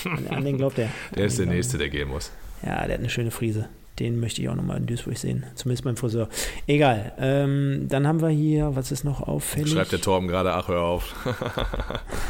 [0.06, 0.90] an, an den glaubt er.
[1.16, 2.32] Der ist der Nächste, der gehen muss.
[2.64, 3.70] Ja, der hat eine schöne Frise.
[4.00, 5.46] Den möchte ich auch nochmal in Duisburg sehen.
[5.56, 6.30] Zumindest beim Friseur.
[6.68, 7.12] Egal.
[7.20, 9.74] Ähm, dann haben wir hier, was ist noch auffällig?
[9.74, 11.14] Schreibt der Torben gerade, ach, hör auf.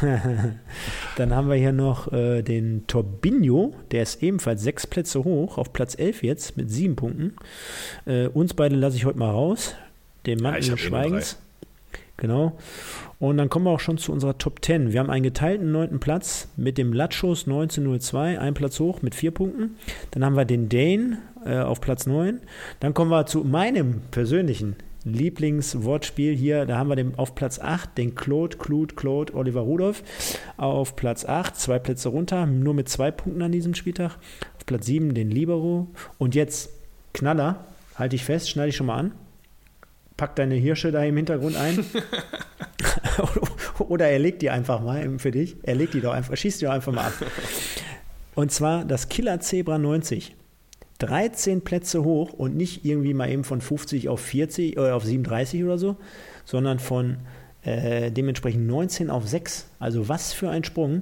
[1.16, 3.72] dann haben wir hier noch äh, den Torbinho.
[3.92, 7.36] Der ist ebenfalls sechs Plätze hoch, auf Platz 11 jetzt mit sieben Punkten.
[8.04, 9.76] Äh, uns beide lasse ich heute mal raus
[10.26, 11.38] dem Mantel ja, des Schweigens.
[12.16, 12.58] Genau.
[13.18, 14.92] Und dann kommen wir auch schon zu unserer Top 10.
[14.92, 19.30] Wir haben einen geteilten neunten Platz mit dem Latschos 1902, ein Platz hoch mit vier
[19.30, 19.76] Punkten.
[20.10, 22.40] Dann haben wir den Dane äh, auf Platz 9.
[22.80, 27.96] Dann kommen wir zu meinem persönlichen Lieblingswortspiel hier, da haben wir den, auf Platz 8
[27.96, 30.02] den Claude, Claude, Claude, Oliver Rudolph.
[30.58, 34.18] Auf Platz 8, zwei Plätze runter, nur mit zwei Punkten an diesem Spieltag.
[34.58, 35.88] Auf Platz 7 den Libero.
[36.18, 36.70] Und jetzt
[37.14, 37.64] Knaller,
[37.96, 39.12] halte ich fest, schneide ich schon mal an.
[40.20, 41.82] Pack deine Hirsche da im Hintergrund ein.
[43.78, 45.56] Oder er legt die einfach mal für dich.
[45.62, 47.14] Er legt die doch einfach, schießt die doch einfach mal ab.
[48.34, 50.36] Und zwar das Killer Zebra 90.
[50.98, 55.06] 13 Plätze hoch und nicht irgendwie mal eben von 50 auf 40 oder äh, auf
[55.06, 55.96] 37 oder so,
[56.44, 57.16] sondern von
[57.62, 59.68] äh, dementsprechend 19 auf 6.
[59.78, 61.00] Also was für ein Sprung.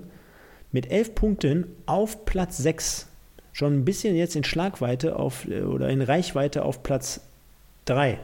[0.70, 3.08] Mit 11 Punkten auf Platz 6.
[3.52, 7.20] Schon ein bisschen jetzt in Schlagweite auf, äh, oder in Reichweite auf Platz
[7.86, 8.20] 3.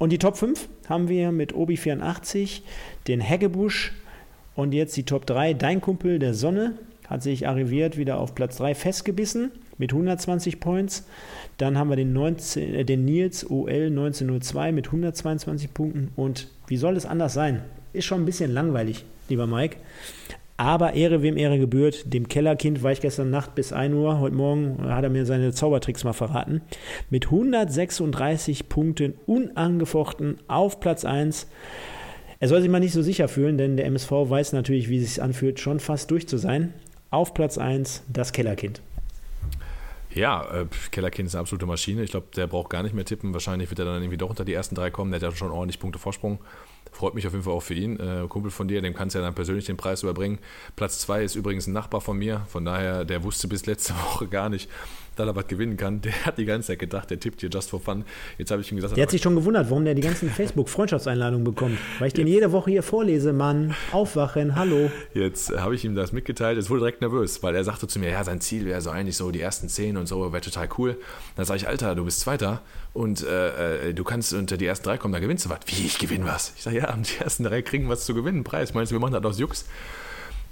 [0.00, 2.62] Und die Top 5 haben wir mit Obi84,
[3.06, 3.92] den Heggebusch
[4.54, 5.52] und jetzt die Top 3.
[5.52, 11.06] Dein Kumpel der Sonne hat sich arriviert wieder auf Platz 3 festgebissen mit 120 Points.
[11.58, 16.12] Dann haben wir den, 19, äh, den Nils OL 1902 mit 122 Punkten.
[16.16, 17.62] Und wie soll es anders sein?
[17.92, 19.76] Ist schon ein bisschen langweilig, lieber Mike.
[20.60, 22.12] Aber Ehre wem Ehre gebührt.
[22.12, 24.20] Dem Kellerkind war ich gestern Nacht bis 1 Uhr.
[24.20, 26.60] Heute Morgen hat er mir seine Zaubertricks mal verraten.
[27.08, 31.46] Mit 136 Punkten unangefochten auf Platz 1.
[32.40, 35.14] Er soll sich mal nicht so sicher fühlen, denn der MSV weiß natürlich, wie es
[35.14, 36.74] sich anfühlt, schon fast durch zu sein.
[37.08, 38.82] Auf Platz 1 das Kellerkind.
[40.14, 42.02] Ja, äh, Kellerkind ist eine absolute Maschine.
[42.02, 43.32] Ich glaube, der braucht gar nicht mehr tippen.
[43.32, 45.10] Wahrscheinlich wird er dann irgendwie doch unter die ersten drei kommen.
[45.10, 46.38] Der hat ja schon ordentlich Punkte Vorsprung.
[46.92, 47.98] Freut mich auf jeden Fall auch für ihn.
[47.98, 50.38] Äh, Kumpel von dir, dem kannst du ja dann persönlich den Preis überbringen.
[50.76, 52.42] Platz zwei ist übrigens ein Nachbar von mir.
[52.48, 54.68] Von daher, der wusste bis letzte Woche gar nicht,
[55.28, 56.00] er was gewinnen kann.
[56.00, 58.04] Der hat die ganze Zeit gedacht, der tippt hier just for fun.
[58.38, 61.44] Jetzt habe ich ihm gesagt, der hat sich schon gewundert, warum der die ganzen Facebook-Freundschaftseinladungen
[61.44, 61.78] bekommt.
[61.98, 63.74] Weil ich den jede Woche hier vorlese, Mann.
[63.92, 64.90] Aufwachen, hallo.
[65.14, 66.56] Jetzt habe ich ihm das mitgeteilt.
[66.56, 69.16] Jetzt wurde direkt nervös, weil er sagte zu mir, ja, sein Ziel wäre so eigentlich
[69.16, 70.96] so die ersten zehn und so, wäre total cool.
[71.36, 72.62] Dann sage ich, Alter, du bist Zweiter
[72.92, 75.60] und äh, äh, du kannst unter die ersten drei kommen, dann gewinnst du was.
[75.66, 76.52] Wie, ich gewinne was?
[76.56, 78.74] Ich sage, ja, die ersten drei kriegen was zu gewinnen, Preis.
[78.74, 79.64] Meinst du, wir machen das aus Jux?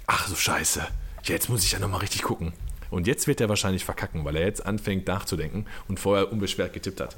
[0.07, 0.81] Ach so, scheiße.
[1.23, 2.53] Jetzt muss ich ja nochmal richtig gucken.
[2.91, 7.01] Und jetzt wird er wahrscheinlich verkacken, weil er jetzt anfängt nachzudenken und vorher unbeschwert getippt
[7.01, 7.15] hat.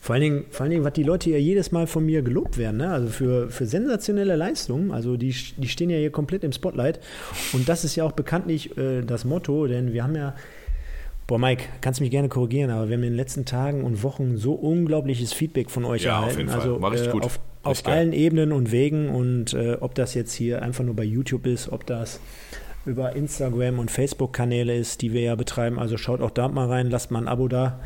[0.00, 2.56] Vor allen, Dingen, vor allen Dingen, was die Leute ja jedes Mal von mir gelobt
[2.56, 2.90] werden, ne?
[2.90, 7.00] also für, für sensationelle Leistungen, also die, die stehen ja hier komplett im Spotlight
[7.52, 10.34] und das ist ja auch bekanntlich äh, das Motto, denn wir haben ja,
[11.26, 14.38] boah Mike, kannst mich gerne korrigieren, aber wir haben in den letzten Tagen und Wochen
[14.38, 17.24] so unglaubliches Feedback von euch ja, erhalten, auf jeden also äh, gut.
[17.24, 21.04] auf, auf allen Ebenen und Wegen und äh, ob das jetzt hier einfach nur bei
[21.04, 22.20] YouTube ist, ob das
[22.86, 25.78] über Instagram und Facebook-Kanäle ist, die wir ja betreiben.
[25.78, 27.80] Also schaut auch da mal rein, lasst mal ein Abo da,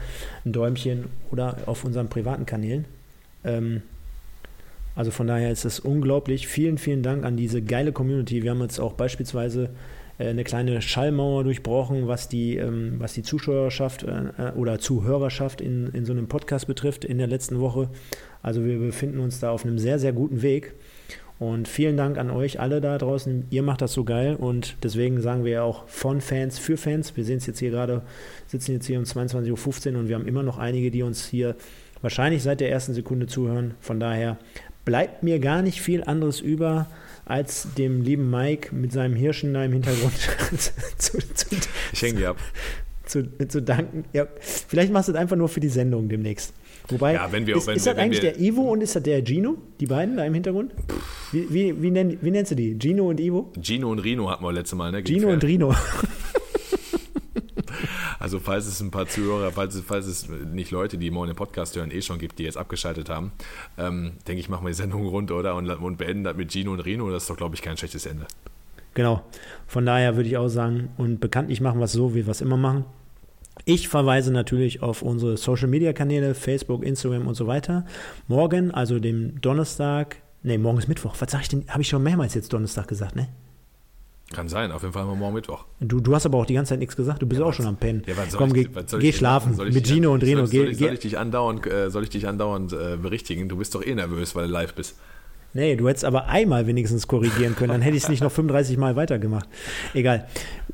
[0.45, 2.85] ein Däumchen oder auf unseren privaten Kanälen.
[3.45, 3.83] Ähm,
[4.95, 6.47] also von daher ist es unglaublich.
[6.47, 8.43] Vielen, vielen Dank an diese geile Community.
[8.43, 9.71] Wir haben jetzt auch beispielsweise
[10.19, 15.89] äh, eine kleine Schallmauer durchbrochen, was die, ähm, was die Zuschauerschaft äh, oder Zuhörerschaft in,
[15.89, 17.89] in so einem Podcast betrifft in der letzten Woche.
[18.43, 20.75] Also wir befinden uns da auf einem sehr, sehr guten Weg.
[21.43, 23.47] Und vielen Dank an euch alle da draußen.
[23.51, 27.17] Ihr macht das so geil und deswegen sagen wir ja auch von Fans für Fans.
[27.17, 28.03] Wir sehen es jetzt hier gerade,
[28.47, 31.57] sitzen jetzt hier um 22.15 Uhr und wir haben immer noch einige, die uns hier
[32.01, 33.75] wahrscheinlich seit der ersten Sekunde zuhören.
[33.81, 34.39] Von daher
[34.85, 36.87] bleibt mir gar nicht viel anderes über,
[37.25, 40.15] als dem lieben Mike mit seinem Hirschen da im Hintergrund
[40.97, 41.57] zu, zu,
[41.93, 42.37] ich hänge ab.
[43.05, 44.05] Zu, zu danken.
[44.13, 46.55] Ja, vielleicht machst du es einfach nur für die Sendung demnächst.
[46.89, 49.03] Wobei, ja, wenn wir, ist, wenn ist wir, das eigentlich der Ivo und ist das
[49.03, 49.57] der Gino?
[49.81, 50.73] Die beiden da im Hintergrund?
[51.31, 52.77] Wie, wie, wie, nenn, wie nennst du die?
[52.79, 53.53] Gino und Ivo?
[53.61, 55.03] Gino und Rino hatten wir letzte Mal, ne?
[55.03, 55.75] Gino und Rino.
[58.23, 61.35] Also falls es ein paar Zuhörer, falls es, falls es nicht Leute, die morgen den
[61.35, 63.33] Podcast hören, eh schon gibt, die jetzt abgeschaltet haben,
[63.77, 65.57] ähm, denke ich, machen wir die Sendung rund, oder?
[65.57, 67.11] Und, und beenden das mit Gino und Rino.
[67.11, 68.29] Das ist doch, glaube ich, kein schlechtes Ende.
[68.95, 69.25] Genau.
[69.67, 72.41] Von daher würde ich auch sagen, und bekanntlich machen wir es so, wie wir es
[72.41, 72.85] immer machen.
[73.65, 77.85] Ich verweise natürlich auf unsere Social Media Kanäle, Facebook, Instagram und so weiter.
[78.27, 81.15] Morgen, also dem Donnerstag, ne, morgen ist Mittwoch.
[81.19, 81.65] Was sag ich denn?
[81.69, 83.29] Habe ich schon mehrmals jetzt Donnerstag gesagt, ne?
[84.33, 85.67] Kann sein, auf jeden Fall haben wir morgen Mittwoch.
[85.81, 87.67] Du, du hast aber auch die ganze Zeit nichts gesagt, du bist ja, auch schon
[87.67, 88.03] am Pennen.
[88.07, 90.47] Ja, Komm, ich, geh, geh schlafen mit Gino und Reno.
[90.47, 93.49] Soll, soll, ich, soll, ich, dich andauernd, äh, soll ich dich andauernd äh, berichtigen?
[93.49, 94.97] Du bist doch eh nervös, weil du live bist.
[95.55, 98.79] Nee, du hättest aber einmal wenigstens korrigieren können, dann hätte ich es nicht noch 35
[98.79, 99.49] Mal weitergemacht.
[99.93, 100.27] Egal.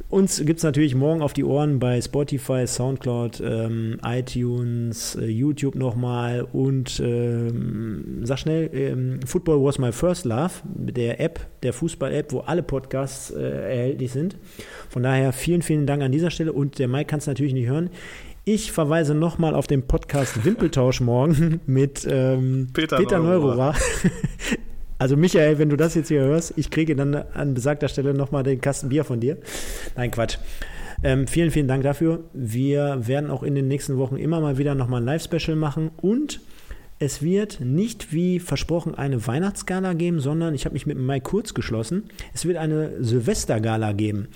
[0.08, 5.74] Uns gibt es natürlich morgen auf die Ohren bei Spotify, Soundcloud, ähm, iTunes, äh, YouTube
[5.74, 12.32] nochmal und ähm, sag schnell, ähm, Football was my first love, der App, der Fußball-App,
[12.32, 14.38] wo alle Podcasts äh, erhältlich sind.
[14.88, 17.68] Von daher vielen, vielen Dank an dieser Stelle und der Mike kann es natürlich nicht
[17.68, 17.90] hören.
[18.44, 23.74] Ich verweise nochmal auf den Podcast Wimpeltausch morgen mit ähm, Peter, Peter Neururer.
[24.98, 28.42] Also Michael, wenn du das jetzt hier hörst, ich kriege dann an besagter Stelle nochmal
[28.42, 29.38] den Kasten Bier von dir.
[29.96, 30.38] Nein, Quatsch.
[31.04, 32.24] Ähm, vielen, vielen Dank dafür.
[32.32, 36.40] Wir werden auch in den nächsten Wochen immer mal wieder nochmal ein Live-Special machen und
[37.00, 41.54] Es wird nicht wie versprochen eine Weihnachtsgala geben, sondern ich habe mich mit Mike Kurz
[41.54, 42.10] geschlossen.
[42.34, 44.26] Es wird eine Silvestergala geben.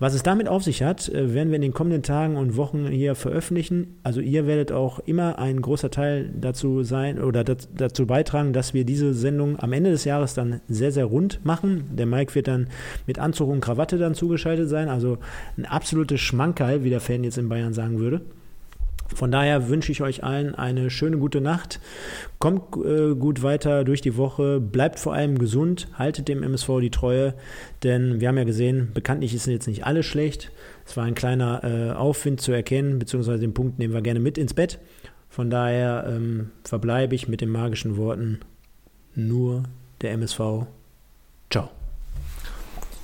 [0.00, 2.88] Was es damit auf sich hat, äh, werden wir in den kommenden Tagen und Wochen
[2.88, 3.98] hier veröffentlichen.
[4.02, 8.84] Also ihr werdet auch immer ein großer Teil dazu sein oder dazu beitragen, dass wir
[8.84, 11.84] diese Sendung am Ende des Jahres dann sehr, sehr rund machen.
[11.96, 12.66] Der Mike wird dann
[13.06, 14.88] mit Anzug und Krawatte dann zugeschaltet sein.
[14.88, 15.18] Also
[15.56, 18.22] ein absolutes Schmankerl, wie der Fan jetzt in Bayern sagen würde.
[19.14, 21.80] Von daher wünsche ich euch allen eine schöne gute Nacht.
[22.38, 26.90] Kommt äh, gut weiter durch die Woche, bleibt vor allem gesund, haltet dem MSV die
[26.90, 27.34] Treue,
[27.82, 30.50] denn wir haben ja gesehen, bekanntlich ist jetzt nicht alles schlecht.
[30.86, 34.38] Es war ein kleiner äh, Aufwind zu erkennen, beziehungsweise den Punkt nehmen wir gerne mit
[34.38, 34.78] ins Bett.
[35.28, 38.40] Von daher ähm, verbleibe ich mit den magischen Worten
[39.14, 39.64] nur
[40.00, 40.66] der MSV.
[41.50, 41.70] Ciao.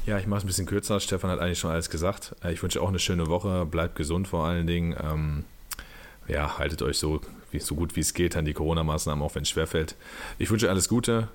[0.06, 1.00] Ja, ich mache es ein bisschen kürzer.
[1.00, 2.36] Stefan hat eigentlich schon alles gesagt.
[2.44, 3.66] Äh, ich wünsche auch eine schöne Woche.
[3.66, 4.94] Bleibt gesund vor allen Dingen.
[5.02, 5.44] Ähm,
[6.28, 7.20] ja, haltet euch so,
[7.50, 9.96] wie, so gut wie es geht an die Corona-Maßnahmen, auch wenn es schwerfällt.
[10.38, 11.28] Ich wünsche alles Gute,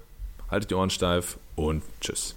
[0.50, 2.36] haltet die Ohren steif und tschüss.